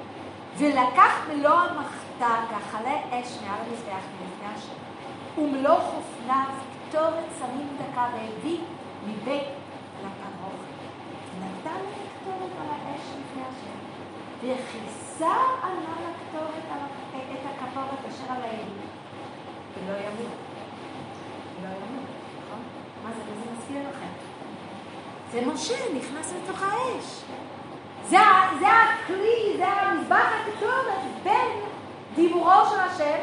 ולקח 0.59 1.13
מלוא 1.29 1.51
המחתה 1.51 2.35
כחלה 2.51 2.97
אש 3.11 3.39
מעל 3.43 3.61
המזבח 3.61 4.05
מלפני 4.21 4.55
השם, 4.57 5.43
ומלוא 5.43 5.79
חופניו 5.79 6.47
קטורת 6.89 7.25
שמים 7.39 7.69
דקה 7.77 8.07
והביא 8.13 8.59
מבית 9.07 9.49
לפרוכת. 10.01 10.73
נתן 11.41 11.71
את 11.71 12.07
הקטורת 12.07 12.51
על 12.61 12.67
האש 12.71 13.01
לפני 13.01 13.43
השם, 13.43 13.79
וכיסה 14.43 15.35
ענה 15.63 15.95
לקטורת 16.09 16.65
את 17.15 17.47
הכפורת 17.47 17.99
אשר 18.09 18.33
על 18.33 18.43
העדים, 18.43 18.87
ולא 19.75 19.97
ימות. 19.97 20.39
לא 21.63 21.69
ימות, 21.69 22.09
נכון? 22.45 22.63
מה 23.05 23.11
זה, 23.13 23.23
וזה 23.23 23.53
מזכיר 23.53 23.83
זה 25.33 25.47
משה 25.47 25.75
נכנס 25.97 26.33
לתוך 26.33 26.63
האש. 26.63 27.23
זה, 28.09 28.19
זה 28.61 28.67
הכלי, 28.69 29.57
זה 29.57 29.67
המזבח 29.67 30.27
הקטורת 30.41 31.03
בין 31.23 31.51
דיבורו 32.15 32.67
של 32.71 32.81
השם 32.81 33.19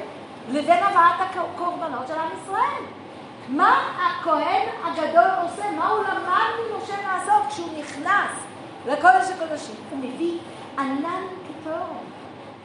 לבין 0.50 0.84
הבאת 0.84 1.28
הקורבנות 1.36 2.08
של 2.08 2.14
עם 2.14 2.30
ישראל. 2.44 2.84
מה 3.50 3.80
הכהן 3.98 4.68
הגדול 4.84 5.30
עושה? 5.42 5.72
מה 5.72 5.88
הוא 5.88 6.04
למד 6.04 6.74
ממשה 6.74 6.96
לעשות 7.08 7.44
כשהוא 7.50 7.80
נכנס 7.80 8.32
לקודש 8.88 9.30
הקודשים? 9.36 9.76
הוא 9.90 10.00
מביא 10.00 10.40
ענן 10.80 11.24
קטורת. 11.48 12.10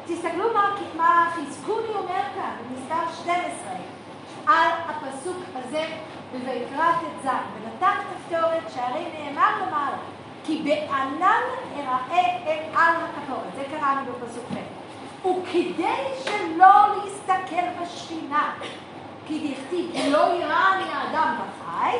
תסתכלו 0.06 0.54
מה, 0.54 0.74
מה 0.96 1.30
חזקוני 1.34 1.94
אומר 1.94 2.22
כאן, 2.34 2.52
במספר 2.70 3.12
12, 3.22 3.72
על 4.46 4.70
הפסוק 4.88 5.36
הזה 5.54 5.84
בויקרא 6.32 6.92
ט"ז, 6.92 7.26
ונתן 7.26 7.96
כפתורת 8.10 8.62
שהרי 8.74 9.06
נאמר 9.12 9.50
למעלה, 9.66 9.96
כי 10.45 10.62
בענן 10.62 11.42
אראה 11.76 12.59
על 12.74 12.97
הכפורת, 12.97 13.55
זה 13.57 13.64
קראנו 13.70 14.12
בפסוק 14.12 14.45
ב', 14.55 15.26
וכדי 15.26 15.97
שלא 16.24 16.97
להסתכל 16.97 17.82
בשכינה, 17.82 18.55
כי 19.26 19.55
דכתיב, 19.55 20.12
לא 20.12 20.34
יראה 20.34 20.76
לי 20.76 20.84
האדם 20.92 21.36
בחי, 21.38 21.97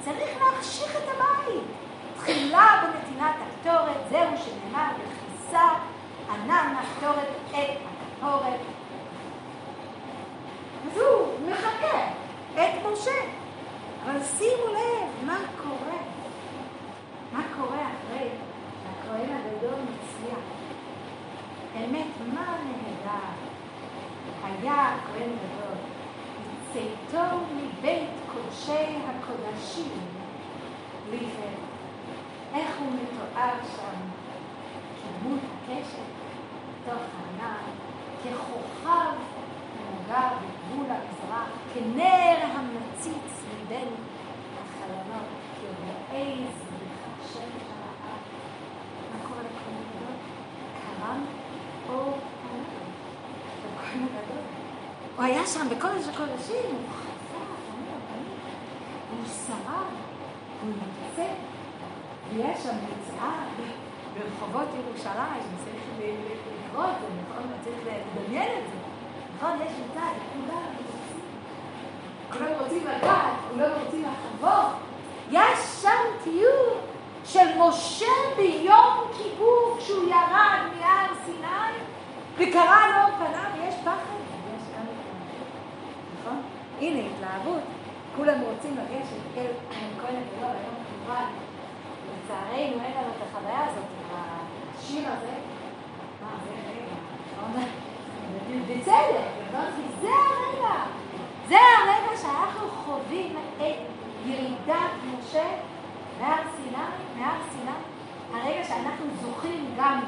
צריך 0.00 0.30
להחשיך 0.42 0.96
את 0.96 1.08
הבית. 1.08 1.64
תחילה 2.20 2.82
בנתינת 2.82 3.34
הקטורת, 3.46 3.96
זהו 4.10 4.30
שנאמר 4.44 4.90
בכיסה, 4.94 5.68
ענן 6.32 6.74
הקטורת 6.78 7.28
את 7.50 7.56
הכפורת. 7.56 8.60
אז 10.86 10.98
הוא 10.98 11.28
מחכה 11.48 11.98
את 12.54 12.86
משה. 12.92 13.20
אבל 14.04 14.24
שימו 14.24 14.66
לב 14.66 15.26
מה 15.26 15.38
קורה. 15.62 15.98
מה 17.32 17.42
קורה 17.56 17.76
אחרי 17.76 18.28
שהכהן 18.82 19.30
הגדול 19.30 19.78
מצליח. 19.82 20.38
אמת, 21.76 22.34
מה 22.34 22.56
נהדר. 22.64 23.30
היה 24.44 24.94
הכהן 24.94 25.30
גדול. 25.30 25.76
צאתו 26.72 27.36
מבית 27.56 28.10
קודשי 28.32 28.96
הקודשים 29.08 30.00
לפני. 31.08 31.70
איך 32.54 32.70
הוא 32.78 32.88
מתואר 32.92 33.54
שם 33.76 33.96
כדמות 35.02 35.40
הקשת, 35.40 36.10
תוך 36.84 37.02
הענן, 37.16 37.62
ככוכב 38.24 39.12
הנוגע 39.78 40.28
בגבול 40.28 40.86
המזרח, 40.86 41.48
כנר 41.74 42.36
המציץ 42.42 43.44
מבין 43.54 43.88
החלונות, 44.62 45.26
כאיז 46.10 46.56
מחשב 47.20 47.38
הרעה. 47.38 48.16
מה 49.12 49.28
קורה 49.28 49.40
לכהן 49.40 49.74
הגדול? 49.74 50.16
קרם 50.80 51.24
אור 51.88 52.18
ענן. 52.50 52.90
לכהן 53.76 54.02
הגדול. 54.02 54.44
הוא 55.16 55.24
היה 55.40 55.48
שם 55.48 55.68
בקודש 55.68 56.08
הקודשים, 56.08 56.70
הוא 56.70 56.86
חזר, 56.92 57.44
הוא 59.10 59.18
שרד, 59.46 59.86
הוא 60.62 60.70
יוצא, 60.70 61.32
ויש 62.34 62.62
שם 62.62 62.76
מצעד 62.76 63.48
ברחובות 64.14 64.68
ירושלים, 64.74 65.42
צריך 65.64 65.82
לקרוא 65.98 66.84
את 66.84 67.00
זה, 67.00 67.06
נכון? 67.30 67.52
צריך 67.64 67.76
לדמיין 67.86 68.48
את 68.58 68.64
זה. 68.72 68.78
נכון? 69.36 69.66
יש 69.66 69.72
מצעד, 69.72 70.14
כולם 70.32 70.64
רוצים. 70.76 71.20
כולם 72.32 72.52
רוצים 72.60 72.84
לגעת, 72.84 73.32
כולם 73.50 73.70
רוצים 73.84 74.04
לחוות. 74.04 74.72
יש 75.30 75.58
שם 75.82 76.24
תיאור 76.24 76.78
של 77.24 77.58
משה 77.58 78.12
ביום 78.36 79.10
כיפור 79.18 79.76
כשהוא 79.78 80.08
ירד 80.08 80.60
מהר 80.80 81.14
סיני 81.24 81.72
וקרא 82.36 82.86
לו 82.86 83.14
פניו, 83.18 83.68
יש 83.68 83.74
פחד. 83.84 84.20
נכון? 86.20 86.42
הנה 86.80 87.00
התלהבות, 87.08 87.62
כולם 88.16 88.40
רוצים 88.40 88.76
לגשת 88.76 89.36
אל 89.36 89.46
הכהן 89.70 90.16
הגדול 90.16 90.50
היום 90.50 90.74
כמובן. 90.88 91.24
לצערנו 92.24 92.84
אין 92.84 92.92
לנו 92.96 93.10
את 93.16 93.22
החוויה 93.28 93.66
הזאת, 93.66 93.84
השיר 94.14 95.08
הזה, 95.08 95.32
מה 96.22 96.28
זה 96.44 96.50
רגע, 96.50 96.94
נכון? 97.32 97.62
בצדק, 98.68 99.80
זה 100.00 100.08
הרגע, 100.08 100.74
זה 101.48 101.56
הרגע 101.56 102.16
שאנחנו 102.16 102.68
חווים 102.68 103.36
את 103.56 103.76
ירידת 104.26 104.90
משה 105.04 105.48
מהר 106.20 106.42
סיני, 106.56 107.18
מהר 107.18 107.36
סיני, 107.52 107.70
הרגע 108.34 108.64
שאנחנו 108.64 109.06
זוכים 109.22 109.74
גם 109.78 110.00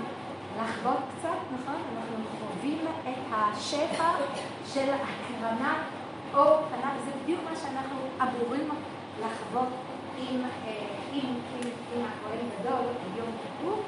לחוות 0.63 1.03
קצת, 1.19 1.39
נכון? 1.61 1.83
אנחנו 1.97 2.25
חווים 2.39 2.79
את 3.09 3.19
השפע 3.33 4.11
של 4.67 4.91
הקרנה 4.93 5.83
או 6.35 6.43
פניו, 6.71 6.93
זה 7.05 7.11
בדיוק 7.23 7.41
מה 7.51 7.57
שאנחנו 7.57 7.97
אמורים 8.23 8.69
לחוות 9.21 9.69
עם, 10.19 10.41
אה, 10.67 10.87
עם, 11.13 11.21
עם, 11.21 11.69
עם 11.95 12.05
הכהן 12.05 12.47
ביום 13.15 13.31
כיפור. 13.43 13.83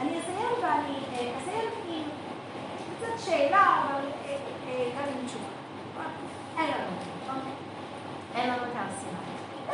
אני 0.00 0.10
אסיים 0.20 0.52
ואני 0.62 0.98
אה, 1.12 1.38
אסיים 1.42 1.70
עם 1.88 2.02
קצת 2.98 3.24
שאלה, 3.24 3.82
אבל 3.84 4.04
גם 4.68 5.04
עם 5.08 5.26
תשובה. 5.26 5.44
אין 6.58 6.66
לנו, 6.66 6.96
נכון? 7.22 7.40
אין 8.34 8.48
לנו 8.48 8.62
את 8.62 8.76
העשייה. 8.76 9.20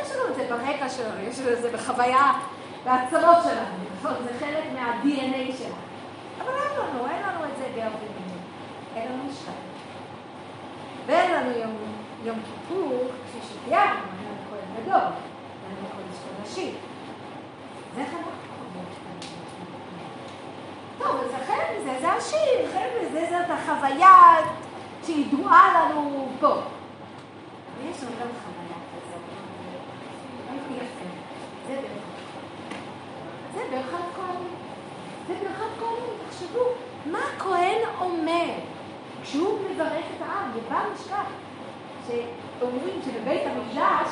יש 0.01 0.15
לנו 0.15 0.29
את 0.31 0.35
זה 0.35 0.47
ברקע 0.49 0.89
שלנו, 0.89 1.21
יש 1.21 1.39
לנו 1.39 1.53
את 1.53 1.61
זה 1.61 1.71
בחוויה, 1.73 2.33
בעצמות 2.85 3.37
שלנו? 3.43 4.13
זה 4.23 4.39
חלק 4.39 4.63
מה-DNA 4.73 5.57
שלנו. 5.57 5.75
אבל 6.41 6.49
אין 6.49 6.79
לנו, 6.79 7.07
אין 7.09 7.21
לנו 7.23 7.45
את 7.45 7.57
זה 7.57 7.65
בהרבה 7.75 7.97
מילים. 7.99 8.41
אין 8.95 9.11
לנו 9.11 9.23
משקל. 9.23 9.51
ואין 11.05 11.31
לנו 11.31 11.57
יום, 11.57 11.75
יום 12.23 12.39
כיפור, 12.45 13.07
כפי 13.27 13.47
שתיארנו, 13.47 13.93
אין 13.93 14.27
לנו 14.27 14.37
כהן 14.49 14.83
גדול, 14.83 15.01
אין 15.65 15.75
לנו 15.77 15.87
קודש 15.95 16.17
קודשים. 16.37 16.73
זה 17.95 18.01
איך 18.01 18.09
טוב, 21.07 21.21
אז 21.21 21.47
חלק 21.47 21.67
מזה 21.79 21.99
זה 22.01 22.11
השיר, 22.11 22.71
חלק 22.73 22.91
מזה 23.01 23.27
זאת 23.29 23.49
החוויה 23.49 24.35
שידועה 25.05 25.89
לנו 25.91 26.27
פה. 26.39 26.53
ויש 27.77 28.03
לנו 28.03 28.11
גם 28.21 28.27
חוויה 28.43 28.77
כזאת. 28.93 29.21
זה 31.67 31.81
זה 33.53 33.63
ברכת 33.71 34.03
כהנים. 34.15 34.55
זה 35.27 35.33
ברכת 35.33 35.79
כהנים, 35.79 36.13
תחשבו, 36.29 36.63
מה 37.05 37.19
הכהן 37.35 37.81
אומר 37.99 38.49
כשהוא 39.23 39.59
מברך 39.59 40.05
את 40.17 40.21
העם, 40.21 40.51
ובל 40.55 40.93
נשכח, 40.93 41.25
שאומרים 42.07 43.01
שבבית 43.05 43.41
המקדש 43.45 44.09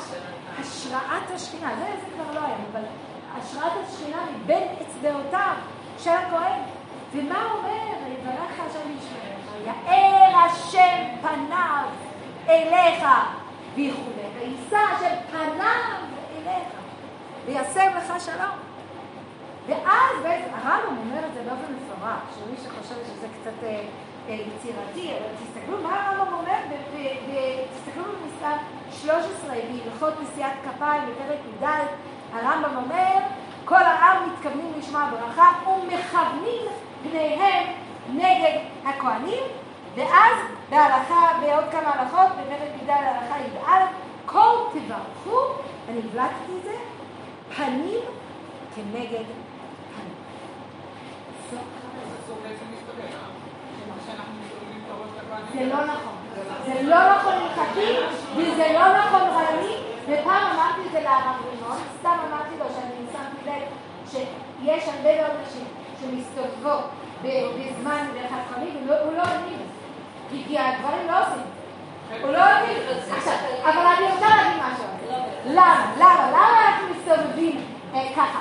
השראת 0.59 1.31
השכינה, 1.33 1.75
זה, 1.75 1.85
זה 1.85 2.07
כבר 2.15 2.33
לא 2.39 2.45
היה, 2.45 2.55
אבל 2.71 2.81
השראת 3.37 3.71
השכינה 3.87 4.17
מבין 4.35 4.67
אצבעותיו 4.81 5.53
של 5.99 6.09
הכהן. 6.09 6.74
ומה 7.15 7.51
אומר? 7.51 7.95
יברך 8.13 8.59
השם 8.59 8.91
ישמעך, 8.97 9.65
יאר 9.65 10.37
השם 10.37 11.05
פניו 11.21 11.85
אליך 12.49 13.05
ויחולך, 13.75 14.31
ויישא 14.39 14.77
השם 14.77 15.15
פניו 15.31 15.97
אליך, 16.37 16.67
וישם 17.45 17.91
לך 17.97 18.25
שלום. 18.25 18.57
ואז 19.67 20.23
בעצם 20.23 20.49
הרמב"ם 20.53 20.97
אומר 20.97 21.25
את 21.27 21.33
זה 21.33 21.41
באופן 21.41 21.73
מפורש, 21.73 22.35
שמי 22.35 22.57
שחושב 22.63 22.95
שזה 23.05 23.27
קצת 23.41 23.63
אה, 23.63 23.81
אה, 24.29 24.33
יצירתי, 24.33 25.11
אבל 25.11 25.45
תסתכלו 25.45 25.83
מה 25.83 26.09
הרמב"ם 26.09 26.33
אומר, 26.33 26.57
תסתכלו 27.75 28.03
במספר 28.03 28.55
13 29.01 29.49
בהלכות 29.49 30.13
נשיאת 30.21 30.53
כפיים 30.63 31.03
בפרק 31.03 31.39
י"ד, 31.45 31.85
הרמב"ם 32.33 32.75
אומר, 32.75 33.17
כל 33.65 33.83
העם 33.83 34.29
מתכוונים 34.29 34.73
לשמוע 34.77 35.09
ברכה 35.11 35.51
ומכוונים 35.67 36.61
פניהם 37.11 37.63
נגד 38.13 38.59
הכהנים, 38.85 39.43
ואז 39.95 40.37
בהלכה, 40.69 41.39
בעוד 41.41 41.63
כמה 41.71 41.91
הלכות, 41.93 42.27
בפרק 42.31 42.81
י"ד 42.81 42.89
הלכה 42.89 43.35
י"א, 43.39 43.85
כל 44.25 44.55
תברכו, 44.73 45.39
אני 45.89 45.99
הבלטתי 45.99 46.51
את 46.59 46.63
זה, 46.63 46.75
פנים 47.55 47.99
כנגד 48.75 49.23
פנים. 49.95 50.15
זה 55.53 55.65
לא 55.65 55.85
נכון. 55.85 56.15
זה 56.65 56.81
לא 56.83 57.15
נכון 57.15 57.33
הלכתי, 57.33 57.95
וזה 58.37 58.73
לא 58.73 58.97
נכון 58.97 59.21
רעיוני, 59.21 59.75
ופעם 60.03 60.43
אמרתי 60.55 60.81
את 60.87 60.91
זה 60.91 61.01
להרב 61.01 61.35
רימון, 61.51 61.77
סתם 61.99 62.17
אמרתי 62.29 62.55
לו 62.59 62.65
שאני 62.75 63.05
שמתי 63.11 63.49
לב 63.49 63.63
שיש 64.11 64.87
הרבה 64.87 65.21
מאוד 65.21 65.31
נשים 65.47 65.65
שמסתובבות 66.01 66.89
בזמן 67.23 68.07
חכמים, 68.29 68.87
הוא 68.87 69.13
לא 69.17 69.21
האמין. 69.21 69.59
כי 70.47 70.57
הגברים 70.59 71.07
לא 71.07 71.19
עושים. 71.19 71.43
הוא 72.21 72.31
לא 72.31 72.37
האמין. 72.37 72.77
אבל 73.63 73.85
אני 73.97 74.05
רוצה 74.11 74.27
להגיד 74.27 74.61
משהו. 74.61 74.85
למה? 75.45 75.91
למה? 75.97 76.29
למה 76.29 76.67
אנחנו 76.67 76.87
מסתובבים 76.95 77.61
אה, 77.93 78.07
ככה, 78.15 78.39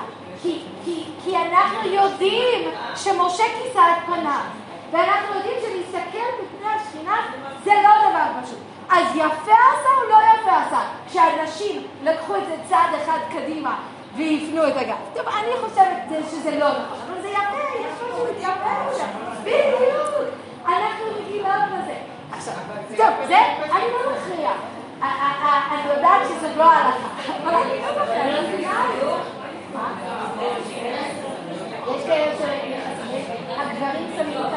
כי 1.25 1.37
אנחנו 1.37 1.89
יודעים 1.89 2.71
שמשה 2.97 3.45
כיסה 3.63 3.83
את 3.93 4.07
פניו, 4.07 4.41
ואנחנו 4.91 5.35
יודעים 5.35 5.55
שלהסתכל 5.61 6.29
בפני 6.43 6.69
השכינה 6.75 7.17
זה 7.65 7.73
לא 7.85 8.11
דבר 8.11 8.43
פשוט. 8.43 8.59
אז 8.91 9.17
יפה 9.17 9.53
עשה 9.53 9.89
או 10.03 10.09
לא 10.09 10.17
יפה 10.17 10.57
עשה? 10.67 10.81
כשאנשים 11.09 11.87
לקחו 12.03 12.37
את 12.37 12.47
זה 12.49 12.57
צעד 12.69 12.95
אחד 13.03 13.19
קדימה 13.33 13.77
והפנו 14.17 14.69
את 14.69 14.77
הגב. 14.77 14.97
טוב, 15.15 15.27
אני 15.29 15.53
חושבת 15.65 16.27
שזה 16.31 16.59
לא 16.59 16.69
נכון, 16.69 16.99
אבל 17.07 17.23
זה 17.23 17.29
יפה, 17.29 17.79
יש 17.81 18.03
משהו 18.03 18.27
יפה 18.29 18.43
שם. 18.43 18.54
בדיוק. 19.43 20.29
אנחנו 20.67 21.05
רגילות 21.17 21.63
בזה. 21.73 21.95
עכשיו, 22.33 22.55
טוב, 22.97 23.27
זה, 23.29 23.39
אני 23.73 23.85
לא 23.93 24.13
מכריעה. 24.13 24.55
אני 25.03 25.95
יודעת 25.95 26.23
שזה 26.29 26.57
לא 26.57 26.65
הלכה, 26.65 27.09
אבל 27.43 27.55
אני 27.55 27.81
לא 27.81 28.03
מכריעה, 28.03 28.23
אני 28.23 28.49
מבינה 28.49 28.85
יש 31.97 32.07
כאלה 32.07 32.37
שהגברים 32.39 34.13
שמים 34.17 34.39
את 34.39 34.53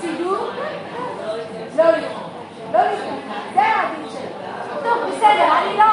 סידור? 0.00 0.36
לא 1.76 1.84
לכאורה. 1.84 2.28
לא 2.72 2.80
לכאורה. 2.80 3.38
זה 3.54 3.60
העדיף 3.60 4.12
שלו. 4.12 4.82
טוב, 4.82 4.98
בסדר, 5.08 5.48
לא, 5.76 5.84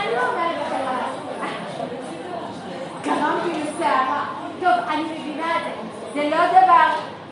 אני 0.00 0.14
לא 0.14 0.20
אומרת 0.28 0.56
לכם 0.66 0.84
מה 0.84 0.92
לעשות. 0.92 1.88
גרמתי 3.02 3.60
לסערה. 3.60 4.43
טוב, 4.64 4.88
אני 4.88 5.02
מבינה 5.02 5.56
את 5.56 5.62
זה. 5.64 5.70
זה 6.14 6.30
לא 6.30 6.46
דבר, 6.46 6.88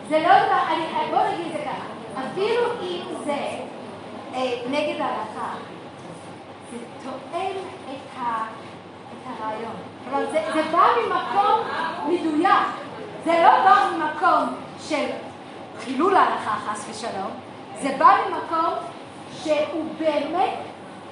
זה 0.08 0.18
לא 0.18 0.28
דבר, 0.28 1.10
בוא 1.10 1.28
נגיד 1.28 1.46
את 1.46 1.52
זה 1.52 1.58
ככה. 1.64 2.22
אפילו 2.26 2.62
אם 2.82 3.02
זה 3.24 3.36
נגד 4.70 5.00
ההלכה, 5.00 5.54
זה 6.72 6.78
תואם 7.04 7.56
את 7.90 9.26
הרעיון. 9.26 9.76
אבל 10.10 10.26
זה, 10.32 10.40
זה 10.54 10.62
בא 10.72 10.86
ממקום 11.06 11.60
מדויק, 12.08 12.66
זה 13.24 13.32
לא 13.42 13.64
בא 13.64 13.88
ממקום 13.96 14.54
של 14.88 15.06
חילול 15.84 16.16
ההלכה 16.16 16.56
חס 16.66 16.86
ושלום, 16.90 17.30
זה 17.82 17.96
בא 17.98 18.16
ממקום 18.28 18.74
שהוא 19.42 19.84
באמת 19.98 20.54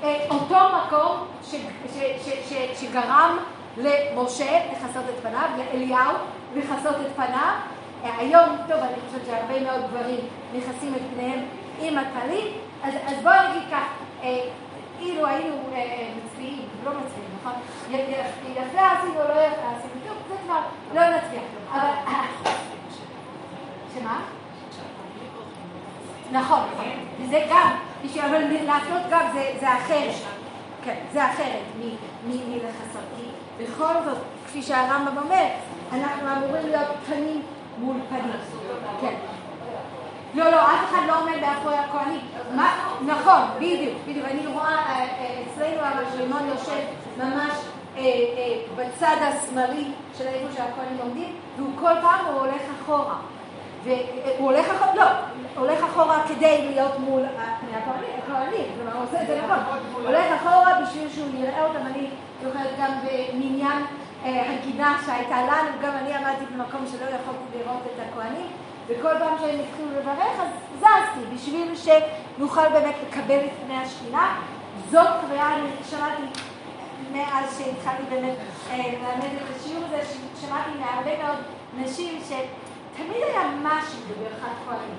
אה, 0.02 0.26
אותו 0.30 0.56
מקום 0.76 1.26
ש, 1.44 1.54
ש, 1.94 2.28
ש, 2.48 2.80
שגרם 2.80 3.36
למשה 3.76 4.60
לכסות 4.72 5.04
את 5.08 5.22
פניו, 5.22 5.48
לאליהו 5.58 6.16
לכסות 6.56 6.96
את 7.00 7.16
פניו. 7.16 7.54
אה, 8.04 8.16
היום, 8.18 8.56
טוב, 8.68 8.76
אני 8.76 8.94
חושבת 9.06 9.26
שהרבה 9.26 9.60
מאוד 9.60 9.90
גברים 9.90 10.20
מכסים 10.54 10.94
את 10.94 11.00
פניהם 11.14 11.40
עם 11.80 11.98
הטלית, 11.98 12.54
אז, 12.82 12.94
אז 13.06 13.22
בואו 13.22 13.34
נגיד 13.50 13.62
כך, 13.70 13.84
אה, 14.22 14.40
אילו 15.00 15.26
היינו 15.26 15.56
אה, 15.74 16.08
מצביעים, 16.16 16.62
לא 16.84 16.90
מצביעים, 16.90 17.30
נכון? 17.40 17.52
יפה 18.56 18.90
עשינו 18.90 19.20
או 19.20 19.28
לא 19.28 19.40
יפה 19.40 19.62
עשינו, 19.76 19.94
טוב, 20.08 20.16
זה 20.28 20.34
כבר 20.44 20.60
לא 20.94 21.16
נצביע. 21.16 21.40
אבל... 21.72 21.88
אה, 22.06 22.24
שמה? 23.94 24.20
נכון, 26.32 26.60
וזה 27.20 27.46
גם, 27.50 27.70
אבל 28.20 28.42
להפנות 28.66 29.02
גב 29.10 29.26
זה 29.60 29.74
אחרת. 29.74 30.14
כן, 30.84 30.94
זה 31.12 31.30
אחרת 31.30 31.62
מלכסות. 32.26 33.19
בכל 33.62 33.94
זאת, 34.04 34.18
כפי 34.46 34.62
שהרמב"ם 34.62 35.18
אומר, 35.18 35.46
אנחנו 35.92 36.32
אמורים 36.36 36.66
להיות 36.66 36.88
פנים 37.06 37.42
מול 37.78 37.96
פנים. 38.08 38.32
כן. 39.00 39.14
לא, 40.34 40.50
לא, 40.50 40.62
אף 40.62 40.90
אחד 40.90 41.00
לא 41.06 41.20
עומד 41.20 41.40
מאחורי 41.40 41.76
הכהנים. 41.76 42.20
נכון, 43.06 43.40
בדיוק, 43.56 43.94
בדיוק. 44.08 44.26
אני 44.26 44.46
רואה, 44.46 44.76
אה, 44.76 45.06
אה, 45.20 45.42
אצלנו 45.46 45.80
הרב 45.80 46.06
שלמון 46.16 46.48
יושב 46.48 46.80
ממש 47.18 47.52
אה, 47.96 48.02
בצד 48.76 49.16
השמאלי 49.20 49.84
של 50.18 50.26
איפה 50.26 50.54
שהכהנים 50.56 50.98
עומדים, 51.02 51.36
והוא 51.56 51.70
כל 51.80 51.92
פעם 52.02 52.26
הוא 52.26 52.40
הולך 52.40 52.62
אחורה. 52.82 53.16
והוא 53.84 54.50
הולך 54.50 54.66
אחורה, 54.68 54.94
לא, 54.94 55.06
הולך 55.56 55.84
אחורה 55.84 56.22
כדי 56.28 56.68
להיות 56.70 56.98
מול 56.98 57.22
פני 57.60 57.76
הכהנים, 57.76 58.64
כלומר 58.76 58.96
הוא 58.96 59.04
עושה 59.04 59.22
את 59.22 59.26
זה 59.26 59.40
נכון, 59.44 59.78
הולך 60.06 60.42
אחורה 60.42 60.80
בשביל 60.82 61.08
שהוא 61.08 61.28
יראה 61.34 61.66
אותם, 61.66 61.86
אני 61.86 62.10
זוכרת 62.42 62.70
גם 62.78 62.92
במניין 63.04 63.82
הגינה 64.24 64.98
שהייתה 65.06 65.42
לנו, 65.42 65.70
גם 65.82 65.92
אני 65.96 66.14
עמדתי 66.14 66.44
במקום 66.54 66.86
שלא 66.86 67.04
יכולתי 67.04 67.58
לראות 67.58 67.82
את 67.86 68.02
הכהנים, 68.08 68.46
וכל 68.86 69.18
פעם 69.18 69.38
שהם 69.40 69.60
התחילו 69.60 69.90
לברך, 69.90 70.40
אז 70.40 70.48
זזתי, 70.78 71.34
בשביל 71.34 71.74
שנוכל 71.76 72.68
באמת 72.68 72.94
לקבל 73.08 73.38
את 73.38 73.50
פני 73.64 73.76
השכינה. 73.76 74.40
זאת 74.90 75.08
קריאה, 75.28 75.54
אני 75.54 75.68
שמעתי 75.90 76.22
מאז 77.12 77.58
שהתחלתי 77.58 78.02
באמת 78.10 78.36
אה, 78.70 78.76
ללמד 78.76 79.30
את 79.36 79.56
השיעור 79.56 79.84
הזה, 79.84 80.14
שמעתי 80.40 80.70
מהרבה 80.78 81.22
מאוד 81.22 81.36
נשים 81.76 82.20
שתמיד 82.24 83.22
היה 83.22 83.50
משהו 83.62 83.98
בברכת 84.08 84.52
כהנים, 84.66 84.96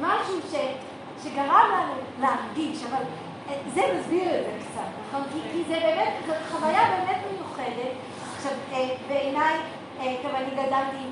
משהו 0.00 0.40
ש, 0.50 0.54
שגרם 1.24 1.70
לנו 1.72 1.92
להרגיש, 2.20 2.84
אבל 2.84 3.02
אה, 3.02 3.31
זה 3.74 3.82
מסביר 3.98 4.24
את 4.24 4.44
זה 4.44 4.52
קצת, 4.60 4.88
נכון? 5.08 5.22
כי, 5.32 5.38
כי 5.52 5.64
זה 5.68 5.80
באמת, 5.82 6.12
זאת 6.26 6.36
חוויה 6.50 6.82
באמת 6.90 7.20
מיוחדת. 7.32 7.92
עכשיו, 8.36 8.52
אה, 8.72 8.88
בעיניי, 9.08 9.58
טוב, 10.22 10.32
אני 10.34 10.50
גדלתי 10.50 11.04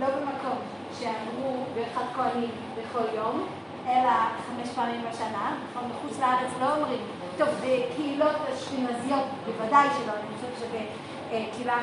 לא 0.00 0.06
במקום 0.06 0.58
שאמרו 0.98 1.64
ברכת 1.74 2.06
כהנים 2.14 2.50
בכל 2.76 3.04
יום, 3.14 3.46
אלא 3.86 4.10
חמש 4.46 4.68
פעמים 4.74 5.00
בשנה, 5.10 5.56
נכון? 5.70 5.90
בחוץ 5.90 6.20
לארץ 6.20 6.50
לא 6.60 6.76
אומרים, 6.76 7.00
טוב, 7.38 7.48
בקהילות 7.48 8.36
אשכנזיות 8.54 9.24
בוודאי 9.46 9.88
שלא, 9.96 10.12
אני 10.12 10.36
חושבת 10.36 10.68
שבקהילה 10.68 11.78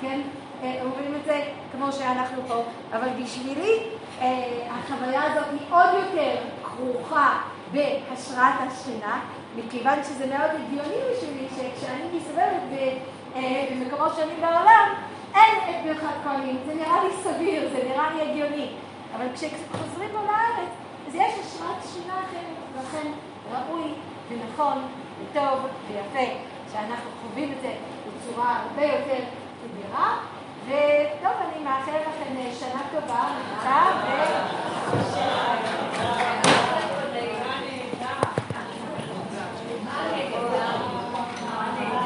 כן 0.00 0.20
אה, 0.62 0.78
אומרים 0.84 1.14
את 1.14 1.24
זה 1.24 1.44
כמו 1.72 1.92
שאנחנו 1.92 2.42
פה, 2.48 2.62
אבל 2.92 3.08
בשבילי 3.22 3.78
אה, 4.20 4.68
החוויה 4.70 5.32
הזאת 5.32 5.44
היא 5.50 5.60
עוד 5.70 5.88
יותר 5.94 6.34
כרוכה 6.64 7.40
בהשראת 7.72 8.54
השכינה, 8.60 9.20
מכיוון 9.56 10.04
שזה 10.04 10.26
מאוד 10.26 10.50
הגיוני 10.50 10.96
בשבילי 11.12 11.48
שכשאני 11.48 12.02
מסתובבת 12.16 12.62
אה, 13.36 13.68
במקומות 13.70 14.12
שונים 14.16 14.40
בעולם, 14.40 14.88
אין 15.34 15.54
את 15.70 15.86
מרחב 15.86 16.14
כהנים, 16.24 16.58
זה 16.66 16.74
נראה 16.74 17.04
לי 17.04 17.10
סביר, 17.22 17.68
זה 17.72 17.88
נראה 17.88 18.10
לי 18.14 18.30
הגיוני. 18.30 18.68
אבל 19.16 19.26
כשחוזרים 19.34 20.10
פה 20.12 20.18
לארץ, 20.18 20.70
אז 21.08 21.14
יש 21.14 21.32
השראת 21.40 21.76
שכינה 21.84 22.14
אחרת, 22.14 22.56
ולכן 22.74 23.10
ראוי 23.52 23.94
ונכון 24.28 24.82
וטוב 25.22 25.66
ויפה 25.88 26.32
שאנחנו 26.72 27.10
חווים 27.22 27.52
את 27.52 27.62
זה 27.62 27.72
בצורה 28.06 28.56
הרבה 28.56 28.84
יותר 28.84 29.24
סבירה. 29.60 30.18
וטוב, 30.66 31.32
אני 31.48 31.64
מאחלת 31.64 32.00
לכם 32.00 32.36
אה, 32.36 32.52
שנה 32.60 32.82
טובה, 32.92 33.24
נמצא 33.38 33.80
ו... 36.38 36.41